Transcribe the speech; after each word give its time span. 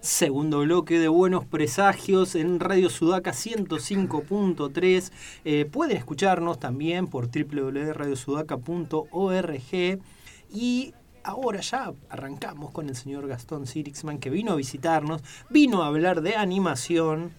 Segundo 0.00 0.60
bloque 0.60 0.98
de 0.98 1.08
Buenos 1.08 1.44
Presagios 1.44 2.34
en 2.34 2.60
Radio 2.60 2.88
Sudaca 2.88 3.32
105.3. 3.32 5.12
Eh, 5.44 5.68
pueden 5.70 5.96
escucharnos 5.96 6.58
también 6.58 7.08
por 7.08 7.28
www.radiosudaca.org. 7.30 10.00
Y 10.50 10.94
ahora 11.22 11.60
ya 11.60 11.92
arrancamos 12.08 12.70
con 12.70 12.88
el 12.88 12.96
señor 12.96 13.28
Gastón 13.28 13.66
Sirixman 13.66 14.18
que 14.18 14.30
vino 14.30 14.52
a 14.52 14.56
visitarnos, 14.56 15.22
vino 15.50 15.82
a 15.82 15.88
hablar 15.88 16.22
de 16.22 16.36
animación. 16.36 17.32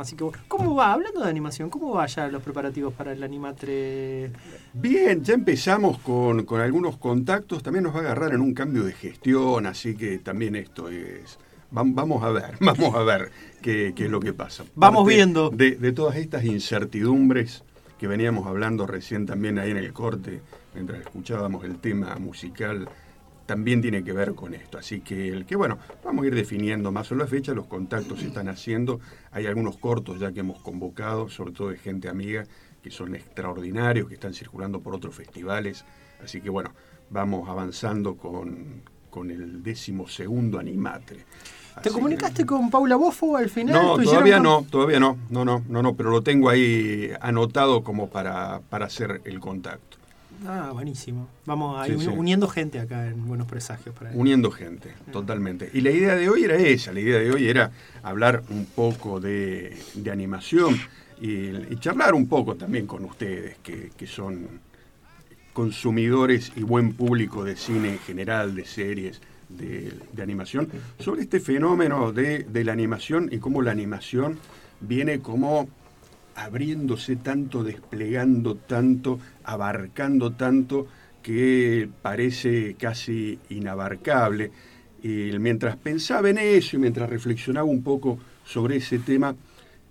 Así 0.00 0.16
que, 0.16 0.26
¿cómo 0.48 0.74
va? 0.74 0.92
Hablando 0.92 1.20
de 1.22 1.28
animación, 1.28 1.70
¿cómo 1.70 1.92
va 1.94 2.06
ya 2.06 2.28
los 2.28 2.42
preparativos 2.42 2.94
para 2.94 3.12
el 3.12 3.22
Animatre? 3.22 4.30
Bien, 4.72 5.22
ya 5.24 5.34
empezamos 5.34 5.98
con, 5.98 6.44
con 6.44 6.60
algunos 6.60 6.96
contactos, 6.98 7.62
también 7.62 7.84
nos 7.84 7.94
va 7.94 7.98
a 7.98 8.02
agarrar 8.02 8.32
en 8.32 8.40
un 8.40 8.54
cambio 8.54 8.84
de 8.84 8.92
gestión, 8.92 9.66
así 9.66 9.96
que 9.96 10.18
también 10.18 10.54
esto 10.56 10.88
es... 10.88 11.38
vam- 11.72 11.94
Vamos 11.94 12.22
a 12.22 12.30
ver, 12.30 12.54
vamos 12.60 12.94
a 12.94 13.02
ver 13.02 13.30
qué, 13.60 13.92
qué 13.96 14.04
es 14.04 14.10
lo 14.10 14.20
que 14.20 14.32
pasa. 14.32 14.64
Vamos 14.74 15.02
Parte 15.04 15.14
viendo. 15.16 15.50
De, 15.50 15.72
de 15.72 15.92
todas 15.92 16.16
estas 16.16 16.44
incertidumbres 16.44 17.64
que 17.98 18.06
veníamos 18.06 18.46
hablando 18.46 18.86
recién 18.86 19.26
también 19.26 19.58
ahí 19.58 19.72
en 19.72 19.76
el 19.78 19.92
corte, 19.92 20.40
mientras 20.74 21.00
escuchábamos 21.00 21.64
el 21.64 21.78
tema 21.78 22.14
musical, 22.20 22.88
también 23.48 23.80
tiene 23.80 24.04
que 24.04 24.12
ver 24.12 24.34
con 24.34 24.52
esto. 24.52 24.76
Así 24.76 25.00
que, 25.00 25.28
el 25.28 25.46
que 25.46 25.56
bueno, 25.56 25.78
vamos 26.04 26.22
a 26.22 26.26
ir 26.28 26.34
definiendo 26.34 26.92
más 26.92 27.10
o 27.10 27.14
menos 27.14 27.30
la 27.30 27.36
fecha, 27.36 27.54
los 27.54 27.66
contactos 27.66 28.20
se 28.20 28.26
están 28.26 28.46
haciendo, 28.48 29.00
hay 29.32 29.46
algunos 29.46 29.78
cortos 29.78 30.20
ya 30.20 30.30
que 30.32 30.40
hemos 30.40 30.60
convocado, 30.60 31.30
sobre 31.30 31.52
todo 31.52 31.70
de 31.70 31.78
gente 31.78 32.10
amiga, 32.10 32.44
que 32.82 32.90
son 32.90 33.14
extraordinarios, 33.14 34.06
que 34.06 34.14
están 34.14 34.34
circulando 34.34 34.80
por 34.80 34.94
otros 34.94 35.14
festivales. 35.14 35.86
Así 36.22 36.42
que 36.42 36.50
bueno, 36.50 36.74
vamos 37.08 37.48
avanzando 37.48 38.16
con, 38.18 38.82
con 39.08 39.30
el 39.30 39.62
décimo 39.62 40.06
segundo 40.08 40.58
animatre. 40.58 41.24
¿Te 41.82 41.90
comunicaste 41.90 42.42
que- 42.42 42.46
con 42.46 42.70
Paula 42.70 42.96
Bofo 42.96 43.36
al 43.38 43.48
final? 43.48 43.74
no, 43.74 43.82
¿Lo 43.96 44.02
hicieron 44.02 44.04
todavía 44.12 44.34
con- 44.36 44.42
no, 44.42 44.66
todavía 44.70 45.00
no, 45.00 45.16
no, 45.30 45.44
no, 45.46 45.64
no, 45.68 45.82
no, 45.82 45.96
pero 45.96 46.10
lo 46.10 46.22
tengo 46.22 46.50
ahí 46.50 47.10
anotado 47.20 47.82
como 47.82 48.10
para, 48.10 48.60
para 48.68 48.86
hacer 48.86 49.22
el 49.24 49.40
contacto. 49.40 49.96
Ah, 50.46 50.70
buenísimo. 50.72 51.28
Vamos 51.46 51.80
a 51.80 51.86
Sí, 51.86 51.92
ir 51.92 52.00
sí. 52.00 52.06
uniendo 52.08 52.48
gente 52.48 52.78
acá 52.78 53.08
en 53.08 53.26
Buenos 53.26 53.46
Presagios. 53.48 53.94
Para 53.94 54.10
Uniendo 54.12 54.50
gente, 54.50 54.92
totalmente. 55.12 55.70
Y 55.74 55.80
la 55.80 55.90
idea 55.90 56.14
de 56.14 56.28
hoy 56.28 56.44
era 56.44 56.56
esa, 56.56 56.92
la 56.92 57.00
idea 57.00 57.18
de 57.18 57.30
hoy 57.32 57.48
era 57.48 57.72
hablar 58.02 58.42
un 58.50 58.66
poco 58.66 59.20
de, 59.20 59.76
de 59.94 60.10
animación 60.10 60.76
y, 61.20 61.48
y 61.72 61.76
charlar 61.80 62.14
un 62.14 62.28
poco 62.28 62.54
también 62.54 62.86
con 62.86 63.04
ustedes, 63.04 63.56
que, 63.62 63.90
que 63.96 64.06
son 64.06 64.60
consumidores 65.52 66.52
y 66.54 66.62
buen 66.62 66.92
público 66.92 67.42
de 67.44 67.56
cine 67.56 67.92
en 67.94 67.98
general, 67.98 68.54
de 68.54 68.64
series, 68.64 69.20
de, 69.48 69.92
de 70.12 70.22
animación, 70.22 70.68
sobre 71.00 71.22
este 71.22 71.40
fenómeno 71.40 72.12
de, 72.12 72.44
de 72.44 72.64
la 72.64 72.72
animación 72.72 73.28
y 73.32 73.38
cómo 73.38 73.62
la 73.62 73.72
animación 73.72 74.38
viene 74.80 75.18
como 75.18 75.68
abriéndose 76.38 77.16
tanto, 77.16 77.64
desplegando 77.64 78.54
tanto, 78.54 79.18
abarcando 79.44 80.32
tanto, 80.32 80.86
que 81.22 81.88
parece 82.00 82.74
casi 82.74 83.38
inabarcable. 83.50 84.50
Mientras 85.02 85.76
pensaba 85.76 86.30
en 86.30 86.38
eso 86.38 86.76
y 86.76 86.78
mientras 86.78 87.10
reflexionaba 87.10 87.66
un 87.66 87.82
poco 87.82 88.18
sobre 88.44 88.76
ese 88.76 89.00
tema, 89.00 89.34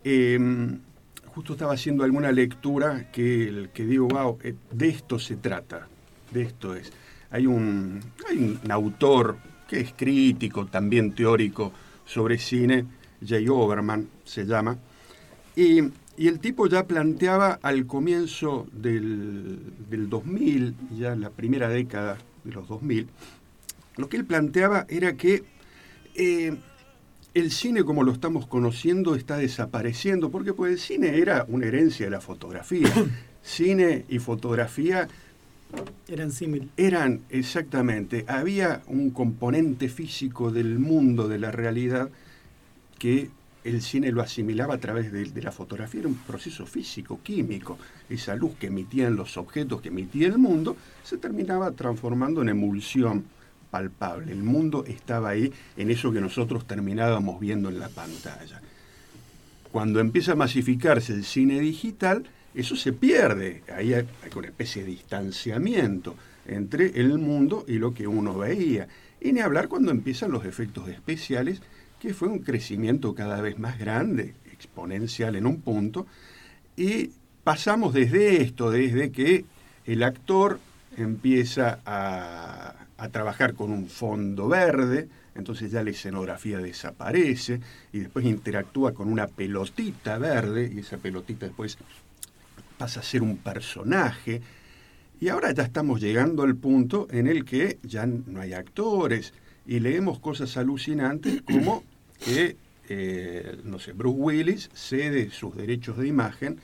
eh, 0.04 0.39
justo 1.38 1.54
estaba 1.54 1.73
haciendo 1.73 2.04
alguna 2.04 2.31
lectura 2.31 3.11
que, 3.11 3.70
que 3.73 3.86
digo, 3.86 4.08
wow, 4.08 4.39
eh, 4.42 4.56
de 4.72 4.88
esto 4.88 5.20
se 5.20 5.36
trata, 5.36 5.88
de 6.32 6.42
esto 6.42 6.76
es. 6.76 6.92
Hay 7.30 7.45
un, 7.45 8.00
hay 8.28 8.38
un 8.64 8.72
autor 8.72 9.38
que 9.67 9.82
es 9.82 9.94
crítico, 9.94 10.66
también 10.66 11.11
teórico 11.11 11.73
sobre 12.06 12.38
cine, 12.38 12.86
Jay 13.26 13.48
Oberman 13.50 14.08
se 14.23 14.45
llama, 14.45 14.77
y, 15.55 15.82
y 16.17 16.28
el 16.28 16.39
tipo 16.39 16.67
ya 16.67 16.88
planteaba 16.88 17.60
al 17.61 17.86
comienzo 17.86 18.67
del, 18.72 19.60
del 19.89 20.10
2000, 20.10 20.76
ya 20.98 21.14
en 21.14 21.22
la 21.22 21.30
primera 21.30 21.70
década 21.70 22.17
de 22.44 22.52
los 22.52 22.67
2000, 22.67 23.08
lo 23.98 24.10
que 24.10 24.17
él 24.17 24.26
planteaba 24.26 24.86
era 24.89 25.16
que 25.16 25.44
eh, 26.16 26.58
el 27.36 27.52
cine 27.52 27.83
como 27.83 28.04
lo 28.04 28.11
estamos 28.11 28.48
conociendo 28.48 29.16
está 29.16 29.38
desapareciendo, 29.38 30.32
porque 30.32 30.54
pues 30.54 30.72
el 30.73 30.80
cine 30.80 31.20
era 31.20 31.45
una 31.48 31.67
herencia 31.67 32.08
de 32.08 32.11
la 32.11 32.22
fotografía. 32.22 32.92
cine 33.44 34.04
y 34.10 34.20
fotografía 34.20 35.08
Eran 36.08 36.32
símil. 36.32 36.70
eran 36.77 37.22
exactamente, 37.30 38.26
había 38.27 38.82
un 38.88 39.11
componente 39.11 39.88
físico 39.88 40.52
del 40.52 40.80
mundo, 40.80 41.27
de 41.27 41.39
la 41.39 41.52
realidad, 41.52 42.10
que 42.98 43.30
el 43.64 43.82
cine 43.82 44.12
lo 44.12 44.22
asimilaba 44.22 44.76
a 44.76 44.78
través 44.78 45.12
de, 45.12 45.42
la 45.42 45.52
fotografía, 45.52 46.02
era 46.02 46.10
un 46.10 46.16
proceso 46.16 46.66
físico, 46.66 47.20
químico. 47.22 47.78
Esa 48.10 48.36
luz 48.36 48.56
que 48.60 48.68
emitían 48.68 49.16
los 49.16 49.38
objetos, 49.38 49.82
que 49.82 49.90
emitía 49.90 50.28
el 50.28 50.38
mundo, 50.38 50.78
se 51.04 51.18
terminaba 51.18 51.72
transformando 51.72 52.42
en 52.42 52.50
emulsión 52.50 53.26
palpable. 53.70 54.32
El 54.32 54.44
mundo 54.44 54.86
estaba 54.86 55.30
ahí 55.30 55.52
en 55.76 55.92
eso 55.92 56.12
que 56.12 56.22
nosotros 56.22 56.66
terminábamos 56.66 57.40
viendo 57.40 57.70
en 57.70 57.80
la 57.80 57.90
pantalla. 57.90 58.62
Cuando 59.72 60.00
empieza 60.00 60.32
a 60.32 60.36
masificarse 60.36 61.14
el 61.14 61.26
cine 61.26 61.60
digital, 61.60 62.26
eso 62.56 62.76
se 62.76 62.94
pierde. 62.94 63.64
Ahí 63.76 63.94
hay 63.94 64.08
una 64.36 64.48
especie 64.48 64.84
de 64.84 64.92
distanciamiento 64.92 66.16
entre 66.48 67.00
el 67.00 67.18
mundo 67.18 67.66
y 67.68 67.74
lo 67.74 67.94
que 67.94 68.08
uno 68.08 68.38
veía. 68.38 68.88
Y 69.20 69.34
ni 69.34 69.42
hablar 69.42 69.68
cuando 69.68 69.92
empiezan 69.92 70.32
los 70.32 70.45
efectos 70.45 70.88
especiales, 70.88 71.62
que 71.99 72.13
fue 72.13 72.27
un 72.27 72.39
crecimiento 72.39 73.15
cada 73.15 73.41
vez 73.41 73.58
más 73.59 73.80
grande, 73.80 74.35
exponencial 74.52 75.35
en 75.35 75.45
un 75.45 75.61
punto, 75.61 76.05
y 76.75 77.11
pasamos 77.43 77.93
desde 77.93 78.41
esto, 78.41 78.71
desde 78.71 79.11
que 79.11 79.45
el 79.85 80.03
actor 80.03 80.59
empieza 80.95 81.80
a, 81.85 82.75
a 82.97 83.09
trabajar 83.09 83.53
con 83.53 83.71
un 83.71 83.87
fondo 83.87 84.47
verde, 84.47 85.08
entonces 85.35 85.71
ya 85.71 85.83
la 85.83 85.91
escenografía 85.91 86.58
desaparece 86.58 87.61
y 87.93 87.99
después 87.99 88.25
interactúa 88.25 88.93
con 88.93 89.08
una 89.08 89.27
pelotita 89.27 90.17
verde 90.17 90.71
y 90.73 90.79
esa 90.79 90.97
pelotita 90.97 91.45
después 91.45 91.77
pasa 92.77 92.99
a 93.02 93.03
ser 93.03 93.21
un 93.21 93.37
personaje. 93.37 94.41
Y 95.19 95.29
ahora 95.29 95.52
ya 95.52 95.64
estamos 95.64 96.02
llegando 96.02 96.43
al 96.43 96.55
punto 96.55 97.08
en 97.11 97.27
el 97.27 97.45
que 97.45 97.79
ya 97.83 98.05
no 98.05 98.41
hay 98.41 98.53
actores 98.53 99.33
y 99.67 99.82
leemos 99.82 100.20
cosas 100.20 100.58
alucinantes 100.58 101.42
como 101.52 101.83
que, 102.23 102.55
eh, 102.89 103.60
no 103.64 103.78
sé, 103.80 103.92
Bruce 103.92 104.17
Willis 104.17 104.70
cede 104.73 105.30
sus 105.30 105.55
derechos 105.55 105.98
de 105.98 106.08
imagen 106.08 106.60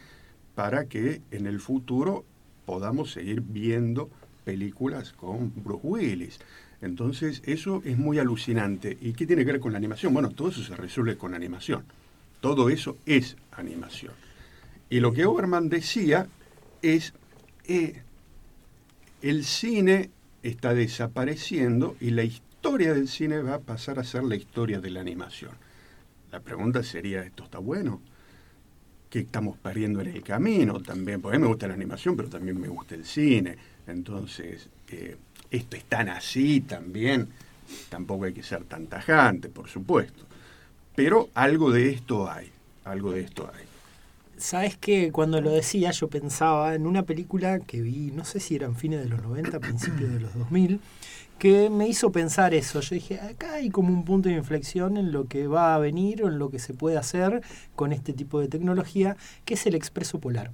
para 0.56 0.86
que 0.86 1.22
en 1.32 1.46
el 1.46 1.60
futuro 1.60 2.24
podamos 2.66 3.12
seguir 3.12 3.42
viendo 3.42 4.10
películas 4.46 5.12
con 5.12 5.52
Bruce 5.56 5.82
Willis. 5.84 6.40
Entonces, 6.82 7.42
eso 7.46 7.82
es 7.86 7.98
muy 7.98 8.20
alucinante. 8.20 8.98
¿Y 9.00 9.14
qué 9.14 9.26
tiene 9.26 9.46
que 9.46 9.54
ver 9.54 9.62
con 9.62 9.72
la 9.72 9.78
animación? 9.78 10.14
Bueno, 10.14 10.30
todo 10.30 10.50
eso 10.50 10.64
se 10.64 10.76
resuelve 10.76 11.18
con 11.18 11.34
animación. 11.34 11.84
Todo 12.42 12.70
eso 12.70 12.98
es 13.06 13.38
animación. 13.52 14.14
Y 14.90 15.00
lo 15.00 15.14
que 15.14 15.26
Oberman 15.26 15.70
decía 15.70 16.28
es, 16.82 17.14
eh, 17.66 18.02
el 19.22 19.46
cine 19.46 20.10
está 20.44 20.74
desapareciendo 20.74 21.96
y 22.02 22.12
la 22.12 22.24
historia 22.24 22.53
del 22.72 23.08
cine 23.08 23.42
va 23.42 23.56
a 23.56 23.60
pasar 23.60 24.00
a 24.00 24.04
ser 24.04 24.24
la 24.24 24.36
historia 24.36 24.80
de 24.80 24.90
la 24.90 25.02
animación. 25.02 25.52
La 26.32 26.40
pregunta 26.40 26.82
sería, 26.82 27.22
¿esto 27.22 27.44
está 27.44 27.60
bueno? 27.60 28.02
¿Qué 29.10 29.20
estamos 29.20 29.58
perdiendo 29.58 30.02
en 30.02 30.08
el 30.08 30.24
camino 30.24 30.82
también? 30.82 31.22
Porque 31.22 31.36
a 31.36 31.40
mí 31.40 31.44
me 31.44 31.50
gusta 31.50 31.68
la 31.68 31.76
animación, 31.76 32.16
pero 32.16 32.30
también 32.30 32.60
me 32.60 32.70
gusta 32.70 32.96
el 32.96 33.06
cine. 33.06 33.58
Entonces, 33.86 34.70
eh, 34.90 35.18
esto 35.52 35.76
es 35.76 35.84
tan 35.84 36.10
así 36.10 36.62
también. 36.62 37.28
Tampoco 37.90 38.26
hay 38.26 38.34
que 38.34 38.44
ser 38.44 38.64
tan 38.64 38.88
tajante, 38.88 39.50
por 39.50 39.70
supuesto. 39.70 40.26
Pero 40.96 41.30
algo 41.36 41.70
de 41.70 41.90
esto 41.90 42.32
hay, 42.32 42.50
algo 42.86 43.12
de 43.12 43.22
esto 43.22 43.52
hay. 43.54 43.66
Sabes 44.38 44.78
que 44.78 45.12
cuando 45.12 45.42
lo 45.42 45.52
decía 45.52 45.92
yo 45.92 46.08
pensaba 46.08 46.74
en 46.74 46.88
una 46.88 47.04
película 47.04 47.60
que 47.60 47.82
vi, 47.82 48.12
no 48.12 48.26
sé 48.26 48.40
si 48.40 48.56
eran 48.56 48.76
fines 48.76 49.04
de 49.04 49.10
los 49.10 49.22
90, 49.22 49.60
principios 49.60 50.12
de 50.12 50.20
los 50.20 50.34
2000, 50.34 50.80
que 51.40 51.70
me 51.70 51.88
hizo 51.88 52.12
pensar 52.12 52.54
eso. 52.54 52.80
Yo 52.80 52.96
dije, 52.96 53.20
acá 53.20 53.54
hay 53.56 53.70
como 53.70 53.90
un 53.90 54.06
punto 54.06 54.30
de 54.30 54.36
inflexión 54.36 54.96
en 54.98 55.12
lo 55.12 55.26
que 55.26 55.48
va 55.48 55.76
a 55.76 55.78
venir 55.80 56.24
o 56.24 56.28
en 56.30 56.40
lo 56.40 56.50
que 56.50 56.60
se 56.60 56.74
puede 56.74 56.98
hacer 56.98 57.42
con 57.76 57.92
este 57.92 58.14
tipo 58.14 58.40
de 58.40 58.48
tecnología, 58.48 59.18
que 59.46 59.56
es 59.56 59.66
el 59.66 59.76
Expreso 59.76 60.20
Polar. 60.20 60.52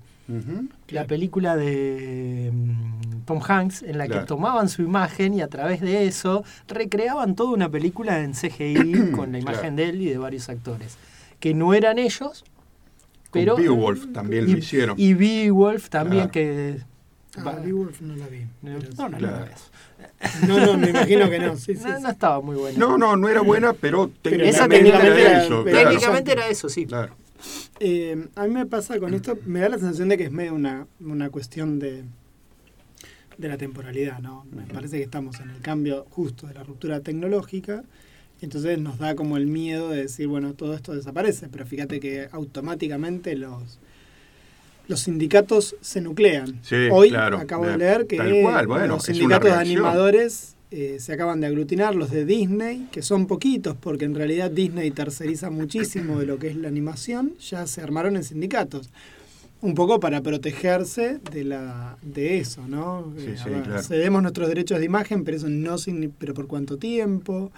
La 0.89 1.05
película 1.05 1.55
de 1.55 2.51
mm, 2.53 3.21
Tom 3.25 3.39
Hanks, 3.43 3.81
en 3.81 3.97
la 3.97 4.07
que 4.07 4.19
tomaban 4.19 4.69
su 4.69 4.83
imagen 4.83 5.33
y 5.33 5.41
a 5.41 5.47
través 5.47 5.81
de 5.81 6.05
eso 6.05 6.43
recreaban 6.67 7.35
toda 7.35 7.49
una 7.51 7.67
película 7.69 8.19
en 8.23 8.33
CGI 8.33 9.11
con 9.15 9.31
la 9.31 9.39
imagen 9.39 9.59
Claro. 9.61 9.75
de 9.77 9.89
él 9.89 10.01
y 10.03 10.05
de 10.05 10.17
varios 10.19 10.47
actores. 10.49 10.97
Que 11.39 11.55
no 11.55 11.73
eran 11.73 11.97
ellos, 11.97 12.43
Con 12.43 13.41
pero. 13.41 13.55
Beowulf 13.57 14.11
también 14.13 14.47
y, 14.47 14.51
lo 14.51 14.57
hicieron. 14.59 14.95
Y 14.99 15.15
Beowulf 15.15 15.89
también, 15.89 16.29
Claro. 16.29 16.31
que 16.31 16.77
Ah, 17.37 17.43
Va- 17.43 17.53
Beowulf 17.59 18.01
no 18.01 18.15
la 18.15 18.27
vi. 18.27 18.41
No, 18.61 18.71
no, 18.73 19.09
no, 19.09 19.19
la 19.19 19.45
sí. 19.47 19.63
No, 20.47 20.65
no, 20.65 20.77
me 20.77 20.89
imagino 20.89 21.29
que 21.29 21.39
no. 21.39 21.55
Sí, 21.57 21.75
sí, 21.75 21.81
No, 21.85 21.97
sí. 21.97 22.03
no 22.03 22.09
estaba 22.09 22.41
muy 22.41 22.55
buena. 22.55 22.77
No, 22.77 22.97
no, 22.97 23.15
no 23.15 23.29
era 23.29 23.41
buena, 23.41 23.73
pero 23.73 24.11
Pero 24.21 24.43
esa 24.43 24.67
técnicamente 24.67 24.77
técnicamente 24.77 25.21
era 25.21 25.29
era- 25.31 25.43
eso. 25.45 25.63
pero 25.63 25.75
claro. 25.75 25.89
Técnicamente 25.89 26.31
era 26.31 26.47
eso, 26.47 26.69
sí. 26.69 26.85
Claro. 26.85 27.15
Eh, 27.79 28.27
a 28.35 28.43
mí 28.47 28.53
me 28.53 28.65
pasa 28.65 28.99
con 28.99 29.13
esto, 29.13 29.37
me 29.45 29.61
da 29.61 29.69
la 29.69 29.77
sensación 29.79 30.09
de 30.09 30.17
que 30.17 30.25
es 30.25 30.31
medio 30.31 30.53
una, 30.53 30.87
una 30.99 31.29
cuestión 31.29 31.79
de, 31.79 32.03
de 33.37 33.47
la 33.47 33.57
temporalidad, 33.57 34.19
¿no? 34.19 34.45
Me 34.51 34.63
parece 34.63 34.97
que 34.97 35.03
estamos 35.03 35.39
en 35.39 35.49
el 35.51 35.61
cambio 35.61 36.05
justo 36.09 36.47
de 36.47 36.53
la 36.55 36.63
ruptura 36.63 36.99
tecnológica, 36.99 37.83
y 38.41 38.45
entonces 38.45 38.77
nos 38.79 38.97
da 38.99 39.15
como 39.15 39.37
el 39.37 39.47
miedo 39.47 39.89
de 39.89 40.01
decir, 40.03 40.27
bueno, 40.27 40.53
todo 40.53 40.73
esto 40.73 40.93
desaparece, 40.93 41.47
pero 41.49 41.65
fíjate 41.65 41.99
que 42.01 42.27
automáticamente 42.31 43.35
los, 43.37 43.79
los 44.89 44.99
sindicatos 45.01 45.75
se 45.79 46.01
nuclean. 46.01 46.59
Sí, 46.63 46.75
Hoy 46.91 47.09
claro, 47.09 47.37
acabo 47.37 47.63
de 47.65 47.71
de- 47.73 47.77
leer 47.77 48.07
que 48.07 48.17
tal 48.17 48.33
cual, 48.41 48.67
bueno, 48.67 48.87
los 48.87 49.03
sindicatos 49.03 49.49
de 49.51 49.55
animadores 49.55 50.55
eh, 50.71 50.97
se 50.99 51.13
acaban 51.13 51.39
de 51.39 51.47
aglutinar, 51.47 51.95
los 51.95 52.11
de 52.11 52.25
Disney, 52.25 52.87
que 52.91 53.01
son 53.01 53.25
poquitos, 53.27 53.75
porque 53.79 54.05
en 54.05 54.13
realidad 54.15 54.51
Disney 54.51 54.91
terceriza 54.91 55.49
muchísimo 55.49 56.19
de 56.19 56.25
lo 56.25 56.37
que 56.37 56.47
es 56.49 56.55
la 56.55 56.67
animación, 56.67 57.33
ya 57.39 57.65
se 57.65 57.81
armaron 57.81 58.15
en 58.17 58.23
sindicatos. 58.23 58.89
Un 59.61 59.73
poco 59.75 59.99
para 59.99 60.21
protegerse 60.21 61.19
de 61.33 61.43
la 61.43 61.97
de 62.01 62.37
eso, 62.39 62.65
¿no? 62.67 63.13
Sí, 63.17 63.25
Eh, 63.27 63.35
a 63.39 63.43
sí, 63.43 63.49
ver, 63.49 63.63
claro. 63.63 63.83
Cedemos 63.83 64.21
nuestros 64.21 64.47
derechos 64.47 64.79
de 64.79 64.85
imagen, 64.85 65.23
pero 65.23 65.37
eso 65.37 65.49
no 65.49 65.75
pero 66.17 66.33
por 66.33 66.47
cuánto 66.47 66.77
tiempo. 66.77 67.51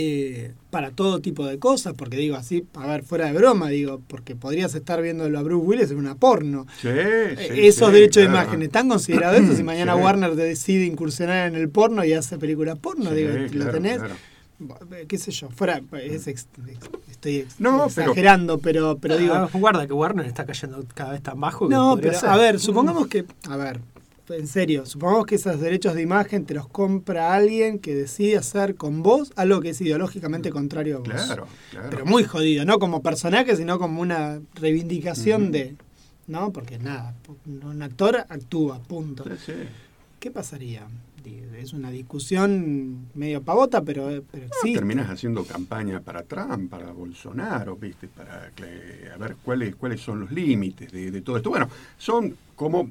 Eh, 0.00 0.52
para 0.70 0.92
todo 0.92 1.18
tipo 1.18 1.44
de 1.44 1.58
cosas, 1.58 1.94
porque 1.94 2.16
digo 2.16 2.36
así, 2.36 2.64
a 2.74 2.86
ver, 2.86 3.02
fuera 3.02 3.26
de 3.26 3.32
broma, 3.32 3.68
digo, 3.68 4.00
porque 4.06 4.36
podrías 4.36 4.72
estar 4.76 5.02
viéndolo 5.02 5.36
a 5.36 5.42
Bruce 5.42 5.66
Willis 5.66 5.90
en 5.90 5.96
una 5.98 6.14
porno. 6.14 6.68
Sí, 6.80 6.86
Eh, 6.88 7.34
sí, 7.52 7.66
Esos 7.66 7.88
sí, 7.88 7.94
derechos 7.94 8.22
de 8.22 8.28
imagen 8.28 8.62
están 8.62 8.88
considerados 8.88 9.40
eso 9.40 9.56
si 9.56 9.62
mañana 9.64 9.96
Sí. 9.96 10.00
Warner 10.00 10.36
decide 10.36 10.84
incursionar 10.84 11.48
en 11.48 11.56
el 11.56 11.68
porno 11.68 12.04
y 12.04 12.12
hace 12.12 12.38
películas 12.38 12.78
porno, 12.78 13.10
Sí, 13.10 13.16
digo, 13.16 13.30
lo 13.32 13.48
claro, 13.48 13.72
tenés, 13.72 13.98
claro. 13.98 14.14
eh, 14.94 15.06
qué 15.08 15.18
sé 15.18 15.32
yo, 15.32 15.48
fuera, 15.50 15.80
es 16.00 16.28
ex- 16.28 16.46
ex- 16.68 16.90
estoy 17.10 17.36
ex- 17.38 17.58
No, 17.58 17.86
exagerando, 17.86 18.58
pero, 18.58 18.98
pero 18.98 19.16
digo, 19.18 19.34
Ah, 19.34 19.48
guarda 19.52 19.84
que 19.88 19.94
Warner 19.94 20.26
está 20.26 20.44
cayendo 20.46 20.84
cada 20.94 21.10
vez 21.12 21.22
tan 21.24 21.40
bajo 21.40 21.68
que 21.68 21.74
no, 21.74 21.98
pero 22.00 22.16
ser. 22.20 22.28
a 22.28 22.36
ver, 22.36 22.60
supongamos 22.60 23.08
que, 23.08 23.24
a 23.48 23.56
ver, 23.56 23.80
en 24.30 24.46
serio, 24.46 24.86
supongamos 24.86 25.26
que 25.26 25.36
esos 25.36 25.60
derechos 25.60 25.94
de 25.94 26.02
imagen 26.02 26.44
te 26.44 26.54
los 26.54 26.68
compra 26.68 27.34
alguien 27.34 27.78
que 27.78 27.94
decide 27.94 28.36
hacer 28.36 28.74
con 28.74 29.02
vos 29.02 29.32
algo 29.36 29.60
que 29.60 29.70
es 29.70 29.80
ideológicamente 29.80 30.50
contrario 30.50 30.96
a 30.96 30.98
vos. 31.00 31.08
Claro, 31.08 31.46
claro. 31.70 31.90
Pero 31.90 32.06
muy 32.06 32.24
jodido, 32.24 32.64
no 32.64 32.78
como 32.78 33.02
personaje, 33.02 33.56
sino 33.56 33.78
como 33.78 34.00
una 34.00 34.40
reivindicación 34.54 35.52
de, 35.52 35.76
¿no? 36.26 36.52
Porque 36.52 36.78
nada, 36.78 37.14
un 37.46 37.82
actor 37.82 38.24
actúa, 38.28 38.80
punto. 38.80 39.24
Sí, 39.24 39.30
sí. 39.46 39.52
¿Qué 40.20 40.30
pasaría? 40.30 40.86
Es 41.58 41.72
una 41.74 41.90
discusión 41.90 43.08
medio 43.14 43.42
pavota, 43.42 43.82
pero, 43.82 44.22
pero 44.30 44.46
existe. 44.46 44.78
Terminas 44.78 45.10
haciendo 45.10 45.44
campaña 45.44 46.00
para 46.00 46.22
Trump, 46.22 46.70
para 46.70 46.92
Bolsonaro, 46.92 47.76
¿viste? 47.76 48.08
Para 48.08 48.44
a 48.44 49.18
ver 49.18 49.36
cuáles 49.44 49.74
cuáles 49.76 50.00
son 50.00 50.20
los 50.20 50.30
límites 50.30 50.90
de, 50.90 51.10
de 51.10 51.20
todo 51.20 51.36
esto. 51.36 51.50
Bueno, 51.50 51.68
son 51.98 52.34
como 52.54 52.90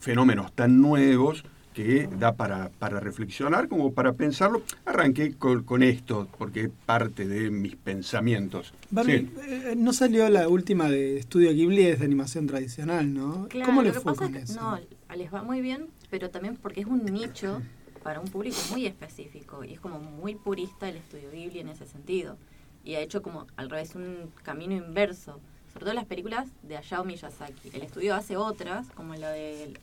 fenómenos 0.00 0.52
tan 0.52 0.80
nuevos 0.80 1.44
que 1.74 2.08
da 2.18 2.34
para, 2.34 2.68
para 2.70 2.98
reflexionar 2.98 3.68
como 3.68 3.92
para 3.92 4.12
pensarlo. 4.14 4.62
Arranqué 4.84 5.34
con, 5.34 5.62
con 5.62 5.82
esto, 5.84 6.26
porque 6.36 6.62
es 6.62 6.70
parte 6.84 7.28
de 7.28 7.48
mis 7.50 7.76
pensamientos. 7.76 8.74
Barbie, 8.90 9.18
Sí. 9.18 9.30
eh, 9.46 9.74
no 9.76 9.92
salió 9.92 10.28
la 10.28 10.48
última 10.48 10.88
de 10.90 11.18
Estudio 11.18 11.52
Ghibli, 11.52 11.82
es 11.86 12.00
de 12.00 12.06
animación 12.06 12.46
tradicional, 12.48 13.14
¿no? 13.14 13.46
Claro, 13.48 13.66
¿Cómo 13.66 13.82
le 13.82 13.88
lo 13.88 13.94
que 13.94 14.00
fue 14.00 14.12
pasa 14.14 14.24
con 14.24 14.34
es 14.36 14.46
que 14.46 14.52
eso? 14.52 14.60
no, 14.60 14.78
les 15.16 15.32
va 15.32 15.42
muy 15.44 15.60
bien, 15.60 15.86
pero 16.10 16.28
también 16.30 16.56
porque 16.56 16.80
es 16.80 16.86
un 16.86 17.04
nicho 17.04 17.62
para 18.02 18.18
un 18.18 18.26
público 18.28 18.56
muy 18.72 18.86
específico 18.86 19.62
y 19.62 19.74
es 19.74 19.80
como 19.80 20.00
muy 20.00 20.34
purista 20.34 20.88
el 20.88 20.96
estudio 20.96 21.30
Ghibli 21.30 21.60
en 21.60 21.68
ese 21.68 21.86
sentido. 21.86 22.36
Y 22.82 22.94
ha 22.94 23.00
hecho 23.00 23.22
como 23.22 23.46
al 23.56 23.70
revés 23.70 23.94
un 23.94 24.30
camino 24.42 24.74
inverso, 24.74 25.38
sobre 25.72 25.84
todo 25.84 25.94
las 25.94 26.06
películas 26.06 26.48
de 26.62 26.78
Hayao 26.78 27.04
Miyazaki. 27.04 27.70
El 27.74 27.82
estudio 27.82 28.14
hace 28.16 28.36
otras, 28.36 28.88
como 28.94 29.14
la 29.14 29.30
de 29.30 29.74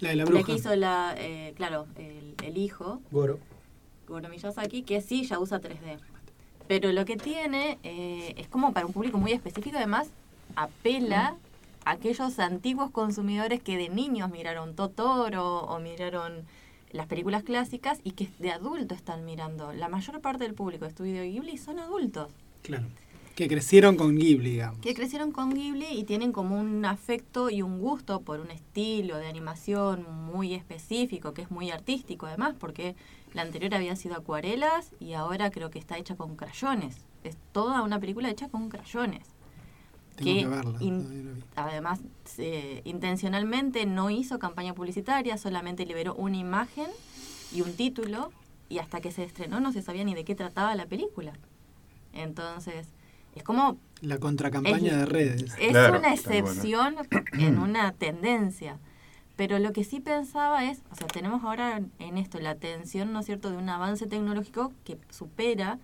la 0.00 0.10
de 0.10 0.16
la 0.16 0.42
que 0.42 0.52
hizo 0.52 0.74
la, 0.76 1.14
eh, 1.16 1.52
claro, 1.56 1.86
el, 1.96 2.34
el 2.44 2.56
hijo, 2.58 3.00
Goro. 3.10 3.38
Goro 4.08 4.28
Miyazaki, 4.28 4.82
que 4.82 5.00
sí 5.00 5.24
ya 5.24 5.38
usa 5.38 5.60
3D. 5.60 5.98
Pero 6.66 6.92
lo 6.92 7.04
que 7.04 7.16
tiene 7.16 7.78
eh, 7.82 8.34
es 8.36 8.48
como 8.48 8.72
para 8.72 8.86
un 8.86 8.92
público 8.92 9.18
muy 9.18 9.32
específico, 9.32 9.76
además 9.76 10.08
apela 10.56 11.36
a 11.84 11.92
aquellos 11.92 12.38
antiguos 12.38 12.90
consumidores 12.90 13.62
que 13.62 13.76
de 13.76 13.88
niños 13.88 14.30
miraron 14.30 14.74
Totoro 14.74 15.62
o 15.62 15.78
miraron 15.80 16.44
las 16.92 17.06
películas 17.06 17.42
clásicas 17.42 18.00
y 18.04 18.12
que 18.12 18.28
de 18.38 18.50
adulto 18.50 18.94
están 18.94 19.24
mirando. 19.24 19.72
La 19.72 19.88
mayor 19.88 20.20
parte 20.20 20.44
del 20.44 20.54
público 20.54 20.84
de 20.84 20.90
Estudio 20.90 21.22
Ghibli 21.22 21.56
son 21.56 21.78
adultos 21.78 22.28
Claro. 22.62 22.84
Que 23.40 23.48
crecieron 23.48 23.96
con 23.96 24.16
Ghibli, 24.16 24.50
digamos. 24.50 24.80
que 24.80 24.92
crecieron 24.92 25.32
con 25.32 25.54
Ghibli 25.54 25.86
y 25.92 26.04
tienen 26.04 26.30
como 26.30 26.60
un 26.60 26.84
afecto 26.84 27.48
y 27.48 27.62
un 27.62 27.80
gusto 27.80 28.20
por 28.20 28.38
un 28.38 28.50
estilo 28.50 29.16
de 29.16 29.28
animación 29.28 30.04
muy 30.30 30.52
específico, 30.52 31.32
que 31.32 31.40
es 31.40 31.50
muy 31.50 31.70
artístico 31.70 32.26
además, 32.26 32.54
porque 32.60 32.96
la 33.32 33.40
anterior 33.40 33.74
había 33.74 33.96
sido 33.96 34.14
acuarelas 34.16 34.92
y 35.00 35.14
ahora 35.14 35.50
creo 35.50 35.70
que 35.70 35.78
está 35.78 35.96
hecha 35.96 36.16
con 36.16 36.36
crayones. 36.36 36.98
Es 37.24 37.38
toda 37.52 37.80
una 37.80 37.98
película 37.98 38.28
hecha 38.28 38.50
con 38.50 38.68
crayones. 38.68 39.26
Tengo 40.16 40.34
que 40.34 40.40
que 40.40 40.46
verla. 40.46 40.76
in-. 40.80 41.42
Además, 41.56 42.00
eh, 42.36 42.82
intencionalmente 42.84 43.86
no 43.86 44.10
hizo 44.10 44.38
campaña 44.38 44.74
publicitaria, 44.74 45.38
solamente 45.38 45.86
liberó 45.86 46.14
una 46.14 46.36
imagen 46.36 46.88
y 47.54 47.62
un 47.62 47.72
título 47.72 48.32
y 48.68 48.80
hasta 48.80 49.00
que 49.00 49.10
se 49.12 49.24
estrenó 49.24 49.60
no 49.60 49.72
se 49.72 49.80
sabía 49.80 50.04
ni 50.04 50.14
de 50.14 50.24
qué 50.24 50.34
trataba 50.34 50.74
la 50.74 50.84
película. 50.84 51.32
Entonces, 52.12 52.88
es 53.34 53.42
como 53.42 53.78
La 54.00 54.18
contracampaña 54.18 54.92
es- 54.92 54.96
de 54.98 55.06
redes. 55.06 55.42
es 55.58 55.70
Claro, 55.70 55.98
una 55.98 56.08
bueno. 56.08 56.14
excepción 56.14 56.96
en 57.32 57.58
una 57.60 57.92
tendencia. 57.92 58.78
Pero 59.36 59.58
lo 59.58 59.72
que 59.72 59.84
sí 59.84 60.00
pensaba 60.00 60.64
es, 60.70 60.82
o 60.92 60.96
sea, 60.96 61.06
tenemos 61.06 61.42
ahora 61.44 61.80
en 61.98 62.18
esto 62.18 62.38
la 62.40 62.50
atención, 62.50 63.12
¿no 63.12 63.20
es 63.20 63.26
cierto?, 63.26 63.50
de 63.50 63.56
un 63.56 63.68
avance 63.70 64.06
tecnológico 64.06 64.72
que 64.84 64.98
supera 65.08 65.78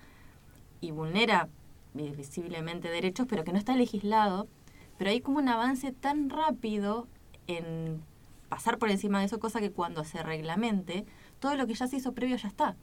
y 0.82 0.90
vulnera 0.90 1.48
eh, 1.96 2.12
visiblemente 2.14 2.88
derechos, 2.90 3.26
pero 3.28 3.44
que 3.44 3.52
no 3.52 3.58
está 3.58 3.74
legislado. 3.74 4.46
Pero 4.98 5.10
hay 5.10 5.20
como 5.22 5.38
un 5.38 5.48
avance 5.48 5.92
tan 5.92 6.28
rápido 6.28 7.06
en 7.46 8.02
pasar 8.50 8.76
por 8.78 8.90
encima 8.90 9.20
de 9.20 9.26
eso, 9.26 9.40
cosa 9.40 9.60
que 9.60 9.70
cuando 9.70 10.04
se 10.04 10.22
reglamente, 10.22 11.06
todo 11.40 11.56
lo 11.56 11.66
que 11.66 11.74
ya 11.74 11.86
se 11.86 11.96
hizo 11.96 12.12
previo 12.12 12.36
ya 12.36 12.48
está. 12.48 12.76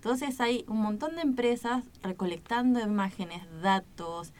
Entonces 0.00 0.40
hay 0.40 0.64
un 0.66 0.78
montón 0.80 1.14
de 1.16 1.20
empresas 1.20 1.84
recolectando 2.02 2.80
imágenes, 2.80 3.42
datos. 3.62 4.32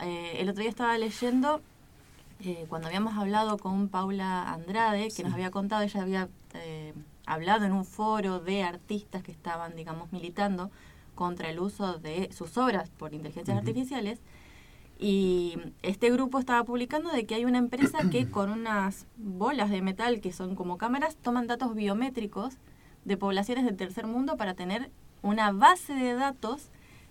Eh, 0.00 0.36
el 0.38 0.48
otro 0.48 0.62
día 0.62 0.70
estaba 0.70 0.96
leyendo, 0.96 1.60
eh, 2.40 2.64
cuando 2.70 2.88
habíamos 2.88 3.14
hablado 3.18 3.58
con 3.58 3.88
Paula 3.88 4.50
Andrade, 4.50 5.04
que 5.04 5.10
Sí. 5.10 5.22
nos 5.22 5.34
había 5.34 5.50
contado, 5.50 5.82
ella 5.82 6.00
había 6.00 6.28
eh, 6.54 6.94
hablado 7.26 7.66
en 7.66 7.72
un 7.72 7.84
foro 7.84 8.40
de 8.40 8.62
artistas 8.62 9.22
que 9.22 9.32
estaban, 9.32 9.76
digamos, 9.76 10.10
militando 10.12 10.70
contra 11.14 11.50
el 11.50 11.60
uso 11.60 11.98
de 11.98 12.30
sus 12.32 12.56
obras 12.56 12.88
por 12.88 13.12
inteligencias 13.12 13.58
artificiales. 13.58 14.18
Y 14.98 15.58
este 15.82 16.10
grupo 16.10 16.38
estaba 16.38 16.64
publicando 16.64 17.10
de 17.10 17.26
que 17.26 17.34
hay 17.34 17.44
una 17.44 17.58
empresa 17.58 17.98
que 18.10 18.26
con 18.30 18.48
unas 18.50 19.06
bolas 19.18 19.68
de 19.68 19.82
metal 19.82 20.22
que 20.22 20.32
son 20.32 20.54
como 20.56 20.78
cámaras 20.78 21.16
toman 21.16 21.46
datos 21.48 21.74
biométricos 21.74 22.54
de 23.04 23.16
poblaciones 23.18 23.66
del 23.66 23.76
tercer 23.76 24.06
mundo 24.06 24.36
para 24.38 24.54
tener 24.54 24.90
una 25.22 25.52
base 25.52 25.94
de 25.94 26.14
datos 26.14 26.68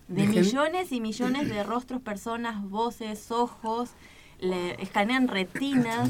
de 0.08 0.28
millones 0.28 0.92
y 0.92 1.00
millones 1.00 1.48
de 1.48 1.64
rostros, 1.64 2.02
personas, 2.02 2.62
voces, 2.70 3.32
ojos, 3.32 3.92
le 4.40 4.82
escanean 4.82 5.28
retinas. 5.28 6.10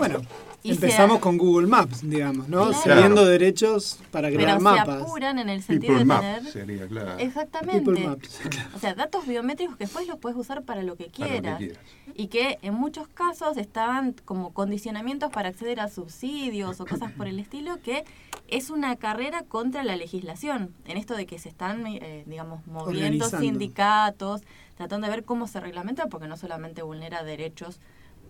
Bueno, 0.00 0.20
Y 0.62 0.72
empezamos 0.72 1.16
se- 1.16 1.20
con 1.22 1.38
Google 1.38 1.66
Maps, 1.68 2.00
digamos, 2.02 2.48
¿no? 2.48 2.68
Claro. 2.70 2.82
Cediendo 2.82 3.24
derechos 3.24 3.98
para 4.10 4.28
crear 4.28 4.58
Pero 4.58 4.58
se 4.58 4.62
mapas. 4.62 5.02
apuran 5.02 5.38
en 5.38 5.48
el 5.48 5.62
sentido 5.62 5.94
People 5.94 5.98
de 6.00 6.04
Map 6.04 6.20
tener... 6.20 6.52
sería, 6.52 6.86
claro. 6.88 7.18
Exactamente. 7.18 7.80
People 7.84 8.06
Maps. 8.06 8.40
O 8.74 8.78
sea, 8.78 8.94
datos 8.94 9.26
biométricos 9.26 9.76
que 9.76 9.84
después 9.84 10.06
los 10.08 10.18
puedes 10.18 10.36
usar 10.38 10.62
para 10.64 10.82
lo 10.82 10.96
que 10.96 11.10
Para 11.16 11.28
lo 11.28 11.34
que 11.36 11.40
quieras. 11.58 11.78
Y 12.14 12.26
que 12.26 12.58
en 12.62 12.74
muchos 12.74 13.08
casos 13.08 13.56
estaban 13.56 14.14
como 14.24 14.52
condicionamientos 14.52 15.30
para 15.30 15.48
acceder 15.48 15.80
a 15.80 15.88
subsidios 15.88 16.80
o 16.80 16.86
cosas 16.86 17.12
por 17.12 17.26
el 17.28 17.38
estilo, 17.38 17.78
que 17.82 18.04
es 18.48 18.68
una 18.68 18.96
carrera 18.96 19.42
contra 19.44 19.82
la 19.84 19.96
legislación. 19.96 20.74
En 20.86 20.96
esto 20.98 21.14
de 21.16 21.24
que 21.24 21.38
se 21.38 21.48
están, 21.48 21.86
eh, 21.86 22.24
digamos, 22.26 22.66
moviendo 22.66 23.28
sindicatos, 23.30 24.42
tratando 24.76 25.06
de 25.06 25.12
ver 25.12 25.24
cómo 25.24 25.46
se 25.46 25.60
reglamenta, 25.60 26.06
porque 26.08 26.26
no 26.26 26.36
solamente 26.36 26.82
vulnera 26.82 27.22
derechos 27.22 27.80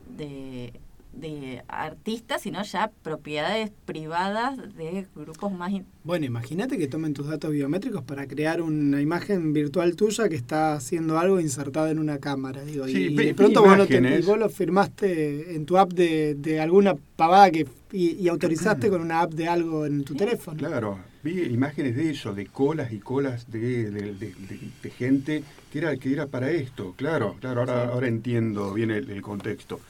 de, 0.08 0.78
de 1.12 1.62
artistas, 1.68 2.42
sino 2.42 2.62
ya 2.62 2.90
propiedades 3.02 3.70
privadas 3.84 4.56
de 4.76 5.06
grupos 5.14 5.52
más... 5.52 5.72
Bueno, 6.04 6.24
imagínate 6.26 6.78
que 6.78 6.86
tomen 6.86 7.14
tus 7.14 7.26
datos 7.26 7.50
biométricos 7.50 8.02
para 8.02 8.26
crear 8.26 8.62
una 8.62 9.00
imagen 9.00 9.52
virtual 9.52 9.96
tuya 9.96 10.28
que 10.28 10.36
está 10.36 10.74
haciendo 10.74 11.18
algo 11.18 11.40
insertada 11.40 11.90
en 11.90 11.98
una 11.98 12.18
cámara. 12.18 12.62
Digo, 12.64 12.86
Sí, 12.86 13.08
y 13.08 13.14
de 13.16 13.34
pronto 13.34 13.60
vos, 13.62 13.76
no 13.76 13.86
te, 13.86 13.96
imágenes. 13.98 14.24
y 14.24 14.26
vos 14.28 14.38
lo 14.38 14.48
firmaste 14.48 15.54
en 15.56 15.66
tu 15.66 15.76
app 15.78 15.92
de, 15.92 16.34
de 16.36 16.60
alguna 16.60 16.94
pavada 17.16 17.50
que 17.50 17.66
y, 17.92 18.12
y 18.12 18.28
autorizaste 18.28 18.88
con 18.90 19.00
una 19.00 19.20
app 19.20 19.32
de 19.34 19.48
algo 19.48 19.84
en 19.86 20.04
tu 20.04 20.14
teléfono. 20.14 20.56
Claro, 20.58 20.98
vi 21.22 21.42
imágenes 21.42 21.96
de 21.96 22.10
eso, 22.10 22.32
de 22.34 22.46
colas 22.46 22.92
y 22.92 22.98
colas 22.98 23.50
de, 23.50 23.90
de- 23.90 24.12
de- 24.14 24.34
de- 24.34 24.70
de 24.82 24.90
gente 24.90 25.42
que 25.72 25.78
era, 25.78 25.96
que 25.96 26.12
era 26.12 26.26
para 26.26 26.50
esto, 26.50 26.94
claro, 26.96 27.36
claro, 27.40 27.60
ahora, 27.60 27.88
ahora 27.88 28.08
entiendo 28.08 28.72
bien 28.74 28.90
el, 28.90 29.10
el 29.10 29.22
contexto. 29.22 29.80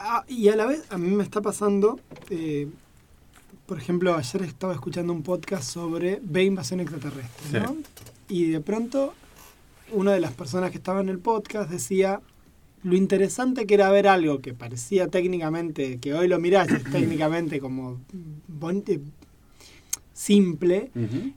Ah, 0.00 0.24
y 0.28 0.48
a 0.48 0.56
la 0.56 0.66
vez 0.66 0.84
a 0.90 0.98
mí 0.98 1.08
me 1.10 1.22
está 1.24 1.40
pasando, 1.40 1.98
eh, 2.30 2.68
por 3.66 3.78
ejemplo, 3.78 4.14
ayer 4.16 4.42
estaba 4.42 4.72
escuchando 4.74 5.12
un 5.12 5.22
podcast 5.22 5.64
sobre 5.70 6.20
ve 6.22 6.44
invasión 6.44 6.80
extraterrestre, 6.80 7.60
¿no? 7.60 7.76
Y 8.28 8.50
de 8.50 8.60
pronto 8.60 9.14
una 9.92 10.12
de 10.12 10.20
las 10.20 10.32
personas 10.32 10.70
que 10.70 10.76
estaba 10.78 11.00
en 11.00 11.08
el 11.08 11.18
podcast 11.18 11.70
decía 11.70 12.20
lo 12.82 12.96
interesante 12.96 13.66
que 13.66 13.74
era 13.74 13.90
ver 13.90 14.08
algo 14.08 14.40
que 14.40 14.54
parecía 14.54 15.08
técnicamente, 15.08 15.98
que 15.98 16.14
hoy 16.14 16.28
lo 16.28 16.38
mirás 16.38 16.68
es 16.70 16.82
técnicamente 16.92 17.60
como 17.60 18.00
simple, 20.20 20.90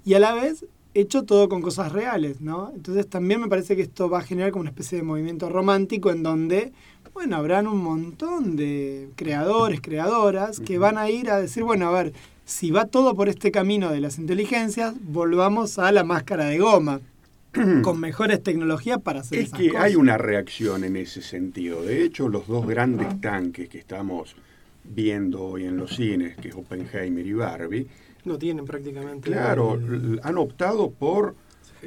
y 0.04 0.14
a 0.14 0.20
la 0.20 0.34
vez 0.34 0.66
hecho 0.94 1.24
todo 1.24 1.48
con 1.48 1.62
cosas 1.62 1.94
reales, 1.94 2.42
¿no? 2.42 2.72
Entonces 2.76 3.08
también 3.08 3.40
me 3.40 3.48
parece 3.48 3.76
que 3.78 3.82
esto 3.82 4.10
va 4.10 4.20
a 4.20 4.24
generar 4.24 4.52
como 4.52 4.62
una 4.62 4.72
especie 4.72 4.98
de 4.98 5.04
movimiento 5.04 5.48
romántico 5.50 6.12
en 6.12 6.22
donde, 6.22 6.74
bueno, 7.14 7.38
habrán 7.38 7.68
un 7.68 7.78
montón 7.82 8.58
de 8.58 9.10
creadores, 9.16 9.80
creadoras 9.80 10.60
que 10.60 10.78
van 10.78 10.98
a 10.98 11.10
ir 11.10 11.32
a 11.32 11.40
decir, 11.40 11.64
bueno, 11.64 11.88
a 11.88 11.92
ver, 11.92 12.14
si 12.46 12.72
va 12.72 12.86
todo 12.86 13.16
por 13.16 13.30
este 13.30 13.52
camino 13.52 13.90
de 13.90 14.02
las 14.02 14.20
inteligencias, 14.20 14.94
volvamos 15.02 15.80
a 15.80 15.92
la 15.94 16.04
máscara 16.04 16.46
de 16.46 16.60
goma, 16.60 17.00
con 17.84 18.00
mejores 18.02 18.44
tecnologías 18.44 19.00
para 19.02 19.22
hacer 19.22 19.40
Es 19.40 19.46
esas 19.46 19.60
que 19.60 19.70
cosas. 19.70 19.84
hay 19.86 19.96
una 19.96 20.18
reacción 20.18 20.84
en 20.84 20.98
ese 20.98 21.22
sentido. 21.22 21.82
De 21.84 22.04
hecho, 22.04 22.28
los 22.28 22.48
dos 22.48 22.68
grandes 22.68 23.22
tanques 23.22 23.70
que 23.70 23.78
estamos 23.78 24.36
viendo 24.84 25.42
hoy 25.42 25.64
en 25.64 25.78
los 25.78 25.96
cines, 25.96 26.36
que 26.36 26.50
es 26.50 26.56
Oppenheimer 26.56 27.26
y 27.26 27.34
Barbie, 27.34 27.88
No 28.26 28.38
tienen 28.38 28.66
prácticamente. 28.66 29.30
claro, 29.32 29.76
el- 29.76 30.20
han 30.24 30.38
optado 30.38 30.92
por 30.92 31.36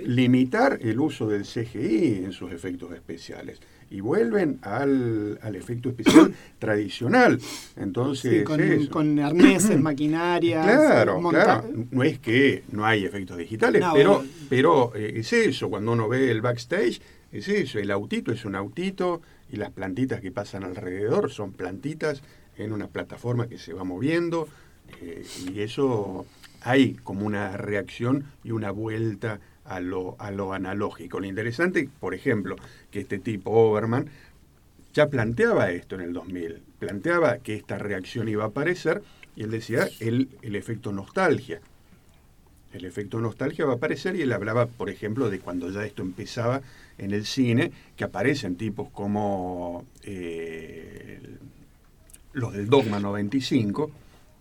limitar 0.04 0.78
el 0.82 1.00
uso 1.00 1.26
del 1.28 1.44
CGI 1.44 2.24
en 2.24 2.32
sus 2.32 2.52
efectos 2.52 2.92
especiales 2.92 3.60
y 3.90 4.00
vuelven 4.00 4.58
al, 4.62 5.38
al 5.42 5.56
efecto 5.56 5.88
especial 5.88 6.34
tradicional. 6.58 7.40
Entonces, 7.76 8.40
Sí, 8.46 8.88
con, 8.88 9.18
arneses, 9.20 9.80
maquinarias, 9.80 10.64
Claro, 10.66 11.20
monta- 11.20 11.44
claro. 11.62 11.70
No 11.90 12.02
es 12.02 12.18
que 12.18 12.64
no 12.72 12.84
hay 12.84 13.04
efectos 13.04 13.38
digitales, 13.38 13.80
No, 13.80 13.92
pero, 13.94 14.14
bueno. 14.16 14.30
pero 14.50 14.92
eh, 14.94 15.14
es 15.16 15.32
eso. 15.32 15.70
Cuando 15.70 15.92
uno 15.92 16.08
ve 16.08 16.30
el 16.30 16.42
backstage, 16.42 17.00
es 17.32 17.48
eso. 17.48 17.78
El 17.78 17.90
autito 17.90 18.32
es 18.32 18.44
un 18.44 18.54
autito 18.54 19.22
y 19.50 19.56
las 19.56 19.70
plantitas 19.70 20.20
que 20.20 20.30
pasan 20.30 20.64
alrededor 20.64 21.30
son 21.30 21.52
plantitas 21.52 22.22
en 22.58 22.72
una 22.72 22.88
plataforma 22.88 23.46
que 23.48 23.56
se 23.58 23.72
va 23.72 23.84
moviendo. 23.84 24.48
Eh, 25.00 25.24
y 25.52 25.60
eso 25.60 26.26
hay 26.62 26.94
como 26.94 27.26
una 27.26 27.56
reacción 27.56 28.24
y 28.44 28.50
una 28.50 28.70
vuelta 28.70 29.40
a 29.64 29.80
lo, 29.80 30.16
a 30.18 30.30
lo 30.30 30.52
analógico. 30.52 31.20
Lo 31.20 31.26
interesante, 31.26 31.88
por 32.00 32.14
ejemplo, 32.14 32.56
que 32.90 33.00
este 33.00 33.18
tipo 33.18 33.50
Oberman 33.50 34.08
ya 34.92 35.08
planteaba 35.08 35.70
esto 35.70 35.94
en 35.94 36.00
el 36.00 36.12
2000, 36.12 36.62
planteaba 36.78 37.38
que 37.38 37.54
esta 37.54 37.78
reacción 37.78 38.28
iba 38.28 38.44
a 38.44 38.48
aparecer 38.48 39.02
y 39.34 39.42
él 39.42 39.50
decía 39.50 39.88
el, 40.00 40.28
el 40.42 40.56
efecto 40.56 40.92
nostalgia. 40.92 41.60
El 42.72 42.84
efecto 42.84 43.20
nostalgia 43.20 43.64
va 43.64 43.74
a 43.74 43.76
aparecer 43.76 44.16
y 44.16 44.22
él 44.22 44.32
hablaba, 44.32 44.66
por 44.66 44.90
ejemplo, 44.90 45.30
de 45.30 45.38
cuando 45.38 45.70
ya 45.70 45.84
esto 45.84 46.02
empezaba 46.02 46.62
en 46.98 47.12
el 47.12 47.24
cine, 47.24 47.72
que 47.96 48.04
aparecen 48.04 48.56
tipos 48.56 48.88
como 48.90 49.84
eh, 50.02 51.20
los 52.32 52.52
del 52.52 52.68
Dogma 52.68 53.00
95, 53.00 53.90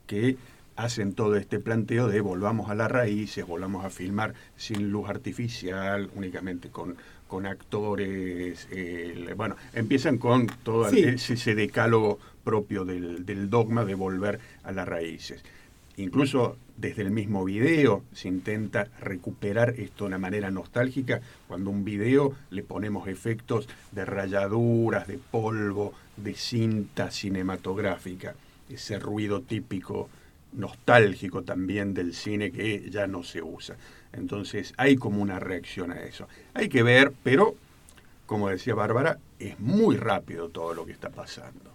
que 0.06 0.38
hacen 0.76 1.14
todo 1.14 1.38
este 1.38 1.60
planteo 1.60 2.08
de 2.10 2.20
volvamos 2.22 2.70
a 2.70 2.76
las 2.76 2.92
raíces, 2.92 3.46
volvamos 3.48 3.86
a 3.86 3.90
filmar 3.90 4.34
sin 4.58 4.90
luz 4.92 5.08
artificial, 5.10 6.10
únicamente 6.16 6.70
con, 6.70 6.96
con 7.28 7.46
actores, 7.46 8.68
eh, 8.72 9.34
bueno, 9.38 9.56
empiezan 9.74 10.18
con 10.18 10.48
todo 10.64 10.90
Sí. 10.90 11.00
ese, 11.04 11.34
ese 11.36 11.56
decálogo 11.56 12.20
propio 12.44 12.84
del, 12.86 13.26
del 13.26 13.50
dogma 13.50 13.86
de 13.86 13.96
volver 13.96 14.40
a 14.64 14.72
las 14.72 14.88
raíces. 14.88 15.44
Incluso 15.98 16.58
desde 16.76 17.04
el 17.04 17.12
mismo 17.12 17.46
video 17.46 18.04
se 18.12 18.28
intenta 18.28 18.90
recuperar 19.00 19.70
esto 19.78 20.04
de 20.04 20.10
una 20.10 20.18
manera 20.18 20.52
nostálgica. 20.52 21.22
Cuando 21.48 21.70
un 21.70 21.86
video 21.86 22.34
le 22.50 22.64
ponemos 22.64 23.08
efectos 23.08 23.70
de 23.94 24.04
rayaduras, 24.04 25.08
de 25.08 25.18
polvo, 25.32 25.94
de 26.18 26.34
cinta 26.34 27.12
cinematográfica, 27.12 28.36
ese 28.70 29.00
ruido 29.00 29.42
típico 29.42 30.10
nostálgico 30.54 31.44
también 31.44 31.94
del 31.94 32.14
cine 32.14 32.52
que 32.52 32.90
ya 32.90 33.08
no 33.08 33.24
se 33.24 33.42
usa. 33.42 33.76
Entonces 34.14 34.74
hay 34.78 34.96
como 34.96 35.22
una 35.22 35.40
reacción 35.40 35.92
a 35.92 36.02
eso. 36.02 36.28
Hay 36.54 36.70
que 36.70 36.84
ver, 36.84 37.12
pero 37.24 37.56
como 38.26 38.50
decía 38.50 38.76
Bárbara, 38.76 39.20
es 39.40 39.60
muy 39.60 39.98
rápido 39.98 40.50
todo 40.50 40.74
lo 40.74 40.86
que 40.86 40.94
está 40.94 41.10
pasando. 41.10 41.72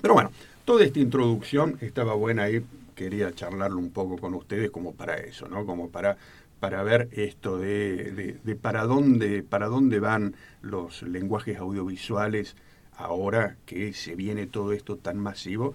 Pero 0.00 0.14
bueno, 0.14 0.32
toda 0.64 0.84
esta 0.84 0.98
introducción 0.98 1.78
estaba 1.80 2.14
buena 2.14 2.50
y 2.50 2.64
quería 2.94 3.32
charlarlo 3.32 3.78
un 3.78 3.90
poco 3.90 4.18
con 4.18 4.34
ustedes 4.34 4.70
como 4.70 4.92
para 4.94 5.16
eso, 5.16 5.48
¿no? 5.48 5.64
Como 5.64 5.90
para, 5.90 6.16
para 6.60 6.82
ver 6.82 7.08
esto 7.12 7.58
de, 7.58 8.10
de- 8.12 8.38
de 8.42 8.56
para, 8.56 8.84
dónde, 8.84 9.42
para 9.42 9.68
dónde 9.68 10.00
van 10.00 10.34
los 10.60 11.02
lenguajes 11.02 11.58
audiovisuales 11.58 12.56
ahora 12.96 13.56
que 13.66 13.92
se 13.94 14.14
viene 14.14 14.46
todo 14.46 14.72
esto 14.72 14.96
tan 14.96 15.18
masivo, 15.18 15.74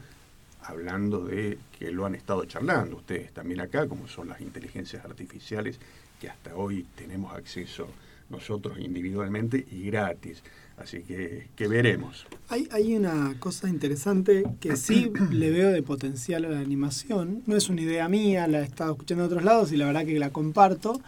hablando 0.67 1.25
de 1.25 1.57
que 1.77 1.91
lo 1.91 2.05
han 2.05 2.15
estado 2.15 2.45
charlando 2.45 2.97
ustedes 2.97 3.31
también 3.33 3.61
acá, 3.61 3.87
como 3.87 4.07
son 4.07 4.29
las 4.29 4.41
inteligencias 4.41 5.05
artificiales 5.05 5.79
que 6.19 6.29
hasta 6.29 6.55
hoy 6.55 6.85
tenemos 6.95 7.33
acceso 7.33 7.87
nosotros 8.29 8.77
individualmente 8.79 9.65
y 9.71 9.83
gratis. 9.83 10.43
Así 10.77 11.01
que, 11.01 11.47
que 11.55 11.67
veremos. 11.67 12.27
Hay, 12.49 12.67
hay 12.71 12.95
una 12.95 13.35
cosa 13.39 13.67
interesante 13.67 14.43
que 14.59 14.75
sí 14.77 15.11
le 15.31 15.49
veo 15.49 15.69
de 15.71 15.81
potencial 15.81 16.45
a 16.45 16.49
la 16.49 16.59
animación. 16.59 17.41
No 17.47 17.55
es 17.55 17.67
una 17.69 17.81
idea 17.81 18.07
mía, 18.07 18.47
la 18.47 18.59
he 18.61 18.63
estado 18.63 18.91
escuchando 18.91 19.23
en 19.23 19.27
otros 19.31 19.43
lados 19.43 19.71
y 19.71 19.77
la 19.77 19.87
verdad 19.87 20.05
que 20.05 20.19
la 20.19 20.29
comparto. 20.29 21.01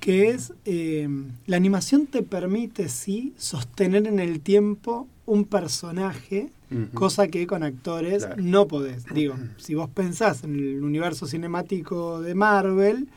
Que 0.00 0.30
es, 0.30 0.54
eh, 0.64 1.06
la 1.46 1.56
animación 1.56 2.06
te 2.06 2.22
permite, 2.22 2.88
sí, 2.88 3.34
sostener 3.36 4.06
en 4.06 4.18
el 4.20 4.40
tiempo 4.40 5.06
un 5.26 5.44
personaje, 5.44 6.48
cosa 6.94 7.28
que 7.28 7.46
con 7.46 7.62
actores 7.62 8.24
Claro. 8.24 8.42
no 8.42 8.66
podés. 8.68 9.04
Digo, 9.12 9.34
si 9.58 9.74
vos 9.74 9.90
pensás 9.90 10.44
en 10.44 10.54
el 10.54 10.82
universo 10.82 11.26
cinemático 11.26 12.20
de 12.22 12.34
Marvel, 12.34 13.08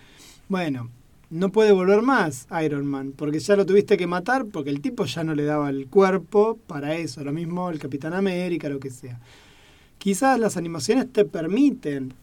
bueno, 0.50 0.90
no 1.34 1.52
puede 1.52 1.72
volver 1.72 2.02
más 2.04 2.48
Iron 2.64 2.86
Man, 2.86 3.12
porque 3.16 3.40
ya 3.40 3.56
lo 3.56 3.66
tuviste 3.66 3.98
que 3.98 4.06
matar, 4.08 4.46
porque 4.46 4.70
el 4.70 4.82
tipo 4.82 5.06
ya 5.06 5.24
no 5.24 5.34
le 5.34 5.44
daba 5.44 5.70
el 5.70 5.88
cuerpo 5.88 6.60
para 6.68 6.96
eso, 6.96 7.24
lo 7.24 7.34
mismo 7.34 7.70
el 7.72 7.80
Capitán 7.80 8.14
América, 8.14 8.70
lo 8.70 8.80
que 8.80 8.92
sea. 8.92 9.20
Quizás 9.98 10.40
las 10.40 10.58
animaciones 10.58 11.12
te 11.12 11.26
permiten 11.26 12.14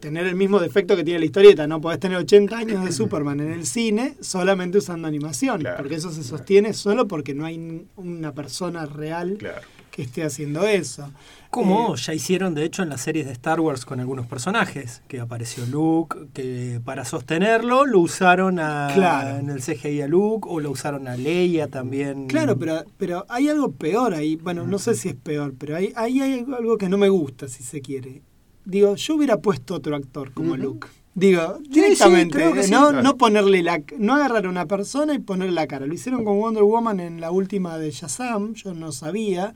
tener 0.00 0.26
el 0.26 0.34
mismo 0.34 0.60
defecto 0.60 0.96
que 0.96 1.04
tiene 1.04 1.18
la 1.18 1.24
historieta, 1.26 1.66
no 1.66 1.80
podés 1.80 1.98
tener 2.00 2.16
80 2.18 2.56
años 2.56 2.84
de 2.84 2.92
Superman 2.92 3.40
en 3.40 3.50
el 3.52 3.66
cine 3.66 4.14
solamente 4.20 4.78
usando 4.78 5.06
animación, 5.08 5.60
Claro, 5.60 5.78
porque 5.78 5.96
eso 5.96 6.10
se 6.10 6.20
claro. 6.20 6.36
sostiene 6.38 6.72
solo 6.74 7.08
porque 7.08 7.34
no 7.34 7.44
hay 7.44 7.84
una 7.96 8.32
persona 8.32 8.86
real 8.86 9.36
Claro. 9.38 9.66
Que 9.94 10.02
esté 10.02 10.24
haciendo 10.24 10.66
eso. 10.66 11.08
Como 11.50 11.94
Eh, 11.94 11.98
ya 11.98 12.14
hicieron, 12.14 12.52
de 12.56 12.64
hecho, 12.64 12.82
en 12.82 12.88
las 12.88 13.00
series 13.00 13.26
de 13.26 13.32
Star 13.32 13.60
Wars 13.60 13.84
con 13.84 14.00
algunos 14.00 14.26
personajes, 14.26 15.02
que 15.06 15.20
apareció 15.20 15.64
Luke, 15.66 16.16
que 16.32 16.80
para 16.84 17.04
sostenerlo 17.04 17.86
lo 17.86 18.00
usaron 18.00 18.58
a, 18.58 18.90
Claro. 18.92 19.38
en 19.38 19.50
el 19.50 19.62
CGI 19.62 20.02
a 20.02 20.08
Luke, 20.08 20.48
o 20.50 20.58
lo 20.58 20.72
usaron 20.72 21.06
a 21.06 21.16
Leia 21.16 21.68
también. 21.68 22.26
Claro, 22.26 22.58
pero, 22.58 22.82
pero 22.98 23.24
hay 23.28 23.48
algo 23.48 23.70
peor 23.70 24.14
ahí. 24.14 24.34
Bueno, 24.34 24.66
no 24.66 24.80
sé 24.80 24.96
si 24.96 25.10
es 25.10 25.14
peor, 25.14 25.54
pero 25.56 25.76
hay, 25.76 25.92
ahí 25.94 26.20
hay 26.20 26.44
algo 26.58 26.76
que 26.76 26.88
no 26.88 26.98
me 26.98 27.08
gusta, 27.08 27.46
si 27.46 27.62
se 27.62 27.80
quiere. 27.80 28.22
Digo, 28.64 28.96
yo 28.96 29.14
hubiera 29.14 29.36
puesto 29.36 29.76
otro 29.76 29.94
actor 29.94 30.32
como. 30.32 30.56
Luke. 30.56 30.88
Digo, 31.14 31.58
sí, 31.62 31.68
directamente, 31.70 32.36
creo 32.36 32.52
que 32.52 32.64
sí, 32.64 32.72
no, 32.72 32.88
claro. 32.88 33.02
no 33.04 33.16
ponerle 33.16 33.62
la, 33.62 33.80
no 33.98 34.14
agarrar 34.14 34.46
a 34.46 34.48
una 34.48 34.66
persona 34.66 35.14
y 35.14 35.20
ponerle 35.20 35.52
la 35.54 35.68
cara. 35.68 35.86
Lo 35.86 35.94
hicieron 35.94 36.24
con 36.24 36.40
Wonder 36.40 36.64
Woman 36.64 36.98
en 36.98 37.20
la 37.20 37.30
última 37.30 37.78
de 37.78 37.92
Shazam, 37.92 38.54
yo 38.54 38.74
no 38.74 38.90
sabía. 38.90 39.54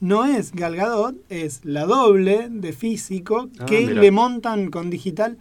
No 0.00 0.24
es 0.24 0.52
Gal 0.52 0.76
Gadot, 0.76 1.14
es 1.28 1.60
la 1.64 1.84
doble 1.84 2.48
de 2.50 2.72
físico 2.72 3.50
Ah, 3.58 3.66
que 3.66 3.86
mira. 3.86 4.00
le 4.00 4.10
montan 4.10 4.70
con 4.70 4.88
digital. 4.90 5.36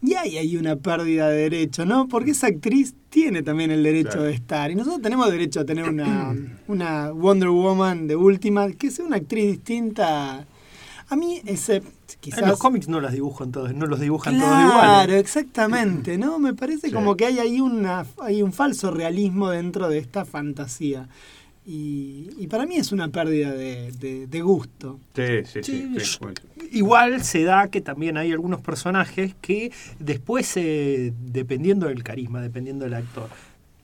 Y 0.00 0.14
ahí 0.14 0.38
hay 0.38 0.56
una 0.56 0.76
pérdida 0.76 1.28
de 1.28 1.36
derecho, 1.50 1.84
¿no? 1.84 2.06
Porque 2.08 2.30
esa 2.30 2.46
actriz 2.46 2.94
tiene 3.10 3.42
también 3.42 3.70
el 3.70 3.82
derecho 3.82 4.10
Claro. 4.10 4.22
de 4.24 4.32
estar. 4.32 4.70
Y 4.70 4.74
nosotros 4.76 5.02
tenemos 5.02 5.30
derecho 5.30 5.60
a 5.60 5.64
tener 5.64 5.88
una, 5.88 6.34
una 6.68 7.10
Wonder 7.10 7.48
Woman 7.50 8.06
de 8.06 8.14
última, 8.16 8.70
que 8.72 8.90
sea 8.90 9.04
una 9.04 9.16
actriz 9.16 9.46
distinta. 9.46 10.46
A 11.10 11.16
mí 11.16 11.40
ese 11.44 11.82
quizás... 12.20 12.42
En 12.42 12.48
los 12.48 12.58
cómics 12.58 12.86
no 12.88 13.00
las 13.00 13.12
dibujan 13.12 13.50
todos, 13.50 13.74
no 13.74 13.86
los 13.86 13.98
dibujan 13.98 14.38
todos 14.38 14.48
Claro, 14.50 14.68
iguales. 14.68 15.20
exactamente, 15.20 16.16
¿no? 16.16 16.38
Me 16.38 16.54
parece 16.54 16.88
Sí. 16.88 16.92
como 16.92 17.16
que 17.16 17.26
hay 17.26 17.38
ahí 17.40 17.60
una, 17.60 18.06
hay 18.22 18.42
un 18.42 18.52
falso 18.52 18.90
realismo 18.92 19.50
dentro 19.50 19.88
de 19.88 19.98
esta 19.98 20.24
fantasía. 20.24 21.08
Y, 21.70 22.30
y 22.38 22.46
para 22.46 22.64
mí 22.64 22.76
es 22.76 22.92
una 22.92 23.08
pérdida 23.08 23.52
de, 23.52 23.92
de- 23.92 24.26
de 24.26 24.40
gusto. 24.40 24.98
Sí, 25.14 25.44
sí, 25.44 25.62
sí. 25.62 25.88
Sí, 25.94 26.00
sí, 26.00 26.18
yo-. 26.22 26.30
Igual 26.72 27.22
se 27.22 27.42
da 27.44 27.68
que 27.68 27.82
también 27.82 28.16
hay 28.16 28.32
algunos 28.32 28.62
personajes 28.62 29.34
que 29.42 29.70
después, 29.98 30.50
eh, 30.56 31.12
dependiendo 31.20 31.86
del 31.88 32.02
carisma, 32.02 32.40
dependiendo 32.40 32.86
del 32.86 32.94
actor, 32.94 33.28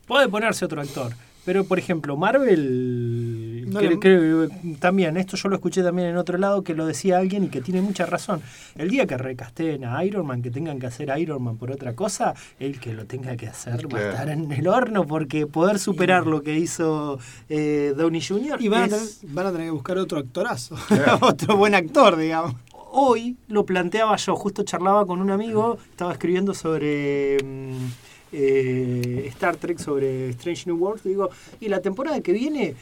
puede 0.07 0.29
ponerse 0.29 0.65
otro 0.65 0.81
actor. 0.81 1.13
Pero, 1.45 1.65
por 1.65 1.79
ejemplo, 1.79 2.17
Marvel, 2.17 3.44
No 3.75 3.81
que- 3.81 3.89
le- 3.91 3.99
que, 4.01 4.49
también, 4.79 5.17
esto 5.17 5.37
yo 5.37 5.49
lo 5.51 5.57
escuché 5.57 5.83
también 5.83 6.09
en 6.09 6.17
otro 6.17 6.39
lado, 6.39 6.63
que 6.63 6.75
lo 6.75 6.87
decía 6.87 7.19
alguien 7.19 7.45
y 7.45 7.49
que 7.49 7.61
tiene 7.61 7.83
mucha 7.83 8.07
razón. 8.07 8.41
El 8.77 8.89
día 8.89 9.07
que 9.07 9.19
recasteen 9.19 9.85
a 9.85 10.03
Iron 10.05 10.27
Man, 10.27 10.41
que 10.41 10.51
tengan 10.51 10.79
que 10.79 10.87
hacer 10.87 11.13
Iron 11.19 11.43
Man 11.43 11.57
por 11.59 11.71
otra 11.71 11.95
cosa, 11.95 12.35
el 12.59 12.81
que 12.81 12.93
lo 12.95 13.05
tenga 13.07 13.37
que 13.37 13.49
hacer 13.49 13.93
va 13.93 13.99
a 13.99 14.11
estar 14.11 14.29
en 14.31 14.51
el 14.51 14.67
horno, 14.69 15.07
porque 15.07 15.47
poder 15.47 15.79
superar 15.79 16.27
lo 16.27 16.43
que 16.43 16.57
hizo 16.59 17.19
eh, 17.49 17.93
Downey 17.97 18.23
Jr. 18.23 18.61
Y 18.63 18.69
van 18.69 18.85
a, 18.85 18.89
tener, 18.89 19.05
van 19.25 19.47
a 19.47 19.53
tener 19.53 19.67
que 19.67 19.71
buscar 19.73 19.99
otro 19.99 20.19
actorazo. 20.19 20.77
Claro. 20.89 21.19
otro 21.23 21.57
buen 21.57 21.75
actor, 21.75 22.17
digamos. 22.17 22.55
hoy 22.97 23.37
lo 23.49 23.67
planteaba 23.67 24.15
yo, 24.17 24.37
justo 24.37 24.63
charlaba 24.63 25.05
con 25.07 25.21
un 25.21 25.31
amigo, 25.31 25.79
estaba 25.91 26.13
escribiendo 26.13 26.55
sobre 26.55 27.39
mm, 27.43 27.87
eh, 28.33 29.25
Star 29.29 29.57
Trek, 29.57 29.79
sobre 29.79 30.31
Strange 30.31 30.65
New 30.67 30.77
Worlds, 30.77 31.05
digo, 31.05 31.31
y 31.61 31.69
la 31.69 31.81
temporada 31.81 32.21
que 32.21 32.33
viene 32.33 32.75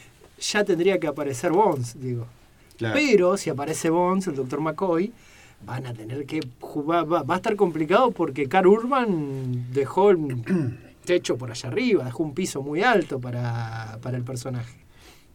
ya 0.51 0.63
tendría 0.63 0.99
que 0.99 1.07
aparecer 1.07 1.51
Bones, 1.51 1.99
digo. 1.99 2.27
Claro. 2.77 2.95
Pero 2.95 3.37
si 3.37 3.49
aparece 3.49 3.89
Bones, 3.89 4.27
el 4.27 4.35
Dr. 4.35 4.59
McCoy, 4.61 5.11
van 5.65 5.85
a 5.85 5.93
tener 5.93 6.25
que 6.25 6.41
jugar, 6.59 7.11
va, 7.11 7.23
va 7.23 7.35
a 7.35 7.37
estar 7.37 7.55
complicado 7.55 8.11
porque 8.11 8.47
Carl 8.47 8.67
Urban 8.67 9.71
dejó 9.71 10.11
el 10.11 10.43
techo 11.05 11.37
por 11.37 11.51
allá 11.51 11.69
arriba, 11.69 12.03
dejó 12.03 12.23
un 12.23 12.33
piso 12.33 12.61
muy 12.61 12.83
alto 12.83 13.19
para, 13.19 13.99
para 14.01 14.17
el 14.17 14.23
personaje. 14.23 14.77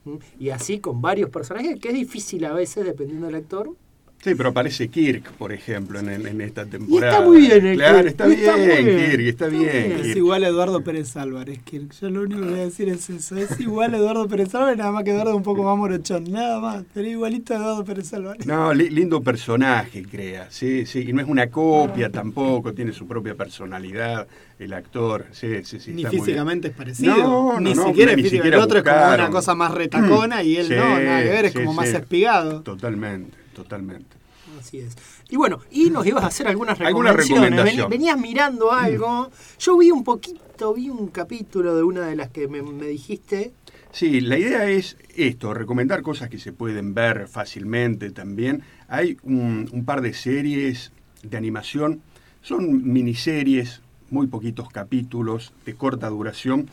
¿Mm? 0.05 0.17
Y 0.39 0.51
así 0.51 0.79
con 0.79 1.01
varios 1.01 1.31
personajes, 1.31 1.79
que 1.81 1.89
es 1.89 1.95
difícil 1.95 2.45
a 2.45 2.53
veces, 2.53 2.85
dependiendo 2.85 3.27
del 3.27 3.37
actor, 3.37 3.75
Sí, 4.23 4.35
pero 4.35 4.49
aparece 4.49 4.89
Kirk, 4.89 5.31
por 5.39 5.53
ejemplo, 5.53 6.01
en, 6.01 6.41
esta 6.41 6.67
temporada. 6.67 7.13
está 7.13 7.25
muy 7.25 7.39
bien 7.41 7.65
el 7.65 7.77
Claro, 7.77 7.99
Kirk, 7.99 8.09
está, 8.09 8.29
y 8.29 8.33
está 8.33 8.57
muy 8.57 8.67
bien, 8.67 8.85
bien, 8.87 9.11
Kirk, 9.11 9.21
está, 9.29 9.47
está 9.47 9.59
bien. 9.59 9.89
bien. 9.97 10.01
Es 10.11 10.17
igual 10.17 10.43
a 10.45 10.49
Eduardo 10.49 10.81
Pérez 10.83 11.17
Álvarez, 11.17 11.61
Kirk. 11.65 11.93
Yo 12.01 12.11
lo 12.11 12.23
único 12.23 12.41
que 12.43 12.49
voy 12.49 12.59
a 12.59 12.65
decir 12.65 12.89
es 12.89 13.09
eso. 13.09 13.37
Es 13.37 13.61
igual 13.61 13.95
a 13.95 13.99
Eduardo 13.99 14.27
Pérez 14.27 14.53
Álvarez, 14.57 14.77
nada 14.77 14.91
más 14.91 15.05
que 15.05 15.13
Eduardo 15.13 15.37
un 15.37 15.45
poco 15.45 15.63
más 15.63 15.77
morochón. 15.79 16.25
Nada 16.25 16.59
más. 16.61 16.85
Pero 16.93 17.07
igualito 17.09 17.55
a 17.55 17.59
Eduardo 17.59 17.85
Pérez 17.85 18.13
Álvarez. 18.13 18.45
No, 18.45 18.75
li- 18.75 18.91
lindo 18.91 19.21
personaje 19.23 20.03
crea, 20.03 20.49
sí, 20.51 20.85
sí, 20.85 21.05
y 21.09 21.13
no 21.13 21.23
es 21.23 21.29
una 21.29 21.49
copia 21.49 22.11
tampoco, 22.11 22.73
tiene 22.75 22.93
su 22.93 23.07
propia 23.07 23.37
personalidad 23.37 24.27
el 24.59 24.73
actor, 24.73 25.27
sí, 25.31 25.63
sí, 25.63 25.79
sí. 25.79 25.93
ni 25.93 26.03
está 26.03 26.09
muy 26.09 26.17
bien. 26.17 26.25
físicamente 26.25 26.69
es 26.69 26.75
parecido. 26.75 27.17
No, 27.17 27.61
ni 27.61 27.73
no, 27.75 27.83
no, 27.83 27.89
siquiera 27.91 28.17
ni 28.17 28.23
es 28.23 28.31
siquiera 28.31 28.57
El 28.57 28.63
otro 28.65 28.79
es 28.79 28.85
como 28.85 29.15
una 29.15 29.31
cosa 29.31 29.55
más 29.55 29.73
retacona 29.73 30.43
y 30.43 30.57
él 30.57 30.67
Sí, 30.67 30.75
no, 30.75 30.99
nada 30.99 31.23
que 31.23 31.29
ver, 31.29 31.45
es 31.45 31.53
sí, 31.53 31.59
como 31.59 31.73
más 31.73 31.89
sí. 31.89 31.95
espigado. 31.95 32.63
Totalmente, 32.63 33.38
totalmente. 33.63 34.17
Así 34.59 34.79
es. 34.79 34.97
Y 35.29 35.37
bueno, 35.37 35.61
y 35.71 35.91
nos 35.91 36.07
ibas 36.07 36.25
a 36.25 36.29
hacer 36.29 36.49
algunas 36.49 36.81
Alguna 36.81 37.13
recomendaciones. 37.13 37.51
recomendación. 37.51 37.87
Mm. 37.89 37.91
Veni- 37.91 37.99
Venías 37.99 38.19
mirando 38.19 38.73
algo. 38.73 39.31
Yo 39.59 39.77
vi 39.77 39.91
un 39.91 40.05
poquito, 40.05 40.73
vi 40.75 40.89
un 40.89 41.09
capítulo 41.09 41.77
de 41.77 41.83
una 41.83 42.07
de 42.07 42.17
las 42.17 42.31
que 42.31 42.49
me, 42.49 42.63
me 42.63 42.87
dijiste. 42.87 43.53
Sí, 43.93 44.21
la 44.21 44.39
idea 44.39 44.69
es 44.71 44.97
esto, 45.17 45.53
recomendar 45.55 46.03
cosas 46.03 46.31
que 46.31 46.39
se 46.39 46.53
pueden 46.53 46.95
ver 46.95 47.29
fácilmente 47.29 48.11
también. 48.11 48.63
Hay 48.89 49.19
un, 49.23 49.69
un 49.73 49.85
par 49.85 50.01
de 50.01 50.15
series 50.15 50.93
de 51.23 51.37
animación, 51.37 52.01
son 52.43 52.91
miniseries, 52.91 53.83
muy 54.11 54.29
poquitos 54.29 54.69
capítulos, 54.71 55.53
de 55.67 55.75
corta 55.75 56.09
duración. 56.09 56.71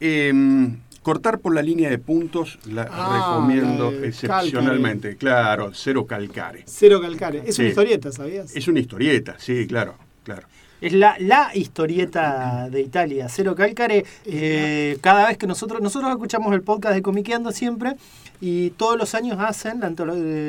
Em, 0.00 0.78
cortar 1.02 1.38
por 1.40 1.54
la 1.54 1.62
línea 1.62 1.90
de 1.90 1.98
puntos 1.98 2.58
la 2.70 2.88
Ah, 2.90 3.38
recomiendo 3.40 3.90
excepcionalmente, 4.04 5.16
claro, 5.16 5.72
cero 5.74 6.06
calcare. 6.06 6.62
Cero 6.66 7.00
calcare. 7.00 7.42
Es 7.46 7.56
Sí. 7.56 7.62
una 7.62 7.68
historieta, 7.70 8.12
¿sabías? 8.12 8.54
Es 8.56 8.68
una 8.68 8.80
historieta, 8.80 9.36
sí, 9.38 9.66
claro, 9.66 9.94
claro. 10.24 10.46
Es 10.80 10.92
la, 10.92 11.14
la 11.20 11.50
historieta 11.54 12.68
de 12.68 12.80
Italia, 12.80 13.28
Cero 13.28 13.54
Cálcare. 13.54 14.04
Eh, 14.24 14.98
cada 15.00 15.28
vez 15.28 15.38
que 15.38 15.46
nosotros, 15.46 15.80
nosotros 15.80 16.10
escuchamos 16.10 16.52
el 16.54 16.62
podcast 16.62 16.94
de 16.96 17.02
Comiqueando 17.02 17.52
siempre 17.52 17.94
y 18.40 18.70
todos 18.70 18.98
los 18.98 19.14
años 19.14 19.36
hacen 19.38 19.78
la, 19.80 19.90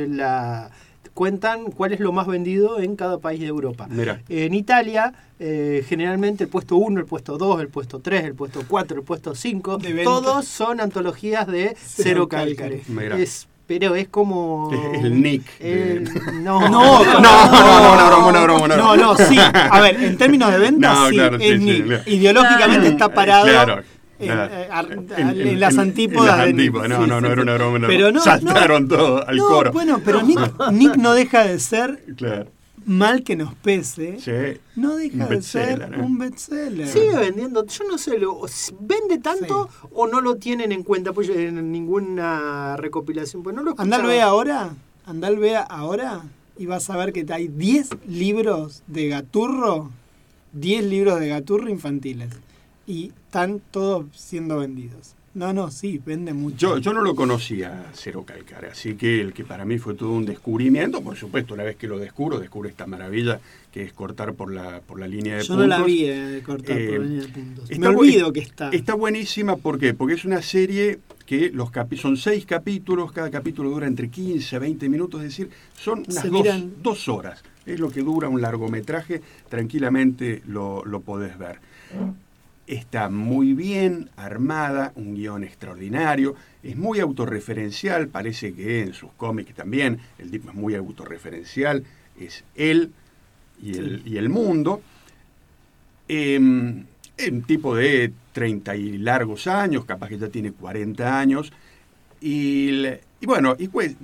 la- 0.08 0.72
cuentan 1.14 1.66
cuál 1.72 1.94
es 1.94 2.00
lo 2.00 2.12
más 2.12 2.28
vendido 2.28 2.80
en 2.80 2.96
cada 2.96 3.20
país 3.20 3.40
de 3.40 3.48
Europa. 3.48 3.88
Mira, 3.90 4.22
En 4.30 4.54
Italia, 4.54 5.14
eh, 5.40 5.86
generalmente 5.88 6.44
el 6.46 6.50
puesto 6.50 6.76
1, 6.78 7.00
el 7.00 7.06
puesto 7.06 7.38
2, 7.38 7.62
el 7.62 7.68
puesto 7.68 8.00
3, 8.00 8.24
el 8.26 8.34
puesto 8.36 8.64
4, 8.68 8.98
el 8.98 9.04
puesto 9.04 9.36
5, 9.36 9.78
De 9.78 9.94
venta. 9.94 10.04
todos 10.10 10.46
son 10.48 10.80
antologías 10.82 11.46
de 11.48 11.76
Cero 11.76 11.78
Cero 12.04 12.28
Cálcare. 12.30 12.80
Cálcare. 12.80 12.84
Mira. 12.88 13.18
Es, 13.20 13.48
pero 13.68 13.96
es 13.96 14.08
como... 14.10 14.72
El 14.94 15.22
Nick 15.22 15.58
de- 15.60 15.94
el- 15.98 16.04
no, 16.44 16.68
No, 16.68 17.04
no, 17.04 17.04
no, 17.04 17.22
no, 17.22 17.94
una 17.94 18.08
broma, 18.08 18.28
una 18.28 18.44
broma, 18.44 18.66
una 18.66 18.78
No, 18.78 18.96
no, 18.98 19.16
sí. 19.16 19.38
A 19.40 19.80
ver, 19.82 20.04
en 20.04 20.18
términos 20.18 20.52
de 20.52 20.58
ventas, 20.60 20.98
No, 20.98 21.08
sí, 21.10 21.16
claro, 21.16 21.38
sí, 21.40 21.46
es 21.46 21.60
sí, 21.60 21.66
Nick. 21.66 21.86
claro. 21.86 22.04
Ideológicamente 22.08 22.88
está 22.90 23.14
parado 23.14 23.46
Claro, 23.46 23.84
en, 24.26 24.32
claro. 24.34 24.54
ar- 24.72 24.92
En- 24.92 25.12
en 25.40 25.48
en- 25.48 25.60
las 25.60 25.78
antípodas 25.78 26.32
en 26.34 26.38
las 26.38 26.46
de 26.48 26.54
Nick. 26.54 26.60
antípodas. 26.76 26.90
No, 26.90 27.04
Sí, 27.04 27.10
no, 27.10 27.22
no 27.22 27.28
sí, 27.28 27.32
era 27.34 27.42
una 27.42 27.54
broma. 27.56 27.76
una 27.78 27.88
Pero 27.88 28.00
broma. 28.06 28.12
no, 28.18 28.24
Saltaron 28.24 28.88
no, 28.88 28.96
todo 28.98 29.28
al 29.28 29.38
no, 29.38 29.48
coro. 29.48 29.72
Bueno, 29.72 30.02
pero 30.04 30.22
Nick, 30.24 30.40
Nick 30.72 30.96
no 30.98 31.14
deja 31.14 31.44
de 31.46 31.60
ser, 31.60 32.04
Claro. 32.18 32.48
mal 32.86 33.24
que 33.24 33.36
nos 33.38 33.54
pese, 33.56 34.20
Sí. 34.20 34.60
no 34.76 34.96
deja 34.96 35.26
de 35.28 35.42
ser 35.42 35.90
un 36.00 36.18
bestseller. 36.18 36.88
Sigue 36.88 37.16
vendiendo, 37.18 37.66
yo 37.66 37.84
no 37.90 37.98
sé, 37.98 38.18
lo, 38.20 38.42
¿vende 38.80 39.20
tanto 39.20 39.70
o 39.94 40.08
no 40.08 40.20
lo 40.20 40.36
tienen 40.36 40.72
en 40.74 40.84
cuenta 40.84 41.14
pues, 41.14 41.30
en 41.30 41.72
ninguna 41.72 42.76
recopilación? 42.78 43.42
Pues 43.44 43.56
no 43.56 43.64
lo 43.64 43.72
Andá 43.78 43.98
al 43.98 44.02
escuchaba. 44.02 44.08
ve 44.14 44.22
ahora, 44.22 44.74
andá 45.06 45.28
al 45.28 45.38
ve 45.38 45.56
ahora 45.56 46.22
y 46.58 46.66
vas 46.66 46.90
a 46.90 46.98
ver 46.98 47.14
que 47.14 47.26
hay 47.32 47.48
10 47.48 47.90
libros 48.08 48.84
de 48.88 49.08
Gaturro, 49.08 49.90
10 50.52 50.84
libros 50.84 51.20
de 51.20 51.30
Gaturro 51.30 51.70
infantiles 51.70 52.30
y 52.88 53.08
están 53.28 53.62
todos 53.72 54.06
siendo 54.14 54.60
vendidos. 54.60 55.16
No, 55.36 55.52
no, 55.52 55.72
sí, 55.72 56.00
vende 56.06 56.32
mucho. 56.32 56.58
Yo, 56.58 56.78
yo 56.78 56.94
no 56.94 57.02
lo 57.02 57.16
conocía 57.16 57.86
Cero 57.94 58.24
Calcare, 58.24 58.68
así 58.68 58.94
que 58.94 59.20
el 59.20 59.34
que 59.34 59.44
para 59.44 59.66
mí 59.66 59.80
fue 59.80 59.96
todo 59.96 60.12
un 60.12 60.26
descubrimiento, 60.28 61.02
por 61.02 61.16
supuesto, 61.18 61.56
una 61.56 61.64
vez 61.64 61.76
que 61.76 61.88
lo 61.88 61.98
descubro, 61.98 62.40
descubro 62.40 62.70
esta 62.70 62.86
maravilla 62.86 63.40
que 63.72 63.82
es 63.82 63.94
cortar 63.94 64.34
por 64.36 64.54
la, 64.54 64.82
por 64.82 65.00
la 65.00 65.08
línea 65.08 65.38
de 65.38 65.42
Yo 65.42 65.56
puntos. 65.56 65.68
no 65.68 65.76
la 65.78 65.84
vi 65.84 66.06
eh, 66.06 66.44
cortar 66.46 66.78
Eh, 66.78 66.88
por 66.92 67.00
línea 67.08 67.22
de 67.24 67.30
puntos. 67.30 67.64
está 67.72 67.80
Me 67.80 67.88
olvido 67.96 68.32
que 68.32 68.42
está. 68.42 68.70
Está 68.70 68.94
buenísima, 68.94 69.56
¿por 69.56 69.80
qué? 69.80 69.96
Porque 69.96 70.14
es 70.14 70.24
una 70.24 70.44
serie 70.44 71.00
que 71.26 71.50
los 71.50 71.72
capi- 71.72 71.98
son 71.98 72.16
seis 72.16 72.46
capítulos, 72.46 73.12
cada 73.12 73.32
capítulo 73.32 73.72
dura 73.72 73.88
entre 73.88 74.10
15 74.10 74.56
a 74.56 74.60
20 74.60 74.88
minutos, 74.88 75.22
es 75.22 75.30
decir, 75.30 75.50
son 75.76 76.04
unas 76.08 76.30
dos, 76.30 76.48
dos 76.84 77.10
horas. 77.10 77.42
Es 77.66 77.80
lo 77.80 77.90
que 77.90 78.02
dura 78.02 78.30
un 78.30 78.40
largometraje, 78.42 79.24
tranquilamente 79.50 80.44
lo, 80.46 80.86
lo 80.86 81.00
podés 81.02 81.40
ver. 81.40 81.58
Está 82.66 83.10
muy 83.10 83.54
bien 83.54 84.10
armada, 84.16 84.94
un 84.96 85.16
guion 85.16 85.44
extraordinario, 85.44 86.36
es 86.62 86.78
muy 86.78 87.00
autorreferencial, 87.00 88.08
parece 88.08 88.54
que 88.54 88.82
en 88.82 88.94
sus 88.94 89.12
cómics 89.18 89.54
también, 89.54 90.00
el 90.18 90.32
tipo 90.32 90.50
es 90.50 90.56
muy 90.56 90.76
autorreferencial, 90.76 91.84
es 92.18 92.44
él 92.56 92.92
y 93.62 93.78
el, 93.78 94.02
y 94.06 94.18
el 94.18 94.30
mundo. 94.30 94.82
Eh, 96.08 96.84
es 97.18 97.30
un 97.30 97.44
tipo 97.44 97.76
de 97.76 98.12
30 98.34 98.76
y 98.76 98.98
largos 98.98 99.48
años, 99.48 99.86
capaz 99.86 100.10
que 100.10 100.18
ya 100.18 100.30
tiene 100.30 100.52
40 100.52 101.20
años. 101.20 101.52
Y, 102.22 102.86
y 103.20 103.26
bueno, 103.26 103.56
y 103.60 103.68
pues, 103.68 103.96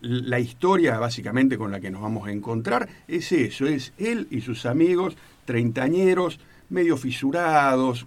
la 0.00 0.38
historia 0.38 0.98
básicamente 0.98 1.58
con 1.58 1.70
la 1.70 1.80
que 1.80 1.90
nos 1.90 2.02
vamos 2.02 2.26
a 2.26 2.32
encontrar 2.32 2.88
es 3.06 3.32
eso, 3.32 3.66
es 3.66 3.92
él 3.98 4.28
y 4.30 4.40
sus 4.40 4.64
amigos 4.64 5.16
treintañeros, 5.44 6.40
medio 6.70 6.96
fisurados, 6.96 8.06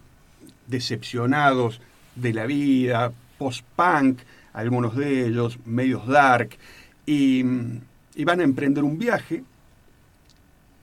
decepcionados 0.67 1.81
de 2.15 2.33
la 2.33 2.45
vida, 2.45 3.11
post-punk, 3.37 4.19
algunos 4.53 4.95
de 4.95 5.27
ellos, 5.27 5.59
medios 5.65 6.07
dark, 6.07 6.57
y, 7.05 7.43
van 7.43 8.39
a 8.39 8.43
emprender 8.43 8.83
un 8.83 8.97
viaje 8.97 9.43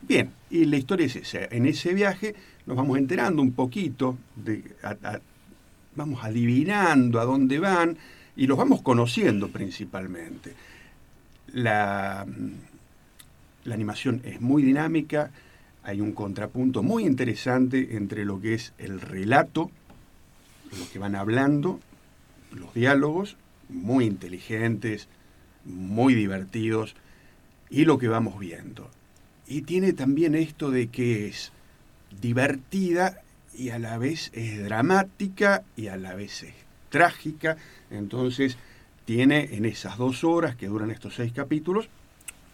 Bien, 0.02 0.32
y 0.48 0.64
la 0.64 0.76
historia 0.76 1.06
es 1.06 1.16
esa. 1.16 1.44
En 1.50 1.66
ese 1.66 1.92
viaje 1.94 2.34
nos 2.66 2.76
vamos 2.76 2.98
enterando 2.98 3.42
un 3.42 3.52
poquito, 3.52 4.18
vamos 5.94 6.24
adivinando 6.24 7.20
a 7.20 7.24
dónde 7.24 7.58
van 7.58 7.96
y 8.34 8.46
los 8.46 8.56
vamos 8.56 8.82
conociendo 8.82 9.48
principalmente. 9.48 10.54
La, 11.52 12.26
la 13.64 13.74
animación 13.74 14.22
es 14.24 14.40
muy 14.40 14.62
dinámica, 14.62 15.30
hay 15.90 16.00
un 16.00 16.12
contrapunto 16.12 16.82
muy 16.82 17.04
interesante 17.04 17.96
entre 17.96 18.24
lo 18.24 18.40
que 18.40 18.54
es 18.54 18.72
el 18.78 19.00
relato, 19.00 19.70
lo 20.78 20.90
que 20.92 21.00
van 21.00 21.16
hablando, 21.16 21.80
los 22.52 22.72
diálogos, 22.74 23.36
muy 23.68 24.04
inteligentes, 24.04 25.08
muy 25.64 26.14
divertidos, 26.14 26.94
y 27.70 27.84
lo 27.84 27.98
que 27.98 28.08
vamos 28.08 28.38
viendo. 28.38 28.88
Y 29.48 29.62
tiene 29.62 29.92
también 29.92 30.36
esto 30.36 30.70
de 30.70 30.88
que 30.88 31.26
es 31.26 31.50
divertida 32.20 33.22
y 33.52 33.70
a 33.70 33.80
la 33.80 33.98
vez 33.98 34.30
es 34.32 34.62
dramática 34.62 35.64
y 35.76 35.88
a 35.88 35.96
la 35.96 36.14
vez 36.14 36.44
es 36.44 36.54
trágica, 36.88 37.56
entonces 37.90 38.56
tiene 39.04 39.56
en 39.56 39.64
esas 39.64 39.98
dos 39.98 40.22
horas 40.22 40.54
que 40.54 40.68
duran 40.68 40.92
estos 40.92 41.16
seis 41.16 41.32
capítulos, 41.32 41.88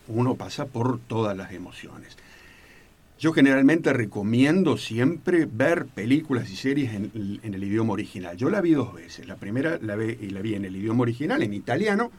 uno 0.08 0.36
pasa 0.36 0.64
por 0.64 0.98
todas 1.00 1.36
las 1.36 1.52
emociones. 1.52 2.16
Yo 3.18 3.32
generalmente 3.32 3.92
recomiendo 3.94 4.76
siempre 4.76 5.46
ver 5.50 5.86
películas 5.86 6.50
y 6.50 6.56
series 6.56 6.92
en, 6.92 7.40
en 7.42 7.54
el 7.54 7.64
idioma 7.64 7.94
original. 7.94 8.36
Yo 8.36 8.50
la 8.50 8.60
vi 8.60 8.72
dos 8.72 8.92
veces. 8.94 9.26
La 9.26 9.36
primera 9.36 9.78
la 9.80 9.96
vi, 9.96 10.16
la 10.30 10.40
vi 10.42 10.54
en 10.54 10.66
el 10.66 10.76
idioma 10.76 11.02
original, 11.02 11.42
en 11.42 11.54
italiano. 11.54 12.10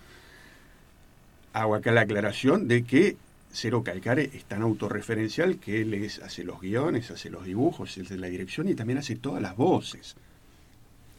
Hago 1.53 1.75
acá 1.75 1.91
la 1.91 2.01
aclaración 2.01 2.67
de 2.67 2.83
que 2.83 3.15
Cero 3.51 3.83
Calcare 3.83 4.29
es 4.33 4.43
tan 4.45 4.63
autorreferencial 4.63 5.57
que 5.57 5.81
él 5.81 5.93
es- 5.93 6.19
hace 6.19 6.43
los 6.43 6.59
guiones, 6.61 7.11
hace 7.11 7.29
los 7.29 7.45
dibujos, 7.45 7.95
hace 7.97 8.17
la 8.17 8.27
dirección 8.27 8.67
y 8.67 8.73
también 8.75 8.97
hace 8.99 9.15
todas 9.15 9.41
las 9.41 9.55
voces. 9.55 10.15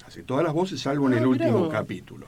Hace 0.07 0.23
todas 0.23 0.43
las 0.45 0.53
voces, 0.55 0.81
salvo 0.81 1.07
en 1.07 1.15
Ah, 1.15 1.19
el 1.19 1.29
mirá 1.29 1.47
último 1.47 1.69
capítulo. 1.69 2.27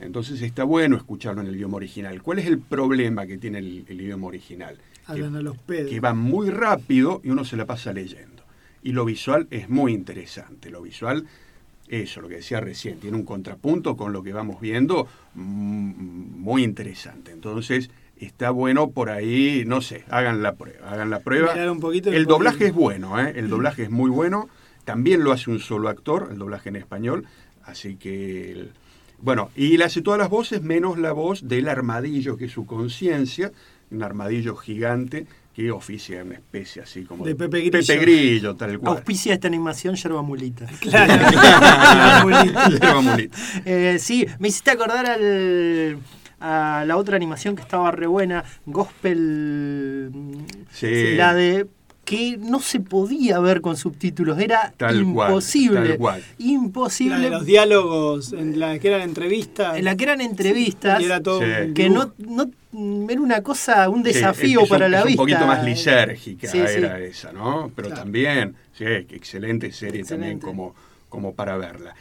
Entonces 0.00 0.40
está 0.42 0.64
bueno 0.64 0.96
escucharlo 0.96 1.42
en 1.42 1.48
el 1.48 1.56
idioma 1.56 1.76
original. 1.76 2.22
¿Cuál 2.22 2.38
es 2.38 2.46
el 2.46 2.58
problema 2.58 3.26
que 3.26 3.38
tiene 3.38 3.58
el, 3.58 3.84
el 3.88 4.00
idioma 4.00 4.26
original? 4.28 4.76
Que- 4.76 5.12
Hablan 5.12 5.36
a 5.36 5.42
los 5.42 5.56
pedos. 5.58 5.90
que 5.90 6.00
va 6.00 6.14
muy 6.14 6.50
rápido 6.50 7.20
y 7.24 7.30
uno 7.30 7.44
se 7.44 7.56
la 7.56 7.66
pasa 7.66 7.92
leyendo. 7.92 8.42
Y 8.82 8.92
lo 8.92 9.04
visual 9.04 9.46
es 9.50 9.68
muy 9.68 9.92
interesante. 9.92 10.70
Lo 10.70 10.80
visual, 10.82 11.26
eso, 11.88 12.20
lo 12.22 12.28
que 12.28 12.36
decía 12.36 12.60
recién, 12.60 12.98
tiene 12.98 13.16
un 13.16 13.24
contrapunto 13.24 13.96
con 13.96 14.12
lo 14.12 14.22
que 14.22 14.32
vamos 14.32 14.60
viendo 14.60 15.06
mm, 15.34 16.40
muy 16.40 16.62
interesante. 16.62 17.32
Entonces, 17.32 17.90
está 18.18 18.50
bueno 18.50 18.90
por 18.90 19.10
ahí, 19.10 19.64
no 19.66 19.80
sé, 19.80 20.04
hagan 20.08 20.42
la 20.42 20.54
prueba, 20.54 20.90
hagan 20.90 21.10
la 21.10 21.20
prueba. 21.20 21.54
Un 21.70 21.80
poquito 21.80 22.10
El 22.10 22.24
doblaje 22.26 22.66
es 22.66 22.72
bueno, 22.74 23.20
¿eh? 23.20 23.32
el 23.36 23.48
doblaje 23.48 23.82
es 23.84 23.90
muy 23.90 24.10
bueno. 24.10 24.48
También 24.84 25.24
lo 25.24 25.32
hace 25.32 25.50
un 25.50 25.58
solo 25.60 25.88
actor, 25.88 26.28
el 26.32 26.38
doblaje 26.38 26.68
en 26.70 26.76
español. 26.76 27.26
Así 27.64 27.96
que, 27.96 28.52
el- 28.52 28.70
bueno, 29.22 29.50
y 29.54 29.74
él 29.74 29.82
hace 29.82 30.02
todas 30.02 30.18
las 30.18 30.30
voces 30.30 30.62
menos 30.62 30.98
la 30.98 31.12
voz 31.12 31.46
del 31.46 31.68
armadillo, 31.68 32.36
que 32.36 32.46
es 32.46 32.52
su 32.52 32.66
conciencia, 32.66 33.52
un 33.90 34.02
armadillo 34.02 34.56
gigante 34.56 35.26
que 35.54 35.70
oficia 35.72 36.22
una 36.22 36.34
especie 36.34 36.82
así 36.82 37.04
como 37.04 37.24
De 37.24 37.34
Pepe 37.34 37.58
Grillo. 37.58 37.72
Pepe 37.72 37.96
Grillo, 37.98 38.56
tal 38.56 38.78
cual. 38.78 38.96
Auspicia 38.96 39.34
esta 39.34 39.48
animación 39.48 39.96
Yerba 39.96 40.22
Mulita. 40.22 40.66
Yerba 40.82 43.00
mulita. 43.02 43.36
Eh, 43.64 43.98
sí, 43.98 44.26
me 44.38 44.48
hiciste 44.48 44.70
acordar 44.70 45.06
al, 45.06 45.98
a 46.38 46.84
la 46.86 46.96
otra 46.96 47.16
animación 47.16 47.56
que 47.56 47.62
estaba 47.62 47.90
re 47.90 48.06
buena, 48.06 48.44
Gospel. 48.64 50.12
Sí. 50.72 51.16
La 51.16 51.34
de 51.34 51.66
que 52.04 52.36
no 52.38 52.58
se 52.60 52.80
podía 52.80 53.38
ver 53.38 53.60
con 53.60 53.76
subtítulos, 53.76 54.38
era 54.40 54.72
Tal 54.76 55.04
cual, 55.04 55.28
imposible. 55.30 55.88
tal 55.90 55.98
cual. 55.98 56.24
Imposible. 56.38 57.16
La 57.18 57.24
de 57.24 57.30
los 57.30 57.44
diálogos, 57.46 58.32
en 58.32 58.58
la 58.58 58.78
que 58.80 58.88
eran 58.88 59.02
entrevistas. 59.02 59.76
en 59.76 59.84
la 59.84 59.96
que 59.96 60.04
eran 60.04 60.20
entrevistas, 60.20 61.00
y 61.00 61.04
era 61.04 61.20
todo 61.22 61.40
Sí. 61.40 61.72
que 61.74 61.88
no, 61.88 62.12
no 62.18 62.50
era 63.08 63.20
una 63.20 63.42
cosa, 63.42 63.88
un 63.88 63.98
Sí, 64.04 64.12
desafío 64.12 64.60
es- 64.60 64.64
es 64.64 64.70
para 64.70 64.86
un, 64.86 64.92
la 64.92 64.98
es 65.00 65.04
vista. 65.06 65.22
un 65.22 65.28
poquito 65.28 65.46
más 65.46 65.64
lisérgica 65.64 66.48
Sí, 66.50 66.58
sí. 66.58 66.78
era 66.78 66.98
esa, 66.98 67.32
¿no? 67.32 67.70
Pero 67.76 67.88
Claro. 67.88 68.02
también, 68.02 68.56
sí, 68.76 68.84
excelente 68.86 69.70
serie 69.70 70.02
también 70.02 70.40
como, 70.40 70.74
como 71.08 71.34
para 71.34 71.56
verla. 71.58 71.94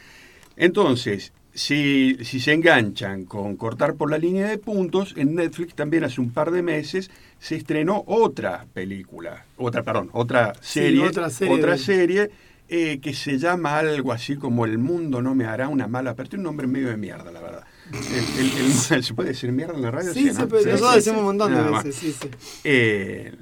Entonces, 0.58 1.34
si, 1.54 2.18
si 2.24 2.40
se 2.40 2.54
enganchan 2.54 3.26
con 3.26 3.56
cortar 3.58 3.96
por 3.96 4.10
la 4.12 4.18
línea 4.18 4.48
de 4.48 4.58
puntos, 4.58 5.14
en 5.18 5.36
Netflix 5.36 5.74
también 5.76 6.04
hace 6.04 6.22
un 6.22 6.32
par 6.32 6.52
de 6.52 6.62
meses 6.62 7.10
se 7.40 7.56
estrenó 7.56 8.04
otra 8.08 8.66
película, 8.74 9.46
otra, 9.58 9.84
perdón, 9.84 10.10
otra 10.14 10.54
serie, 10.62 11.06
otra 11.50 11.78
serie 11.78 12.30
eh, 12.72 13.00
que 13.02 13.14
se 13.14 13.40
llama 13.40 13.80
algo 13.80 14.12
así 14.14 14.36
como 14.36 14.64
El 14.66 14.78
mundo 14.78 15.22
no 15.24 15.34
me 15.34 15.46
hará 15.46 15.68
una 15.70 15.88
mala, 15.88 16.14
pero 16.16 16.30
tiene 16.30 16.42
un 16.42 16.46
nombre 16.46 16.68
medio 16.68 16.90
de 16.90 16.98
mierda, 16.98 17.32
la 17.32 17.42
verdad. 17.42 17.64
El- 17.92 18.46
el- 18.46 18.58
el- 18.66 18.74
¿Se 19.04 19.14
puede 19.16 19.30
decir 19.30 19.52
mierda 19.52 19.74
en 19.74 19.82
la 19.82 19.90
radio? 19.92 20.14
Sí, 20.14 20.26
¿no? 20.26 20.34
se 20.36 20.46
puede- 20.46 20.64
Sí, 20.64 20.70
nosotros 20.70 20.92
sí, 20.92 20.96
decimos 20.98 21.20
un 21.20 21.26
montón 21.26 21.54
de 21.56 21.72
veces, 21.72 21.96
sí, 21.96 22.14
sí. 22.22 22.30
Eh, 22.64 23.34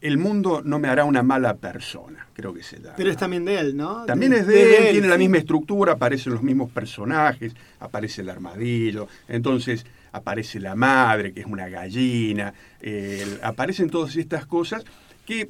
el 0.00 0.18
mundo 0.18 0.62
no 0.64 0.78
me 0.78 0.88
hará 0.88 1.04
una 1.04 1.22
mala 1.22 1.54
persona, 1.56 2.26
creo 2.34 2.52
que 2.54 2.62
se 2.62 2.76
llama. 2.78 2.94
Pero 2.96 3.10
es 3.10 3.16
también 3.16 3.44
de 3.44 3.58
él, 3.58 3.76
¿no? 3.76 4.04
También 4.04 4.32
es 4.34 4.46
de 4.46 4.76
él, 4.78 4.92
tiene 4.92 5.08
la 5.08 5.18
misma 5.18 5.38
estructura, 5.38 5.92
aparecen 5.94 6.32
los 6.34 6.42
mismos 6.42 6.70
personajes, 6.70 7.54
aparece 7.80 8.20
el 8.22 8.30
armadillo, 8.30 9.08
entonces 9.28 9.86
aparece 10.12 10.60
la 10.60 10.74
madre, 10.74 11.32
que 11.32 11.40
es 11.40 11.46
una 11.46 11.68
gallina, 11.68 12.52
eh, 12.80 13.38
aparecen 13.42 13.90
todas 13.90 14.16
estas 14.16 14.46
cosas 14.46 14.84
que 15.26 15.48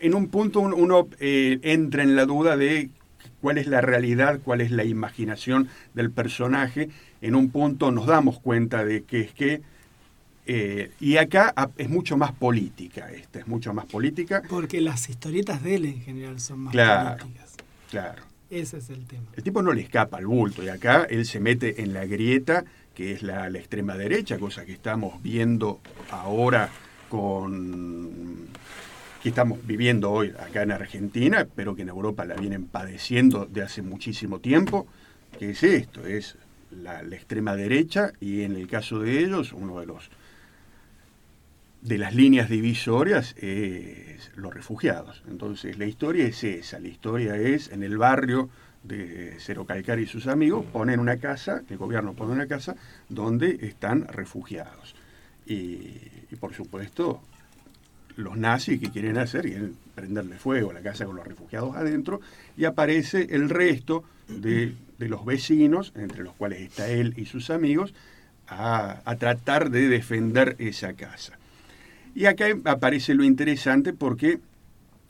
en 0.00 0.14
un 0.14 0.28
punto 0.28 0.60
un- 0.60 0.72
uno 0.72 1.08
eh, 1.20 1.58
entra 1.62 2.02
en 2.02 2.16
la 2.16 2.24
duda 2.24 2.56
de 2.56 2.90
cuál 3.40 3.58
es 3.58 3.66
la 3.66 3.80
realidad, 3.80 4.40
cuál 4.44 4.60
es 4.60 4.70
la 4.70 4.84
imaginación 4.84 5.68
del 5.94 6.10
personaje, 6.10 6.88
en 7.20 7.34
un 7.36 7.50
punto 7.50 7.90
nos 7.92 8.06
damos 8.06 8.40
cuenta 8.40 8.84
de 8.84 9.02
que 9.04 9.20
es 9.20 9.32
que, 9.32 9.62
eh, 10.46 10.90
y 11.00 11.16
acá 11.16 11.52
ah, 11.56 11.70
es 11.76 11.88
mucho 11.88 12.16
más 12.16 12.32
política, 12.32 13.10
esta 13.12 13.38
es 13.40 13.46
mucho 13.46 13.72
más 13.72 13.86
política, 13.86 14.42
Porque 14.48 14.80
las 14.80 15.08
historietas 15.08 15.62
de 15.62 15.76
él 15.76 15.84
en 15.84 16.00
general 16.00 16.40
son 16.40 16.60
más 16.60 16.72
Claro. 16.72 17.18
políticas. 17.18 17.54
claro. 17.90 18.22
Ese 18.50 18.76
es 18.78 18.90
el 18.90 19.06
tema. 19.06 19.22
El 19.34 19.42
tipo 19.42 19.62
no 19.62 19.72
le 19.72 19.80
escapa 19.80 20.18
al 20.18 20.26
bulto 20.26 20.62
y 20.62 20.68
acá 20.68 21.06
él 21.08 21.24
se 21.24 21.40
mete 21.40 21.82
en 21.82 21.94
la 21.94 22.04
grieta 22.04 22.64
que 22.94 23.12
es 23.12 23.22
la, 23.22 23.48
la 23.48 23.58
extrema 23.58 23.96
derecha, 23.96 24.38
cosa 24.38 24.66
que 24.66 24.72
estamos 24.72 25.22
viendo 25.22 25.80
ahora 26.10 26.68
con 27.08 28.48
que 29.22 29.28
estamos 29.28 29.64
viviendo 29.64 30.10
hoy 30.10 30.30
acá 30.38 30.62
en 30.62 30.72
Argentina, 30.72 31.46
pero 31.54 31.76
que 31.76 31.82
en 31.82 31.88
Europa 31.88 32.24
la 32.24 32.34
vienen 32.34 32.64
padeciendo 32.66 33.46
de 33.46 33.62
hace 33.62 33.80
muchísimo 33.80 34.40
tiempo, 34.40 34.86
que 35.38 35.50
es 35.50 35.62
esto, 35.62 36.04
es 36.04 36.36
la, 36.72 37.02
la 37.02 37.14
extrema 37.16 37.54
derecha 37.54 38.12
y 38.20 38.42
en 38.42 38.56
el 38.56 38.66
caso 38.66 38.98
de 38.98 39.20
ellos 39.20 39.52
uno 39.52 39.78
de 39.80 39.86
los 39.86 40.10
de 41.82 41.98
las 41.98 42.14
líneas 42.14 42.48
divisorias 42.48 43.34
es 43.36 44.30
los 44.36 44.54
refugiados. 44.54 45.22
Entonces 45.28 45.78
la 45.78 45.86
historia 45.86 46.24
es 46.26 46.42
esa, 46.44 46.78
la 46.78 46.88
historia 46.88 47.36
es 47.36 47.70
en 47.70 47.82
el 47.82 47.98
barrio 47.98 48.48
de 48.84 49.36
Cero 49.38 49.64
Calcar 49.66 49.98
y 49.98 50.06
sus 50.06 50.26
amigos 50.26 50.64
ponen 50.72 51.00
una 51.00 51.18
casa, 51.18 51.62
el 51.68 51.76
gobierno 51.76 52.14
pone 52.14 52.32
una 52.32 52.46
casa 52.46 52.76
donde 53.08 53.58
están 53.62 54.08
refugiados. 54.08 54.94
Y, 55.46 55.98
y 56.30 56.36
por 56.38 56.54
supuesto 56.54 57.20
los 58.16 58.36
nazis 58.36 58.80
que 58.80 58.90
quieren 58.90 59.18
hacer, 59.18 59.42
quieren 59.42 59.76
prenderle 59.94 60.36
fuego 60.36 60.70
a 60.70 60.74
la 60.74 60.82
casa 60.82 61.04
con 61.04 61.16
los 61.16 61.26
refugiados 61.26 61.74
adentro, 61.76 62.20
y 62.56 62.64
aparece 62.64 63.28
el 63.30 63.48
resto 63.48 64.04
de, 64.28 64.74
de 64.98 65.08
los 65.08 65.24
vecinos, 65.24 65.92
entre 65.96 66.22
los 66.22 66.34
cuales 66.34 66.60
está 66.60 66.88
él 66.88 67.14
y 67.16 67.24
sus 67.24 67.50
amigos, 67.50 67.94
a, 68.46 69.00
a 69.04 69.16
tratar 69.16 69.70
de 69.70 69.88
defender 69.88 70.56
esa 70.58 70.92
casa. 70.92 71.38
Y 72.14 72.26
acá 72.26 72.46
aparece 72.64 73.14
lo 73.14 73.24
interesante 73.24 73.92
porque 73.92 74.40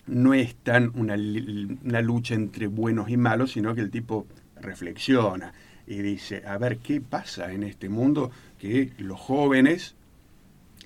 no 0.06 0.34
es 0.34 0.54
tan 0.54 0.92
una, 0.94 1.14
una 1.14 2.00
lucha 2.00 2.34
entre 2.34 2.66
buenos 2.66 3.08
y 3.10 3.16
malos, 3.16 3.52
sino 3.52 3.74
que 3.74 3.80
el 3.80 3.90
tipo 3.90 4.26
reflexiona 4.60 5.52
y 5.86 5.96
dice, 5.96 6.42
a 6.46 6.58
ver, 6.58 6.78
¿qué 6.78 7.00
pasa 7.00 7.52
en 7.52 7.64
este 7.64 7.88
mundo 7.88 8.30
que 8.58 8.92
los 8.98 9.20
jóvenes, 9.20 9.94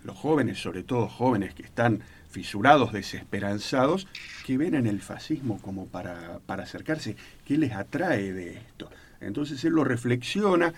los 0.04 0.16
jóvenes, 0.16 0.58
sobre 0.58 0.82
todo 0.82 1.08
jóvenes 1.08 1.54
que 1.54 1.62
están 1.62 2.00
fisurados, 2.30 2.92
desesperanzados, 2.92 4.06
que 4.44 4.58
ven 4.58 4.74
en 4.74 4.86
el 4.86 5.00
fascismo 5.00 5.60
como 5.60 5.86
para, 5.86 6.40
para 6.46 6.64
acercarse, 6.64 7.16
¿qué 7.44 7.56
les 7.56 7.72
atrae 7.72 8.32
de 8.32 8.54
esto? 8.54 8.90
Entonces 9.20 9.64
él 9.64 9.72
lo 9.72 9.84
reflexiona 9.84 10.74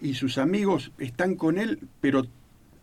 y 0.00 0.14
sus 0.14 0.38
amigos 0.38 0.92
están 0.98 1.36
con 1.36 1.58
él, 1.58 1.78
pero 2.00 2.26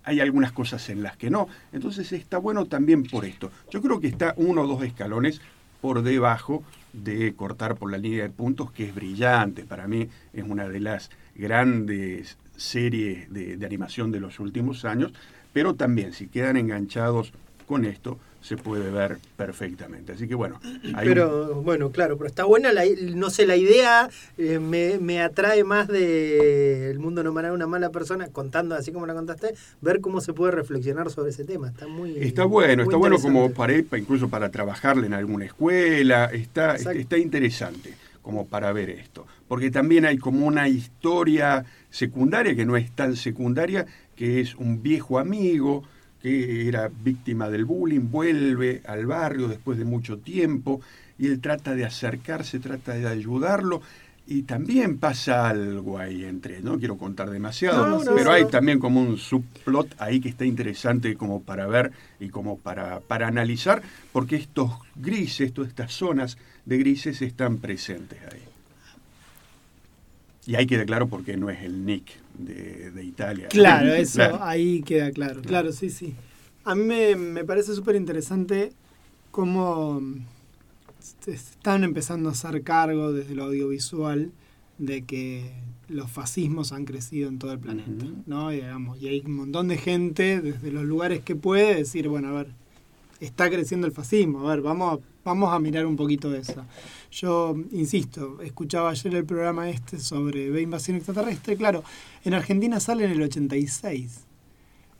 hay 0.03 0.19
algunas 0.19 0.51
cosas 0.51 0.89
en 0.89 1.03
las 1.03 1.17
que 1.17 1.29
no. 1.29 1.47
Entonces 1.71 2.11
está 2.11 2.37
bueno 2.37 2.65
también 2.65 3.03
por 3.03 3.25
esto. 3.25 3.51
Yo 3.69 3.81
creo 3.81 3.99
que 3.99 4.07
está 4.07 4.33
uno 4.37 4.63
o 4.63 4.67
dos 4.67 4.83
escalones 4.83 5.41
por 5.81 6.01
debajo 6.01 6.63
de 6.93 7.33
cortar 7.33 7.75
por 7.75 7.91
la 7.91 7.97
línea 7.97 8.23
de 8.23 8.29
puntos, 8.29 8.71
que 8.71 8.85
es 8.85 8.95
brillante. 8.95 9.65
Para 9.65 9.87
mí 9.87 10.07
es 10.33 10.43
una 10.43 10.67
de 10.69 10.79
las 10.79 11.09
grandes 11.35 12.37
series 12.55 13.31
de, 13.33 13.65
animación 13.65 14.11
de 14.11 14.19
los 14.19 14.39
últimos 14.39 14.85
años, 14.85 15.13
pero 15.51 15.73
también 15.73 16.13
si 16.13 16.27
quedan 16.27 16.57
enganchados 16.57 17.33
con 17.67 17.85
esto, 17.85 18.19
se 18.43 18.57
puede 18.57 18.91
ver 18.91 19.19
perfectamente. 19.37 20.11
Así 20.11 20.27
que 20.27 20.35
bueno, 20.35 20.59
hay 20.95 21.07
un- 21.07 21.13
Pero 21.13 21.55
bueno, 21.63 21.91
claro, 21.91 22.17
pero 22.17 22.27
está 22.27 22.43
buena, 22.43 22.73
la, 22.73 22.83
no 23.15 23.29
sé, 23.29 23.47
la 23.47 23.55
idea 23.55 24.09
eh, 24.37 24.59
me, 24.59 24.99
me 24.99 25.21
atrae 25.21 25.63
más 25.63 25.87
de 25.87 26.91
El 26.91 26.99
mundo 26.99 27.23
no 27.23 27.31
me 27.31 27.39
hará 27.39 27.53
una 27.53 27.67
mala 27.67 27.89
persona, 27.89 28.27
contando 28.27 28.75
así 28.75 28.91
como 28.91 29.05
la 29.07 29.13
contaste, 29.13 29.55
ver 29.81 30.01
cómo 30.01 30.19
se 30.19 30.33
puede 30.33 30.51
reflexionar 30.51 31.09
sobre 31.09 31.29
ese 31.31 31.45
tema. 31.45 31.69
Está 31.69 31.87
muy 31.87 32.17
Está 32.17 32.43
bueno, 32.43 32.83
muy 32.83 32.91
está 32.91 32.97
bueno 32.97 33.17
como 33.19 33.51
para, 33.53 33.73
incluso 33.77 34.29
para 34.29 34.51
trabajarle 34.51 35.07
en 35.07 35.13
alguna 35.13 35.45
escuela, 35.45 36.25
está, 36.25 36.75
Exacto. 36.75 36.99
está 36.99 37.17
interesante 37.17 37.93
como 38.21 38.45
para 38.47 38.73
ver 38.73 38.89
esto. 38.89 39.25
Porque 39.47 39.71
también 39.71 40.05
hay 40.05 40.17
como 40.17 40.45
una 40.45 40.67
historia 40.67 41.63
secundaria, 41.89 42.55
que 42.55 42.65
no 42.65 42.75
es 42.75 42.91
tan 42.91 43.15
secundaria, 43.15 43.85
que 44.15 44.41
es 44.41 44.55
un 44.55 44.81
viejo 44.83 45.17
amigo 45.19 45.83
que 46.23 46.69
era 46.69 46.89
víctima 46.89 47.49
del 47.49 47.65
bullying, 47.65 48.09
vuelve 48.09 48.81
al 48.85 49.05
barrio 49.05 49.49
después 49.49 49.77
de 49.77 49.83
mucho 49.83 50.17
tiempo 50.19 50.79
y 51.19 51.27
él 51.27 51.41
trata 51.41 51.75
de 51.75 51.83
acercarse, 51.85 52.59
trata 52.59 52.93
de 52.93 53.05
ayudarlo. 53.07 53.81
Y 54.25 54.43
también 54.43 54.99
pasa 54.99 55.49
algo 55.49 55.99
ahí 55.99 56.23
entre, 56.23 56.61
no 56.61 56.79
quiero 56.79 56.97
contar 56.97 57.29
demasiado, 57.29 57.85
No, 57.85 57.99
no, 58.05 58.15
pero 58.15 58.29
no. 58.29 58.31
hay 58.31 58.45
también 58.45 58.79
como 58.79 59.01
un 59.01 59.17
subplot 59.17 59.95
ahí 59.99 60.21
que 60.21 60.29
está 60.29 60.45
interesante 60.45 61.15
como 61.15 61.41
para 61.43 61.67
ver 61.67 61.91
y 62.21 62.29
como 62.29 62.57
para, 62.57 63.01
para 63.01 63.27
analizar, 63.27 63.81
porque 64.13 64.37
estos 64.37 64.71
grises, 64.95 65.51
todas 65.51 65.71
estas 65.71 65.91
zonas 65.91 66.37
de 66.65 66.77
grises 66.77 67.21
están 67.21 67.57
presentes 67.57 68.17
ahí. 68.31 68.52
Y 70.45 70.55
ahí 70.55 70.65
queda 70.65 70.85
claro 70.85 71.07
por 71.07 71.23
qué 71.23 71.37
no 71.37 71.49
es 71.49 71.61
el 71.61 71.85
Nick 71.85 72.05
de, 72.37 72.91
de 72.91 73.03
Italia. 73.05 73.47
Claro, 73.49 73.93
eso 73.93 74.15
Claro. 74.19 74.39
ahí 74.43 74.81
queda 74.83 75.11
claro. 75.11 75.41
Claro, 75.41 75.71
sí, 75.71 75.89
sí. 75.89 76.13
A 76.65 76.75
mí 76.75 76.83
me, 76.83 77.15
me 77.15 77.43
parece 77.43 77.73
súper 77.75 77.95
interesante 77.95 78.71
cómo 79.31 80.01
se 80.99 81.31
están 81.31 81.83
empezando 81.83 82.29
a 82.29 82.31
hacer 82.33 82.61
cargo 82.63 83.11
desde 83.11 83.35
lo 83.35 83.43
audiovisual 83.45 84.31
de 84.77 85.03
que 85.03 85.51
los 85.89 86.09
fascismos 86.11 86.71
han 86.71 86.85
crecido 86.85 87.29
en 87.29 87.39
todo 87.39 87.51
el 87.53 87.59
planeta. 87.59 88.05
¿no? 88.25 88.51
Y, 88.51 88.55
digamos, 88.57 89.01
y 89.01 89.07
hay 89.07 89.21
un 89.25 89.33
montón 89.35 89.67
de 89.67 89.77
gente 89.77 90.41
desde 90.41 90.71
los 90.71 90.83
lugares 90.85 91.21
que 91.21 91.35
puede 91.35 91.75
decir, 91.75 92.07
bueno, 92.09 92.29
a 92.29 92.31
ver, 92.31 92.47
está 93.19 93.49
creciendo 93.49 93.87
el 93.87 93.93
fascismo, 93.93 94.47
a 94.47 94.55
ver, 94.55 94.61
vamos 94.61 94.99
a, 94.99 95.01
vamos 95.23 95.53
a 95.53 95.59
mirar 95.59 95.85
un 95.85 95.95
poquito 95.95 96.33
eso. 96.35 96.65
Yo, 97.11 97.55
insisto, 97.71 98.41
escuchaba 98.41 98.89
ayer 98.89 99.15
el 99.15 99.25
programa 99.25 99.69
este 99.69 99.99
sobre 99.99 100.49
B 100.49 100.61
invasión 100.61 100.97
extraterrestre, 100.97 101.55
claro, 101.57 101.83
en 102.25 102.33
Argentina 102.33 102.79
sale 102.79 103.05
en 103.05 103.11
el 103.11 103.21
86. 103.21 104.25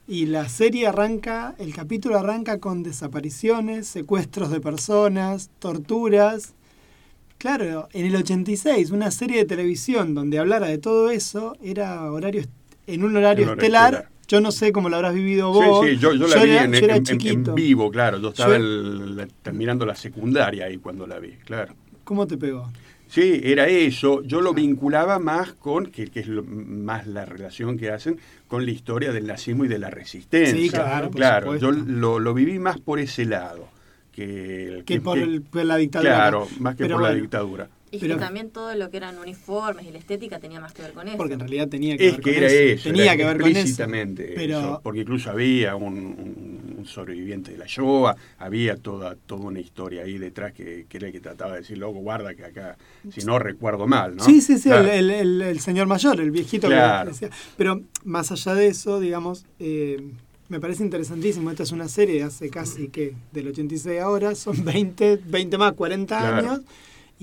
Y 0.06 0.26
la 0.26 0.48
serie 0.50 0.86
arranca, 0.86 1.54
el 1.58 1.72
capítulo 1.74 2.18
arranca 2.18 2.58
con 2.60 2.82
desapariciones, 2.82 3.86
secuestros 3.88 4.50
de 4.50 4.60
personas, 4.60 5.50
torturas. 5.58 6.52
Claro, 7.38 7.88
en 7.92 8.06
el 8.06 8.16
86, 8.16 8.90
una 8.90 9.10
serie 9.10 9.38
de 9.38 9.44
televisión 9.46 10.14
donde 10.14 10.38
hablara 10.38 10.66
de 10.66 10.78
todo 10.78 11.10
eso 11.10 11.56
era 11.62 12.10
horario 12.12 12.44
en 12.86 13.04
un 13.04 13.16
horario 13.16 13.44
En 13.44 13.50
horario 13.50 13.52
estelar. 13.52 13.94
estelar. 13.94 14.13
Yo 14.28 14.40
no 14.40 14.50
sé 14.52 14.72
cómo 14.72 14.88
lo 14.88 14.96
habrás 14.96 15.14
vivido 15.14 15.52
vos. 15.52 15.84
Sí, 15.86 15.92
sí, 15.92 15.98
yo, 15.98 16.14
yo 16.14 16.26
la 16.26 16.42
vi 16.42 16.50
era, 16.50 16.64
en, 16.64 16.72
yo 16.72 16.78
era 16.78 16.96
en- 16.96 16.98
en- 16.98 17.04
chiquito. 17.04 17.50
en 17.50 17.54
vivo, 17.54 17.90
claro. 17.90 18.18
Yo 18.20 18.28
estaba 18.30 18.56
el- 18.56 19.16
la- 19.16 19.26
terminando 19.42 19.84
la 19.86 19.94
secundaria 19.94 20.66
ahí 20.66 20.78
cuando 20.78 21.06
la 21.06 21.18
vi, 21.18 21.32
claro. 21.44 21.74
¿Cómo 22.04 22.26
te 22.26 22.36
pegó? 22.36 22.70
Sí, 23.06 23.40
era 23.44 23.68
eso. 23.68 24.22
Yo 24.22 24.40
lo 24.40 24.54
vinculaba 24.54 25.18
más 25.18 25.52
con, 25.52 25.86
que, 25.86 26.06
que 26.08 26.20
es 26.20 26.26
lo- 26.26 26.42
más 26.42 27.06
la 27.06 27.24
relación 27.24 27.76
que 27.78 27.90
hacen 27.90 28.18
con 28.48 28.64
la 28.64 28.72
historia 28.72 29.12
del 29.12 29.26
nazismo 29.26 29.64
y 29.64 29.68
de 29.68 29.78
la 29.78 29.90
resistencia. 29.90 30.56
Sí, 30.56 30.70
claro, 30.70 31.06
por 31.10 31.16
Claro, 31.16 31.56
yo 31.56 31.70
lo, 31.70 32.18
lo 32.18 32.34
viví 32.34 32.58
más 32.58 32.80
por 32.80 32.98
ese 32.98 33.24
lado. 33.26 33.68
Que, 34.10 34.82
Que 34.86 35.00
por, 35.00 35.18
el- 35.18 35.42
por 35.42 35.64
la 35.64 35.76
dictadura. 35.76 36.14
Claro, 36.14 36.48
más 36.60 36.76
que 36.76 36.84
Pero 36.84 36.96
por 36.96 37.02
la 37.02 37.14
dictadura. 37.14 37.68
Y 37.94 37.98
Pero- 37.98 38.14
que 38.16 38.20
también 38.20 38.50
todo 38.50 38.74
lo 38.74 38.90
que 38.90 38.96
eran 38.96 39.18
uniformes 39.18 39.86
y 39.86 39.92
la 39.92 39.98
estética 39.98 40.38
tenía 40.40 40.60
más 40.60 40.72
que 40.72 40.82
ver 40.82 40.92
con 40.92 41.06
eso. 41.06 41.16
Porque 41.16 41.34
en 41.34 41.40
realidad 41.40 41.68
tenía 41.68 41.96
que 41.96 42.06
Es 42.08 42.12
ver 42.14 42.20
que 42.22 42.34
con 42.34 42.42
era 42.42 42.46
eso. 42.52 42.74
eso, 42.74 42.88
Tenía 42.90 43.04
era 43.04 43.16
que 43.16 43.24
ver 43.24 43.36
con 43.40 43.50
eso. 43.50 43.58
explícitamente 43.60 44.32
Pero 44.34 44.58
eso, 44.58 44.80
porque 44.82 45.00
incluso 45.00 45.30
había 45.30 45.76
un, 45.76 45.94
un- 45.94 46.74
un 46.78 46.86
sobreviviente 46.86 47.52
de 47.52 47.58
la 47.58 47.66
Shoah, 47.66 48.16
había 48.38 48.76
toda, 48.76 49.16
toda 49.26 49.42
una 49.46 49.60
historia 49.60 50.02
ahí 50.02 50.18
detrás 50.18 50.52
que, 50.52 50.86
que 50.88 50.96
era 50.98 51.06
el 51.06 51.12
que 51.12 51.20
trataba 51.20 51.52
de 51.54 51.60
decir, 51.60 51.78
loco, 51.78 52.00
guarda 52.00 52.34
que 52.34 52.44
acá, 52.44 52.76
si 53.10 53.20
no 53.24 53.38
recuerdo 53.38 53.86
mal, 53.86 54.16
¿no? 54.16 54.24
Sí, 54.24 54.40
sí, 54.40 54.58
sí, 54.58 54.68
Claro. 54.68 54.90
el, 54.90 55.10
el- 55.10 55.10
el- 55.10 55.42
el 55.42 55.60
señor 55.60 55.86
mayor, 55.86 56.20
el 56.20 56.30
viejito 56.30 56.66
Claro. 56.66 57.06
que 57.06 57.12
decía. 57.12 57.30
Pero 57.56 57.80
más 58.04 58.30
allá 58.32 58.54
de 58.54 58.66
eso, 58.66 59.00
digamos, 59.00 59.46
eh, 59.60 60.02
me 60.50 60.60
parece 60.60 60.82
interesantísimo. 60.84 61.50
Esta 61.50 61.62
es 61.62 61.72
una 61.72 61.88
serie 61.88 62.16
de 62.16 62.22
hace 62.24 62.50
casi 62.50 62.88
que 62.88 63.14
del 63.32 63.48
86 63.48 63.98
ahora, 64.00 64.34
son 64.34 64.62
20, 64.64 65.18
20 65.24 65.56
más, 65.56 65.72
40 65.72 66.18
Claro. 66.18 66.36
años. 66.36 66.60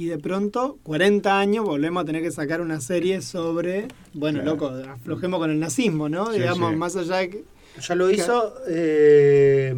Y 0.01 0.07
de 0.07 0.17
pronto, 0.17 0.79
40 0.81 1.37
años, 1.39 1.63
volvemos 1.63 2.01
a 2.01 2.05
tener 2.07 2.23
que 2.23 2.31
sacar 2.31 2.59
una 2.59 2.81
serie 2.81 3.21
sobre, 3.21 3.87
bueno, 4.13 4.41
Claro. 4.41 4.53
loco, 4.55 4.91
aflojemos 4.91 5.39
con 5.39 5.51
el 5.51 5.59
nazismo, 5.59 6.09
¿no? 6.09 6.31
Sí, 6.33 6.39
digamos, 6.39 6.71
sí. 6.71 6.75
más 6.75 6.95
allá 6.95 7.17
de 7.17 7.29
que... 7.29 7.43
Ya 7.87 7.93
lo 7.93 8.09
hizo 8.09 8.55
eh, 8.67 9.75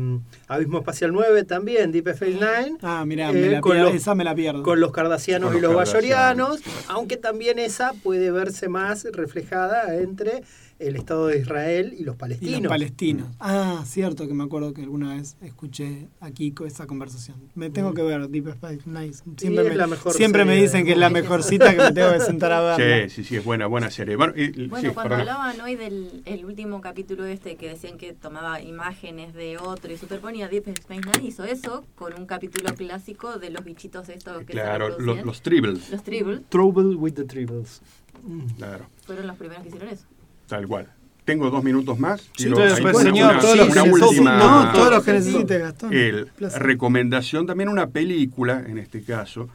Abismo 0.48 0.78
Espacial 0.80 1.12
9 1.12 1.44
también, 1.44 1.92
Deep 1.92 2.08
Space 2.08 2.32
Nine. 2.36 2.78
Ah, 2.84 3.04
mirá, 3.06 3.32
Eh, 3.32 3.34
me 3.34 3.50
la 3.50 3.60
con 3.62 3.78
los- 3.78 3.94
esa 3.94 4.16
me 4.16 4.24
la 4.24 4.34
pierdo. 4.34 4.64
Con 4.64 4.80
los 4.80 4.94
cardasianos 4.94 5.50
Con 5.50 5.58
y 5.58 5.62
los 5.62 5.76
bayorianos, 5.76 6.62
aunque 6.88 7.18
también 7.18 7.60
esa 7.60 7.92
puede 8.02 8.32
verse 8.32 8.70
más 8.70 9.04
reflejada 9.12 9.94
entre 9.98 10.44
el 10.88 10.96
Estado 10.96 11.28
de 11.28 11.40
Israel 11.40 11.94
y 11.98 12.04
los 12.04 12.16
Y 12.16 12.18
palestinos. 12.18 12.62
los 12.62 12.70
palestinos. 12.70 13.28
Ah, 13.40 13.84
cierto 13.86 14.28
que 14.28 14.34
me 14.34 14.44
acuerdo 14.44 14.74
que 14.74 14.82
alguna 14.82 15.16
vez 15.16 15.38
escuché 15.42 16.08
aquí 16.20 16.52
con 16.52 16.68
esa 16.68 16.88
conversación. 16.88 17.38
Me 17.56 17.70
tengo 17.70 17.94
que 17.94 18.02
ver 18.04 18.28
Deep 18.30 18.48
Space 18.50 18.82
Nine. 18.86 19.14
Siempre, 19.38 19.64
me, 19.70 19.76
la 19.76 19.88
mejor 19.88 20.14
siempre 20.14 20.46
me 20.46 20.56
dicen 20.56 20.86
que 20.86 20.92
es 20.94 20.98
la 20.98 21.10
mejor 21.10 21.44
cita 21.44 21.72
que 21.76 21.82
me 21.82 21.92
tengo 21.92 22.12
que 22.14 22.20
sentar 22.20 22.52
a 22.52 22.62
verla. 22.78 23.10
Sí, 23.10 23.16
sí, 23.16 23.24
sí, 23.24 23.36
es 23.38 23.44
buena, 23.46 23.68
buena 23.68 23.90
serie. 23.90 24.16
Bueno, 24.16 24.34
y- 24.36 24.68
Bueno, 24.68 24.90
sí, 24.90 24.94
cuando 24.94 25.16
perdón. 25.16 25.20
hablaban 25.22 25.62
hoy 25.62 25.76
del 25.76 26.22
el 26.26 26.46
último 26.46 26.82
capítulo 26.82 27.26
este 27.26 27.56
que 27.56 27.70
decían 27.70 27.98
que 27.98 28.14
tomaba 28.14 28.62
imágenes 28.62 29.34
de 29.34 29.58
otro 29.58 29.92
y 29.92 29.98
superponía 29.98 30.48
Deep 30.48 30.68
Space 30.70 31.02
Nine, 31.02 31.28
hizo 31.28 31.44
eso 31.44 31.86
con 31.96 32.14
un 32.14 32.26
capítulo 32.26 32.74
clásico 32.76 33.38
de 33.40 33.50
los 33.50 33.64
bichitos 33.64 34.10
estos 34.10 34.40
que 34.40 34.48
se 34.48 34.52
Claro, 34.54 34.98
los, 35.00 35.24
los 35.26 35.42
tribbles, 35.42 35.90
Los 35.92 36.04
Tribble 36.04 36.42
Trouble 36.50 36.96
with 36.96 37.14
the 37.14 37.24
Tribbles. 37.24 37.82
Mm. 38.24 38.46
claro, 38.58 38.86
fueron 39.06 39.28
los 39.28 39.36
primeros 39.38 39.64
que 39.64 39.70
hicieron 39.70 39.90
eso. 39.90 40.06
Tal 40.54 40.68
cual. 40.68 40.88
Tengo 41.26 41.50
dos 41.50 41.64
minutos 41.64 41.98
más. 41.98 42.22
Sí, 42.38 42.50
después, 42.50 42.96
una- 42.96 43.04
señor, 43.04 43.32
una- 43.32 43.40
todo 43.40 43.54
una 43.54 43.84
última- 43.86 44.38
No, 44.38 44.72
todo 44.74 44.92
lo 44.92 45.02
que 45.04 45.14
necesite, 45.14 45.58
Gastón. 45.58 45.94
El- 45.94 46.30
recomendación 46.58 47.48
también 47.48 47.70
una 47.70 47.88
película, 47.88 48.64
en 48.68 48.78
este 48.78 49.02
caso, 49.04 49.50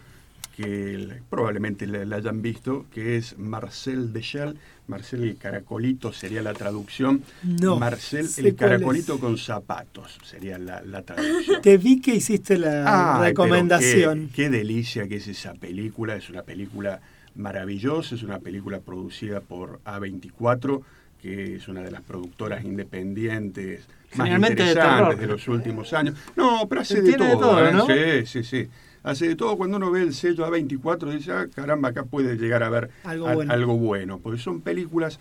que 0.57 0.95
el- 0.95 1.23
probablemente 1.31 1.87
la, 1.87 2.05
la 2.05 2.17
hayan 2.17 2.43
visto, 2.43 2.87
que 2.93 3.17
es 3.17 3.39
Marcel 3.39 4.13
Deschel. 4.13 4.57
Marcel 4.89 5.23
el 5.25 5.37
caracolito 5.37 6.13
sería 6.15 6.41
la 6.43 6.55
traducción. 6.55 7.23
No, 7.45 7.79
Marcel 7.79 8.27
el 8.39 8.57
caracolito 8.57 9.15
es. 9.17 9.21
con 9.21 9.37
zapatos 9.39 10.19
sería 10.25 10.59
la, 10.59 10.81
la 10.83 11.03
traducción. 11.03 11.61
Te 11.63 11.77
vi 11.77 12.01
que 12.01 12.15
hiciste 12.17 12.59
la 12.59 13.19
Ay, 13.21 13.29
recomendación. 13.29 14.29
Qué, 14.35 14.45
qué 14.45 14.51
delicia 14.51 15.07
que 15.07 15.17
es 15.17 15.29
esa 15.29 15.53
película. 15.53 16.17
Es 16.17 16.31
una 16.31 16.43
película 16.43 17.01
maravillosa. 17.39 18.15
Es 18.15 18.23
una 18.23 18.41
película 18.41 18.81
producida 18.81 19.41
por 19.41 19.81
A24, 19.85 20.83
que 21.23 21.57
es 21.57 21.69
una 21.69 21.81
de 21.81 21.91
las 21.91 22.03
productoras 22.03 22.65
independientes 22.65 23.87
más 24.17 24.29
de 24.29 24.35
interesantes 24.35 25.19
de, 25.19 25.27
los 25.27 25.49
últimos 25.49 25.93
años. 25.93 26.15
No, 26.37 26.67
pero 26.69 26.83
hace 26.83 27.01
de 27.01 27.15
todo. 27.15 27.65
¿eh? 27.91 28.25
Sí, 28.27 28.43
sí, 28.43 28.45
sí. 28.45 28.69
Hace 29.03 29.29
de 29.29 29.37
todo. 29.37 29.57
Cuando 29.57 29.77
uno 29.77 29.91
ve 29.91 30.03
el 30.03 30.15
sello 30.15 30.47
A24, 30.47 31.13
dice, 31.13 31.33
ah, 31.33 31.47
caramba, 31.55 31.91
acá 31.91 32.05
puede 32.05 32.37
llegar 32.37 32.63
a 32.63 32.69
ver 32.69 32.91
Algo 33.05 33.29
al- 33.29 33.35
bueno. 33.37 33.53
algo 33.53 33.77
bueno. 33.77 34.19
Porque 34.19 34.39
son 34.39 34.61
películas 34.61 35.19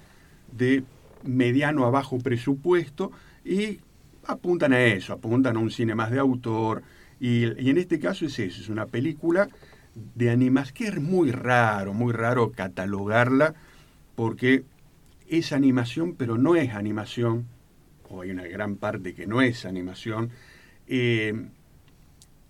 de 0.51 0.83
mediano 1.23 1.85
a 1.85 1.89
bajo 1.89 2.17
presupuesto 2.19 3.11
y 3.43 3.79
apuntan 4.25 4.73
a 4.73 4.81
eso, 4.81 5.13
apuntan 5.13 5.57
a 5.57 5.59
un 5.59 5.71
cine 5.71 5.95
más 5.95 6.11
de 6.11 6.19
autor. 6.19 6.83
Y, 7.19 7.45
y 7.61 7.69
en 7.69 7.77
este 7.77 7.99
caso 7.99 8.25
es 8.25 8.37
eso, 8.39 8.61
es 8.61 8.69
una 8.69 8.85
película 8.85 9.49
de 10.15 10.29
animación, 10.29 10.73
que 10.75 10.87
es 10.87 11.01
muy 11.01 11.31
raro, 11.31 11.93
muy 11.93 12.13
raro 12.13 12.51
catalogarla, 12.51 13.55
porque 14.15 14.63
es 15.27 15.51
animación, 15.53 16.15
pero 16.15 16.37
no 16.37 16.55
es 16.55 16.73
animación, 16.73 17.45
o 18.09 18.21
hay 18.21 18.31
una 18.31 18.47
gran 18.47 18.75
parte 18.75 19.13
que 19.13 19.27
no 19.27 19.41
es 19.41 19.65
animación. 19.65 20.29
Eh, 20.87 21.33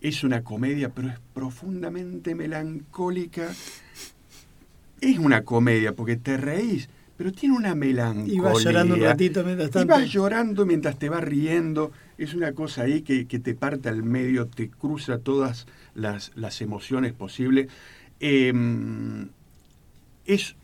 es 0.00 0.22
una 0.22 0.44
comedia, 0.44 0.90
pero 0.90 1.08
es 1.08 1.18
profundamente 1.34 2.34
melancólica. 2.34 3.48
Es 5.00 5.18
una 5.18 5.42
comedia, 5.44 5.94
porque 5.94 6.16
te 6.16 6.36
reís, 6.36 6.88
pero 7.16 7.32
tiene 7.32 7.56
una 7.56 7.74
melancolía. 7.74 8.34
Y 8.34 8.38
vas 8.38 8.62
llorando 8.62 8.94
un 8.94 9.00
ratito 9.00 9.44
mientras 9.44 9.68
Y 9.70 9.72
tanto. 9.72 9.94
vas 9.94 10.08
llorando 10.08 10.66
mientras 10.66 10.98
te 10.98 11.08
vas 11.08 11.22
riendo. 11.24 11.90
Es 12.16 12.34
una 12.34 12.52
cosa 12.52 12.82
ahí 12.82 13.02
que, 13.02 13.26
que 13.26 13.38
te 13.40 13.54
parte 13.54 13.88
al 13.88 14.02
medio, 14.02 14.46
te 14.46 14.68
cruza 14.70 15.18
todas 15.18 15.66
las, 15.94 16.32
las 16.34 16.60
emociones 16.60 17.12
posibles. 17.12 17.68
Eh, 18.20 18.52
es 20.26 20.54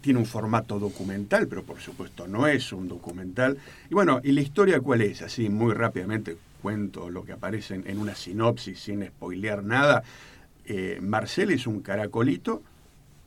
tiene 0.00 0.18
un 0.18 0.26
formato 0.26 0.78
documental, 0.78 1.48
pero 1.48 1.62
por 1.62 1.80
supuesto 1.80 2.26
no 2.26 2.46
es 2.46 2.72
un 2.72 2.88
documental. 2.88 3.58
Y 3.90 3.94
bueno, 3.94 4.20
¿y 4.24 4.32
la 4.32 4.40
historia 4.40 4.80
cuál 4.80 5.02
es? 5.02 5.20
Así, 5.20 5.50
muy 5.50 5.74
rápidamente 5.74 6.38
cuento 6.62 7.10
lo 7.10 7.24
que 7.24 7.32
aparece 7.32 7.74
en, 7.74 7.84
en 7.86 7.98
una 7.98 8.14
sinopsis 8.14 8.80
sin 8.80 9.06
spoilear 9.06 9.62
nada. 9.62 10.02
Eh, 10.64 10.98
Marcel 11.00 11.50
es 11.50 11.66
un 11.66 11.80
caracolito, 11.80 12.62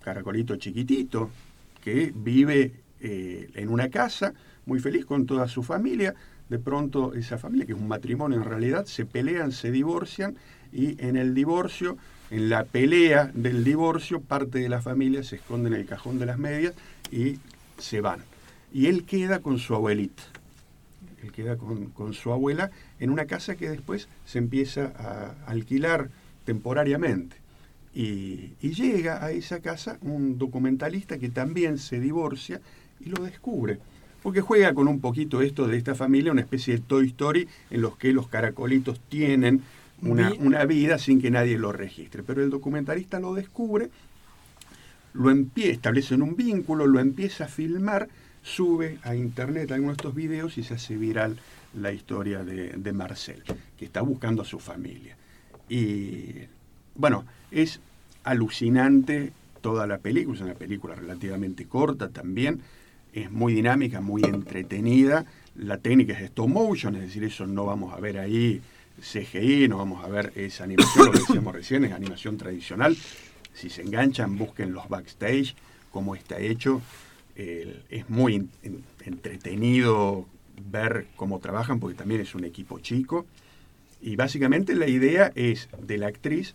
caracolito 0.04 0.56
chiquitito, 0.56 1.30
que 1.84 2.12
vive 2.14 2.74
eh, 3.00 3.50
en 3.54 3.70
una 3.70 3.90
casa, 3.90 4.34
muy 4.66 4.80
feliz 4.80 5.06
con 5.06 5.26
toda 5.26 5.48
su 5.48 5.64
familia. 5.64 6.16
De 6.50 6.60
pronto 6.60 7.14
esa 7.14 7.38
familia, 7.38 7.66
que 7.66 7.74
es 7.74 7.78
un 7.78 7.88
matrimonio 7.88 8.38
en 8.38 8.44
realidad, 8.44 8.86
se 8.86 9.06
pelean, 9.06 9.52
se 9.52 9.72
divorcian 9.72 10.36
y 10.72 11.04
en 11.04 11.16
el 11.18 11.34
divorcio, 11.34 11.98
en 12.32 12.50
la 12.50 12.64
pelea 12.64 13.32
del 13.34 13.64
divorcio, 13.64 14.22
parte 14.22 14.60
de 14.60 14.70
la 14.70 14.82
familia 14.82 15.24
se 15.24 15.38
esconde 15.38 15.70
en 15.70 15.76
el 15.76 15.86
cajón 15.86 16.20
de 16.20 16.26
las 16.26 16.38
medias 16.38 16.74
y 17.12 17.38
se 17.78 18.02
van. 18.02 18.20
Y 18.72 18.86
él 18.86 19.04
queda 19.04 19.40
con 19.40 19.58
su 19.60 19.74
abuelita. 19.74 20.24
Él 21.24 21.32
queda 21.32 21.58
con, 21.58 21.88
con 21.88 22.14
su 22.14 22.32
abuela 22.32 22.72
en 23.00 23.10
una 23.10 23.26
casa 23.26 23.56
que 23.56 23.70
después 23.70 24.08
se 24.26 24.38
empieza 24.38 24.94
a 24.98 25.50
alquilar 25.50 26.10
temporariamente. 26.46 27.36
Y, 27.94 28.54
y 28.62 28.74
llega 28.74 29.24
a 29.26 29.32
esa 29.32 29.60
casa 29.60 29.98
un 30.02 30.38
documentalista 30.38 31.18
que 31.18 31.30
también 31.30 31.78
se 31.78 32.00
divorcia 32.00 32.62
y 33.00 33.10
lo 33.10 33.24
descubre. 33.24 33.80
Porque 34.22 34.42
juega 34.42 34.74
con 34.74 34.88
un 34.88 35.00
poquito 35.00 35.42
esto 35.42 35.68
de 35.68 35.78
esta 35.78 35.96
familia, 35.96 36.32
una 36.32 36.42
especie 36.42 36.76
de 36.76 36.82
Toy 36.82 37.08
Story 37.08 37.48
en 37.72 37.82
los 37.82 37.98
que 37.98 38.12
los 38.14 38.28
caracolitos 38.28 39.00
tienen 39.10 39.64
una, 40.02 40.34
una 40.40 40.66
vida 40.66 40.98
sin 40.98 41.22
que 41.22 41.32
nadie 41.32 41.58
lo 41.58 41.72
registre. 41.72 42.24
Pero 42.24 42.44
el 42.44 42.50
documentalista 42.50 43.20
lo 43.20 43.34
descubre, 43.34 43.90
lo 45.14 45.32
empie- 45.32 45.72
establecen 45.72 46.22
un 46.22 46.36
vínculo, 46.36 46.88
lo 46.88 47.00
empieza 47.00 47.46
a 47.46 47.48
filmar, 47.48 48.10
sube 48.42 49.00
a 49.04 49.16
internet 49.16 49.72
algunos 49.72 49.98
de 49.98 50.02
estos 50.02 50.16
videos 50.16 50.58
y 50.58 50.64
se 50.64 50.76
hace 50.76 50.96
viral 50.96 51.38
la 51.74 51.92
historia 51.92 52.44
de, 52.44 52.70
de 52.70 52.94
Marcel, 52.94 53.44
que 53.78 53.86
está 53.86 54.02
buscando 54.02 54.42
a 54.42 54.46
su 54.46 54.60
familia. 54.60 55.18
Y 55.68 56.36
bueno, 56.96 57.26
es 57.52 57.80
alucinante 58.24 59.34
toda 59.62 59.86
la 59.88 59.98
película, 59.98 60.38
es 60.38 60.42
una 60.42 60.54
película 60.54 60.96
relativamente 60.96 61.66
corta 61.66 62.10
también, 62.10 62.62
es 63.14 63.30
muy 63.32 63.54
dinámica, 63.54 64.02
muy 64.02 64.24
entretenida, 64.24 65.26
la 65.56 65.78
técnica 65.78 66.14
es 66.14 66.22
stop 66.22 66.48
motion, 66.48 66.96
es 66.96 67.02
decir, 67.02 67.24
eso 67.24 67.46
no 67.46 67.66
vamos 67.66 67.94
a 67.94 68.00
ver 68.00 68.18
ahí 68.20 68.62
CGI, 69.02 69.68
no 69.68 69.78
vamos 69.78 70.04
a 70.04 70.08
ver 70.08 70.32
esa 70.36 70.64
animación, 70.66 71.06
lo 71.08 71.12
que 71.12 71.20
decíamos 71.20 71.54
recién, 71.54 71.84
es 71.86 71.92
animación 71.92 72.38
tradicional. 72.38 72.96
Si 73.54 73.70
se 73.70 73.82
enganchan, 73.82 74.38
busquen 74.38 74.74
los 74.74 74.88
backstage, 74.90 75.56
cómo 75.92 76.16
está 76.16 76.40
hecho. 76.40 76.82
Es 77.36 78.10
muy 78.10 78.36
en- 78.36 78.50
en- 78.64 78.84
entretenido 79.06 80.28
ver 80.70 81.08
cómo 81.16 81.40
trabajan, 81.40 81.80
porque 81.80 81.96
también 81.98 82.22
es 82.22 82.36
un 82.36 82.44
equipo 82.44 82.80
chico. 82.80 83.26
Y 84.02 84.16
básicamente 84.16 84.76
la 84.76 84.88
idea 84.88 85.32
es 85.36 85.70
de 85.86 85.98
la 85.98 86.08
actriz, 86.08 86.54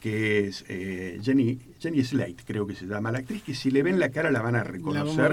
que 0.00 0.46
es 0.46 0.64
eh, 0.68 1.18
Jenny, 1.22 1.58
Jenny 1.80 2.04
Slate, 2.04 2.36
creo 2.46 2.66
que 2.66 2.74
se 2.74 2.86
llama 2.86 3.10
la 3.12 3.18
actriz, 3.18 3.42
que 3.42 3.54
si 3.54 3.70
le 3.70 3.82
ven 3.82 3.98
la 3.98 4.10
cara 4.10 4.30
la 4.30 4.40
van 4.42 4.54
La 4.54 4.60
a 4.60 4.64
reconocer. 4.64 5.30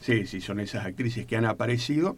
Sí, 0.00 0.26
sí, 0.26 0.40
son 0.40 0.60
esas 0.60 0.86
actrices 0.86 1.26
que 1.26 1.36
han 1.36 1.44
aparecido. 1.44 2.16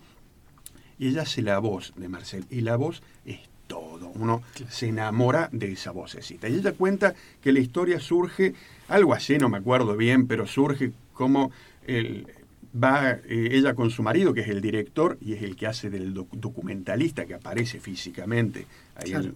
Y 0.98 1.09
ella 1.09 1.22
hace 1.22 1.42
la 1.42 1.59
voz 1.61 1.92
de 1.96 2.09
Marcel. 2.09 2.44
Y 2.51 2.61
la 2.62 2.77
voz 2.77 3.03
es 3.24 3.38
todo. 3.68 4.09
Uno 4.16 4.42
se 4.68 4.88
enamora 4.88 5.48
de 5.52 5.70
esa 5.70 5.92
vocecita. 5.92 6.48
Y 6.48 6.54
ella 6.57 6.72
cuenta 6.72 7.14
que 7.40 7.52
la 7.52 7.61
historia 7.61 8.00
surge, 8.00 8.54
algo 8.88 9.14
así, 9.14 9.38
no 9.38 9.48
me 9.48 9.59
acuerdo 9.59 9.96
bien, 9.96 10.26
pero 10.26 10.46
surge 10.48 10.90
como 11.14 11.52
el, 11.87 12.26
va 12.83 13.11
eh, 13.12 13.50
ella 13.52 13.74
con 13.74 13.90
su 13.90 14.02
marido, 14.02 14.35
que 14.35 14.40
es 14.40 14.48
el 14.48 14.61
director 14.61 15.16
y 15.20 15.35
es 15.35 15.42
el 15.42 15.54
que 15.54 15.68
hace 15.68 15.88
del 15.90 16.12
doc- 16.14 16.33
documentalista 16.33 17.24
que 17.26 17.35
aparece 17.35 17.78
físicamente. 17.78 18.66
Ahí 18.96 19.11
Claro. 19.12 19.33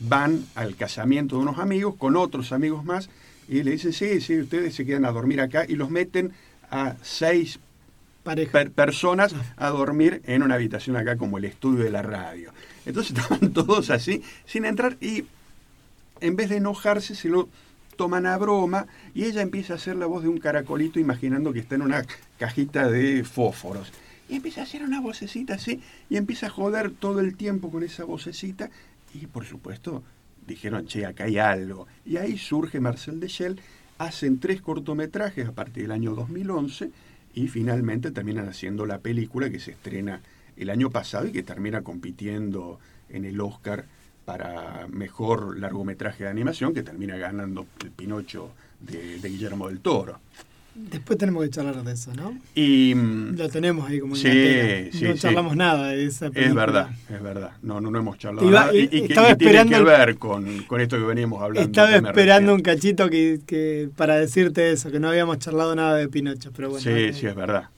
van 0.00 0.44
al 0.54 0.76
casamiento 0.76 1.36
de 1.36 1.42
unos 1.42 1.58
amigos 1.58 1.94
con 1.96 2.14
otros 2.16 2.52
amigos 2.52 2.84
más 2.84 3.08
y 3.48 3.62
le 3.62 3.70
dicen, 3.72 3.92
sí, 3.94 4.20
sí, 4.20 4.38
ustedes 4.40 4.74
se 4.74 4.84
quedan 4.84 5.04
a 5.06 5.10
dormir 5.12 5.40
acá 5.40 5.64
y 5.66 5.74
los 5.76 5.88
meten 5.90 6.32
a 6.70 6.96
seis 7.02 7.58
per- 8.22 8.70
personas 8.72 9.34
a 9.56 9.70
dormir 9.70 10.20
en 10.26 10.42
una 10.42 10.56
habitación 10.56 10.96
acá 10.96 11.16
como 11.16 11.38
el 11.38 11.46
estudio 11.46 11.82
de 11.82 11.90
la 11.90 12.02
radio. 12.02 12.52
Entonces 12.88 13.16
estaban 13.16 13.52
todos 13.52 13.90
así, 13.90 14.22
sin 14.46 14.64
entrar, 14.64 14.96
y 15.00 15.24
en 16.20 16.34
vez 16.34 16.48
de 16.48 16.56
enojarse 16.56 17.14
se 17.14 17.28
lo 17.28 17.48
toman 17.96 18.26
a 18.26 18.38
broma 18.38 18.86
y 19.14 19.24
ella 19.24 19.42
empieza 19.42 19.74
a 19.74 19.76
hacer 19.76 19.96
la 19.96 20.06
voz 20.06 20.22
de 20.22 20.28
un 20.28 20.38
caracolito 20.38 20.98
imaginando 20.98 21.52
que 21.52 21.58
está 21.58 21.74
en 21.74 21.82
una 21.82 22.04
cajita 22.38 22.88
de 22.88 23.24
fósforos. 23.24 23.92
Y 24.28 24.36
empieza 24.36 24.62
a 24.62 24.64
hacer 24.64 24.82
una 24.82 25.00
vocecita 25.00 25.54
así 25.54 25.82
y 26.08 26.16
empieza 26.16 26.46
a 26.46 26.50
joder 26.50 26.90
todo 26.90 27.20
el 27.20 27.36
tiempo 27.36 27.70
con 27.70 27.82
esa 27.82 28.04
vocecita 28.04 28.70
y 29.12 29.26
por 29.26 29.44
supuesto 29.44 30.02
dijeron, 30.46 30.86
che, 30.86 31.04
acá 31.04 31.24
hay 31.24 31.38
algo. 31.38 31.86
Y 32.06 32.16
ahí 32.16 32.38
surge 32.38 32.80
Marcel 32.80 33.20
Deschel, 33.20 33.60
hacen 33.98 34.38
tres 34.38 34.62
cortometrajes 34.62 35.46
a 35.46 35.52
partir 35.52 35.82
del 35.84 35.92
año 35.92 36.14
2011 36.14 36.90
y 37.34 37.48
finalmente 37.48 38.12
terminan 38.12 38.48
haciendo 38.48 38.86
la 38.86 38.98
película 38.98 39.50
que 39.50 39.60
se 39.60 39.72
estrena 39.72 40.22
el 40.58 40.70
año 40.70 40.90
pasado 40.90 41.26
y 41.26 41.32
que 41.32 41.42
termina 41.42 41.82
compitiendo 41.82 42.78
en 43.10 43.24
el 43.24 43.40
Oscar 43.40 43.84
para 44.24 44.86
mejor 44.90 45.58
largometraje 45.58 46.24
de 46.24 46.30
animación 46.30 46.74
que 46.74 46.82
termina 46.82 47.16
ganando 47.16 47.66
el 47.82 47.90
Pinocho 47.90 48.50
de, 48.80 49.18
de 49.18 49.28
Guillermo 49.28 49.68
del 49.68 49.80
Toro. 49.80 50.20
Después 50.74 51.18
tenemos 51.18 51.42
que 51.42 51.50
charlar 51.50 51.82
de 51.82 51.92
eso, 51.92 52.12
¿no? 52.14 52.38
Y 52.54 52.94
mm, 52.94 53.36
Lo 53.36 53.48
tenemos 53.48 53.88
ahí 53.88 53.98
como 53.98 54.14
Sí, 54.14 54.90
sí, 54.92 55.04
No 55.06 55.14
sí. 55.14 55.18
charlamos 55.18 55.56
nada 55.56 55.88
de 55.88 56.04
esa 56.04 56.30
película. 56.30 56.46
es 56.48 56.54
verdad, 56.54 56.90
es 57.10 57.22
verdad. 57.22 57.50
No, 57.62 57.80
no, 57.80 57.90
no 57.90 57.98
hemos 57.98 58.16
charlado 58.18 58.46
Iba- 58.48 58.60
nada. 58.66 58.74
Y, 58.76 58.82
y- 58.84 58.88
que, 58.88 58.96
estaba 59.06 59.30
y 59.32 59.36
tiene 59.36 59.58
esperando 59.58 59.76
que 59.78 59.82
ver 59.98 60.18
con, 60.18 60.62
con 60.64 60.80
esto 60.80 60.96
que 60.96 61.02
veníamos 61.04 61.42
hablando. 61.42 61.68
Estaba 61.80 61.96
esperando 61.96 62.54
un 62.54 62.60
cachito 62.60 63.10
que, 63.10 63.40
que 63.44 63.88
para 63.96 64.16
decirte 64.20 64.70
eso, 64.70 64.90
que 64.92 65.00
no 65.00 65.08
habíamos 65.08 65.38
charlado 65.40 65.74
nada 65.74 65.96
de 65.96 66.06
Pinocho, 66.08 66.52
pero 66.54 66.68
bueno. 66.70 66.82
Sí, 66.84 66.90
eh, 66.90 67.12
sí, 67.12 67.26
es 67.26 67.34
verdad. 67.34 67.70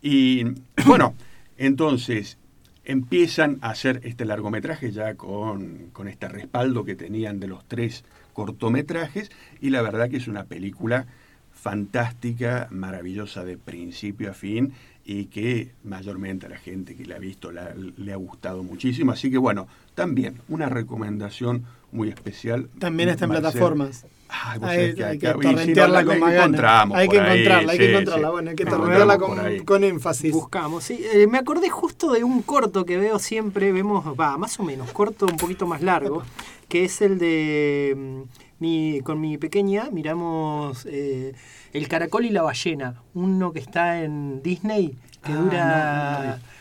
Y 0.00 0.44
bueno, 0.86 1.14
entonces 1.58 2.38
empiezan 2.84 3.58
a 3.62 3.70
hacer 3.70 4.00
este 4.04 4.24
largometraje 4.24 4.92
ya 4.92 5.14
con, 5.16 5.88
con 5.92 6.06
este 6.08 6.28
respaldo 6.28 6.84
que 6.84 6.94
tenían 6.94 7.40
de 7.40 7.48
los 7.48 7.64
tres 7.66 8.04
cortometrajes 8.32 9.30
y 9.60 9.70
la 9.70 9.82
verdad 9.82 10.08
que 10.08 10.18
es 10.18 10.28
una 10.28 10.44
película 10.44 11.06
fantástica, 11.52 12.68
maravillosa 12.70 13.44
de 13.44 13.58
principio 13.58 14.30
a 14.30 14.34
fin 14.34 14.72
y 15.04 15.24
que 15.26 15.72
mayormente 15.84 16.46
a 16.46 16.48
la 16.48 16.58
gente 16.58 16.94
que 16.94 17.04
la 17.06 17.16
ha 17.16 17.18
visto 17.18 17.50
la- 17.50 17.74
le 17.74 18.12
ha 18.12 18.16
gustado 18.16 18.62
muchísimo. 18.62 19.12
Así 19.12 19.30
que 19.30 19.38
bueno, 19.38 19.66
también 19.94 20.36
una 20.48 20.68
recomendación 20.68 21.64
muy 21.92 22.08
especial. 22.08 22.68
También 22.78 23.08
está 23.08 23.24
en 23.24 23.30
Marcel. 23.30 23.50
plataformas. 23.50 24.06
Ay, 24.28 24.58
vos 24.58 24.68
Hay, 24.68 24.76
sabés 24.76 24.94
que 24.96 25.04
hay 25.04 25.18
que 25.18 25.28
acá- 25.28 25.38
y 25.38 25.42
si 25.42 25.46
no, 25.48 25.52
torrentearla 25.56 26.04
con 26.04 26.14
la 26.14 26.20
más 26.20 26.32
ganas. 26.34 26.46
encontramos 26.46 26.98
Hay 26.98 27.08
que 27.08 27.20
ahí, 27.20 27.26
encontrarla, 27.40 27.72
hay 27.72 27.78
que 27.78 27.84
sí, 27.84 27.90
encontrarla. 27.90 28.26
sí. 28.28 28.32
Bueno, 28.32 28.50
hay 28.50 28.56
que 28.56 28.64
La 28.64 28.70
torrentearla 28.70 29.18
con, 29.18 29.64
con 29.64 29.84
énfasis. 29.84 30.32
Buscamos, 30.32 30.84
sí. 30.84 31.00
Eh, 31.12 31.26
me 31.26 31.38
acordé 31.38 31.70
justo 31.70 32.12
de 32.12 32.24
un 32.24 32.42
corto 32.42 32.84
que 32.84 32.96
veo 32.98 33.18
siempre, 33.18 33.70
vemos, 33.72 34.04
va, 34.18 34.36
más 34.36 34.58
o 34.58 34.64
menos, 34.64 34.90
corto 34.92 35.26
un 35.26 35.36
poquito 35.36 35.66
más 35.66 35.80
largo, 35.82 36.22
que 36.68 36.84
es 36.84 37.00
el 37.02 37.18
de 37.18 37.94
mm, 37.96 38.22
mi, 38.58 39.00
con 39.02 39.20
mi 39.20 39.38
pequeña, 39.38 39.88
miramos 39.92 40.86
eh, 40.90 41.34
El 41.72 41.86
caracol 41.88 42.24
y 42.24 42.30
la 42.30 42.42
ballena, 42.42 43.00
uno 43.14 43.52
que 43.52 43.60
está 43.60 44.02
en 44.02 44.42
Disney, 44.42 44.96
que 45.24 45.32
Ah, 45.32 45.36
dura 45.36 46.20
no, 46.22 46.28
no 46.30 46.55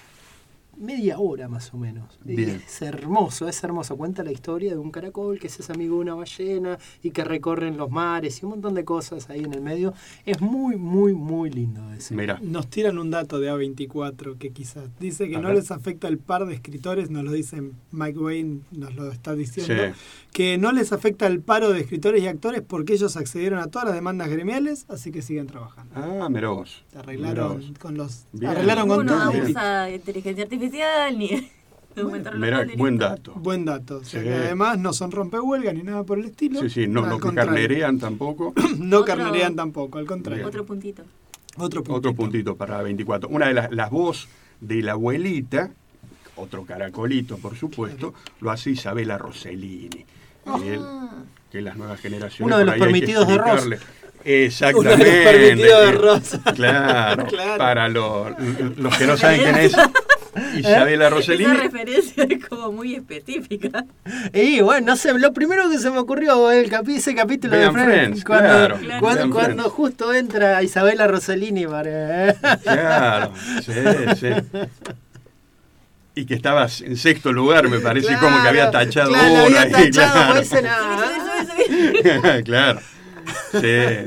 media 0.78 1.20
hora 1.20 1.48
más 1.48 1.74
o 1.74 1.78
menos. 1.78 2.20
Bien. 2.24 2.62
Es 2.66 2.82
hermoso, 2.82 3.48
es 3.48 3.64
hermoso. 3.64 3.96
Cuenta 3.98 4.24
la 4.24 4.32
historia 4.32 4.72
de 4.72 4.78
un 4.78 4.92
caracol 4.92 5.40
que 5.40 5.50
se 5.50 5.62
es 5.62 5.70
amigo 5.70 5.96
de 5.96 6.02
una 6.02 6.16
ballena 6.16 6.78
y 7.02 7.12
que 7.12 7.24
recorren 7.24 7.78
los 7.78 7.90
mares 7.92 8.42
y 8.42 8.46
un 8.46 8.52
montón 8.52 8.74
de 8.74 8.84
cosas 8.86 9.30
ahí 9.30 9.42
en 9.44 9.54
el 9.54 9.62
medio. 9.62 9.94
Es 10.26 10.42
muy, 10.42 10.76
muy, 10.76 11.14
muy 11.14 11.50
lindo 11.50 11.82
ese. 11.94 12.16
Mira, 12.16 12.40
Nos 12.42 12.68
tiran 12.70 12.98
un 12.98 13.10
dato 13.12 13.40
de 13.40 13.52
A24 13.52 14.38
que 14.38 14.52
quizás 14.52 14.90
dice 15.00 15.30
que 15.30 15.38
A 15.38 15.42
no 15.42 15.48
ver. 15.50 15.58
les 15.58 15.72
afecta 15.72 16.08
el 16.08 16.18
par 16.18 16.46
de 16.46 16.54
escritores, 16.56 17.10
nos 17.10 17.24
lo 17.24 17.32
dice 17.32 17.62
Mike 17.92 18.20
Wayne, 18.20 18.60
nos 18.72 18.96
lo 18.96 19.12
está 19.12 19.34
diciendo, 19.36 19.74
Sí. 19.76 20.00
que 20.34 20.58
no 20.58 20.72
les 20.72 20.92
afecta 20.92 21.28
el 21.28 21.42
paro 21.42 21.72
de 21.72 21.80
escritores 21.82 22.22
y 22.24 22.28
actores 22.28 22.62
porque 22.62 22.94
ellos 22.94 23.16
accedieron 23.18 23.60
a 23.60 23.68
todas 23.68 23.88
las 23.88 23.96
demandas 23.96 24.30
gremiales, 24.30 24.86
así 24.90 25.12
que 25.12 25.22
siguen 25.22 25.48
trabajando. 25.48 25.94
ah, 25.96 26.28
mira 26.30 26.50
vos. 26.50 26.84
Arreglaron 26.96 27.58
Mirá 27.60 27.68
vos. 27.70 27.80
con 27.80 27.98
los 27.98 28.26
Bien. 28.34 28.52
arreglaron 28.52 28.88
con 28.88 29.06
todo. 29.08 29.32
inteligencia 29.94 30.44
artificial 30.44 30.65
Mirá, 32.36 32.66
buen 32.76 32.98
dato. 32.98 33.32
Buen 33.36 33.64
dato. 33.64 33.98
O 34.00 34.04
sea, 34.04 34.20
Sí. 34.22 34.28
que 34.28 34.34
además 34.34 34.78
no 34.78 34.92
son 34.92 35.12
rompehuelgas 35.12 35.74
ni 35.74 35.84
nada 35.84 36.04
por 36.04 36.20
el 36.20 36.26
estilo. 36.26 36.60
Sí, 36.62 36.70
sí, 36.70 36.88
no, 36.88 37.06
no 37.06 37.20
carnerean 37.20 38.00
tampoco. 38.00 38.54
No 38.78 39.00
Otro- 39.00 39.16
carnerean 39.16 39.56
tampoco, 39.56 39.98
al 40.00 40.06
contrario. 40.06 40.46
Otro 40.48 40.66
puntito. 40.66 41.04
Otro 41.58 41.82
puntito. 41.84 41.94
Otro 41.98 42.14
puntito 42.14 42.56
para 42.58 42.82
24. 42.82 43.30
Una 43.30 43.48
de 43.48 43.54
las, 43.54 43.72
las 43.72 43.90
voz 43.92 44.28
de 44.60 44.82
la 44.82 44.92
abuelita, 44.94 45.72
otro 46.36 46.66
caracolito, 46.66 47.38
por 47.38 47.56
supuesto, 47.56 48.14
lo 48.42 48.52
hace 48.52 48.72
Isabela 48.72 49.18
Rossellini. 49.18 50.06
Que, 50.62 50.74
él- 50.74 50.82
que 51.50 51.62
las 51.62 51.78
nuevas 51.78 52.00
generaciones. 52.02 52.46
Uno 52.46 52.58
de 52.58 52.66
los 52.66 52.76
permitidos 52.76 53.26
de 53.28 53.38
Ross. 53.38 53.70
Exactamente. 54.26 54.96
Uno 54.96 55.06
de 55.06 55.24
los 55.24 55.34
permitidos 55.34 55.86
de 55.86 55.92
Ross. 55.94 56.40
Claro, 56.56 57.26
Claro. 57.30 57.58
Para 57.58 57.88
los, 57.88 58.32
los 58.78 58.98
que 58.98 59.08
no 59.08 59.16
saben 59.16 59.42
quién 59.42 59.56
es 59.56 59.74
Isabela 60.58 61.08
Esa 61.08 61.16
Rossellini. 61.16 61.54
referencia 61.58 62.24
es 62.30 62.46
como 62.46 62.72
muy 62.72 62.96
específica. 62.96 63.86
Y 64.34 64.62
bueno, 64.62 64.88
no 64.88 64.96
sé, 64.96 65.14
lo 65.18 65.34
primero 65.34 65.70
que 65.70 65.78
se 65.80 65.90
me 65.92 65.98
ocurrió 65.98 66.52
el 66.52 66.70
capi- 66.70 66.96
ese 66.98 67.16
capítulo 67.16 67.58
Vean 67.58 67.74
de 67.74 67.84
Friends, 67.84 67.96
Friends, 67.96 68.24
cuando, 68.26 68.48
claro, 68.50 68.78
Claro. 68.78 69.00
cuando, 69.02 69.18
vean 69.22 69.30
cuando 69.32 69.64
Friends. 69.64 69.74
justo 69.76 70.14
entra 70.14 70.62
Isabela 70.64 71.08
Rossellini 71.08 71.66
para... 71.68 72.34
Claro, 72.64 73.34
sí, 73.66 73.72
sí. 74.20 74.28
Y 76.18 76.26
que 76.26 76.34
estabas 76.36 76.80
en 76.82 76.96
sexto 76.96 77.34
lugar, 77.34 77.68
me 77.68 77.80
parece, 77.80 78.16
como 78.18 78.42
que 78.42 78.48
había 78.48 78.72
tachado 78.72 79.10
claro, 79.12 79.34
uno 79.34 79.44
había 79.44 79.62
ahí, 79.64 79.72
tachado, 79.92 80.14
claro. 80.14 80.34
pues, 80.34 80.50
subí. 80.50 82.44
claro. 82.44 82.80
Sí, 83.52 83.60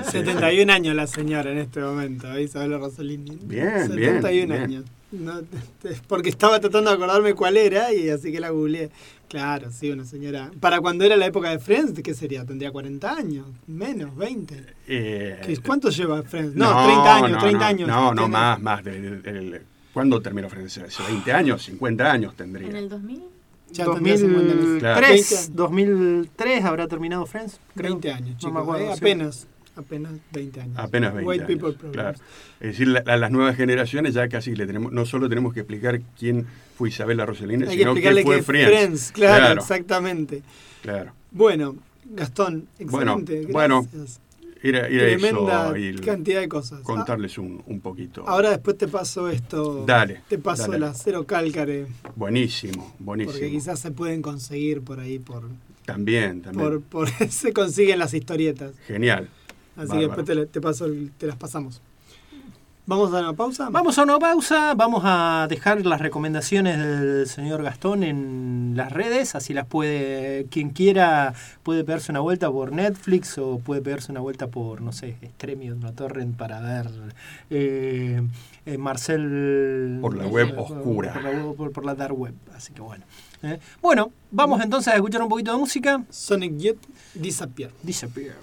sí. 0.05 0.11
71 0.12 0.72
años 0.72 0.95
la 0.95 1.07
señora 1.07 1.51
en 1.51 1.59
este 1.59 1.81
momento, 1.81 2.33
¿eh? 2.35 2.43
Isabel 2.45 2.79
Rossellini. 2.79 3.39
Bien, 3.43 3.89
bien, 3.95 4.22
71 4.22 4.47
bien. 4.55 4.62
años. 4.62 4.85
No, 5.11 5.41
es 5.85 6.01
porque 6.07 6.29
estaba 6.29 6.61
tratando 6.61 6.91
de 6.91 6.97
acordarme 6.97 7.35
cuál 7.35 7.57
era 7.57 7.93
y 7.95 8.09
así 8.11 8.31
que 8.33 8.41
la 8.41 8.51
googleé. 8.51 8.91
Claro, 9.29 9.71
sí, 9.71 9.91
una 9.91 10.05
señora. 10.05 10.51
Para 10.59 10.81
cuando 10.81 11.05
era 11.05 11.15
la 11.17 11.27
época 11.27 11.51
de 11.51 11.59
Friends, 11.59 12.01
¿qué 12.03 12.15
sería? 12.15 12.45
¿Tendría 12.47 12.71
40 12.73 13.15
años? 13.15 13.47
Menos, 13.67 14.17
20. 14.17 14.65
Eh, 14.87 15.41
¿Qué- 15.45 15.57
¿Cuánto 15.59 15.91
lleva 15.91 16.23
Friends? 16.23 16.55
No, 16.55 16.85
30 16.85 17.17
años, 17.17 17.31
no, 17.33 17.39
30 17.39 17.59
no, 17.59 17.65
años. 17.67 17.89
No, 17.89 18.15
no, 18.15 18.29
más, 18.29 18.61
más. 18.61 18.83
del- 18.85 19.23
del- 19.23 19.63
¿Cuándo 19.93 20.21
terminó 20.23 20.49
Friends? 20.49 20.79
¿Hace 20.79 21.03
20 21.03 21.33
años? 21.33 21.69
¿50 21.69 22.11
años 22.11 22.35
tendría? 22.37 22.69
En 22.69 22.77
el 22.77 22.89
2000. 22.89 23.23
Ya 23.71 23.85
tendría 23.85 24.17
50 24.17 24.41
años. 24.53 24.57
2003, 24.57 24.81
Claro. 24.81 25.07
20 25.09 25.35
2003 25.53 26.65
habrá 26.65 26.89
terminado 26.89 27.27
Friends. 27.27 27.61
creo. 27.75 27.91
20 27.93 28.13
años, 28.13 28.37
chicos. 28.39 28.55
me 28.55 28.61
acuerdo, 28.61 28.85
eh, 28.85 28.91
sí. 28.93 28.99
apenas, 28.99 29.47
apenas 29.79 30.12
20 30.33 30.61
años. 30.61 30.79
Apenas 30.79 31.14
20 31.14 31.29
White 31.29 31.45
años, 31.45 31.59
People 31.76 31.91
claro. 31.93 32.18
Es 32.61 32.66
decir, 32.72 32.89
la- 32.89 33.03
a 33.07 33.16
las 33.16 33.31
nuevas 33.31 33.57
generaciones 33.57 34.14
ya 34.14 34.29
casi 34.29 34.55
le 34.55 34.66
tenemos, 34.66 34.93
no 34.93 35.07
solo 35.07 35.29
tenemos 35.29 35.55
que 35.55 35.61
explicar 35.61 36.01
quién 36.18 36.47
fue 36.76 36.89
Isabela 36.91 37.24
Rossellini, 37.26 37.64
Hay 37.64 37.70
que 37.70 37.76
sino 37.79 37.91
explicarle 37.93 38.20
qué 38.22 38.26
fue 38.26 38.37
que 38.37 38.43
Friends. 38.43 38.68
Friends, 38.68 39.12
claro, 39.12 39.45
Claro. 39.45 39.61
exactamente. 39.61 40.43
Claro. 40.83 41.12
Bueno, 41.31 41.76
Gastón, 42.11 42.66
Bueno, 42.81 43.18
excelente. 43.18 43.53
bueno, 43.53 43.83
gracias. 43.83 44.20
Era, 44.61 44.89
era 44.89 45.05
Tremenda 45.16 45.66
eso 45.68 45.74
el- 45.76 46.01
cantidad 46.01 46.41
de 46.41 46.49
cosas. 46.49 46.81
contarles 46.81 47.39
un, 47.39 47.62
un 47.66 47.81
poquito. 47.81 48.24
Ah, 48.26 48.33
ahora 48.33 48.51
después 48.51 48.76
te 48.76 48.89
paso 48.89 49.29
esto. 49.29 49.85
Dale, 49.87 50.22
Te 50.29 50.37
paso 50.39 50.62
dale. 50.62 50.81
la 50.81 50.95
cero 50.95 51.24
cálcare, 51.26 51.87
Buenísimo, 52.16 52.93
buenísimo. 52.99 53.33
porque 53.39 53.51
quizás 53.51 53.79
se 53.79 53.93
pueden 53.93 54.20
conseguir 54.20 54.83
por 54.83 54.99
ahí, 54.99 55.20
por, 55.20 55.45
También, 55.85 56.43
también. 56.43 56.68
por, 56.68 56.81
por 56.83 57.09
se 57.31 57.53
consiguen 57.53 58.01
las 58.01 58.14
historietas. 58.14 58.72
Genial. 58.87 59.29
Así 59.79 59.87
Bárbaro. 59.87 59.99
que 60.01 60.07
después 60.07 60.26
te, 60.26 60.35
la- 60.35 60.47
te 60.47 60.61
paso, 60.61 60.85
el- 60.87 61.12
te 61.16 61.26
las 61.26 61.37
pasamos. 61.37 61.81
¿Vamos 62.87 63.12
a 63.12 63.18
una 63.20 63.35
pausa? 63.35 63.68
Vamos 63.70 63.99
a 63.99 64.03
una 64.03 64.18
pausa, 64.18 64.72
vamos 64.74 65.03
a 65.05 65.47
dejar 65.51 65.85
las 65.85 66.01
recomendaciones 66.01 66.79
del 66.79 67.26
señor 67.26 67.62
Gastón 67.62 68.03
en 68.03 68.72
las 68.76 68.91
redes, 68.91 69.35
así 69.35 69.53
las 69.53 69.66
puede, 69.66 70.47
quien 70.51 70.70
quiera 70.70 71.35
puede 71.62 71.85
pegarse 71.85 72.11
una 72.12 72.20
vuelta 72.20 72.51
por 72.51 72.72
Netflix 72.72 73.37
o 73.37 73.59
puede 73.59 73.83
pegarse 73.83 74.11
una 74.11 74.20
vuelta 74.20 74.47
por, 74.47 74.81
no 74.81 74.93
sé, 74.93 75.16
Stremio, 75.35 75.74
una 75.76 75.93
torrent 75.93 76.35
para 76.35 76.61
ver 76.61 76.89
eh, 77.51 78.22
eh, 78.64 78.79
Marcel... 78.79 79.99
Por 80.01 80.16
la 80.16 80.26
web 80.26 80.55
por- 80.55 80.79
oscura. 80.79 81.12
Por 81.12 81.22
la, 81.24 81.31
web- 81.31 81.57
por- 81.57 81.72
por 81.72 81.85
la 81.85 81.95
dark 81.95 82.18
web, 82.18 82.35
así 82.57 82.72
que 82.72 82.81
bueno. 82.81 83.05
Eh, 83.43 83.59
Bueno, 83.83 84.12
vamos 84.31 84.62
entonces 84.62 84.91
a 84.95 84.97
escuchar 84.97 85.20
un 85.20 85.29
poquito 85.29 85.53
de 85.53 85.59
música. 85.59 86.03
Sonic 86.09 86.57
Youth 86.57 86.79
Disappear. 87.12 87.70
Disappear. 87.83 88.35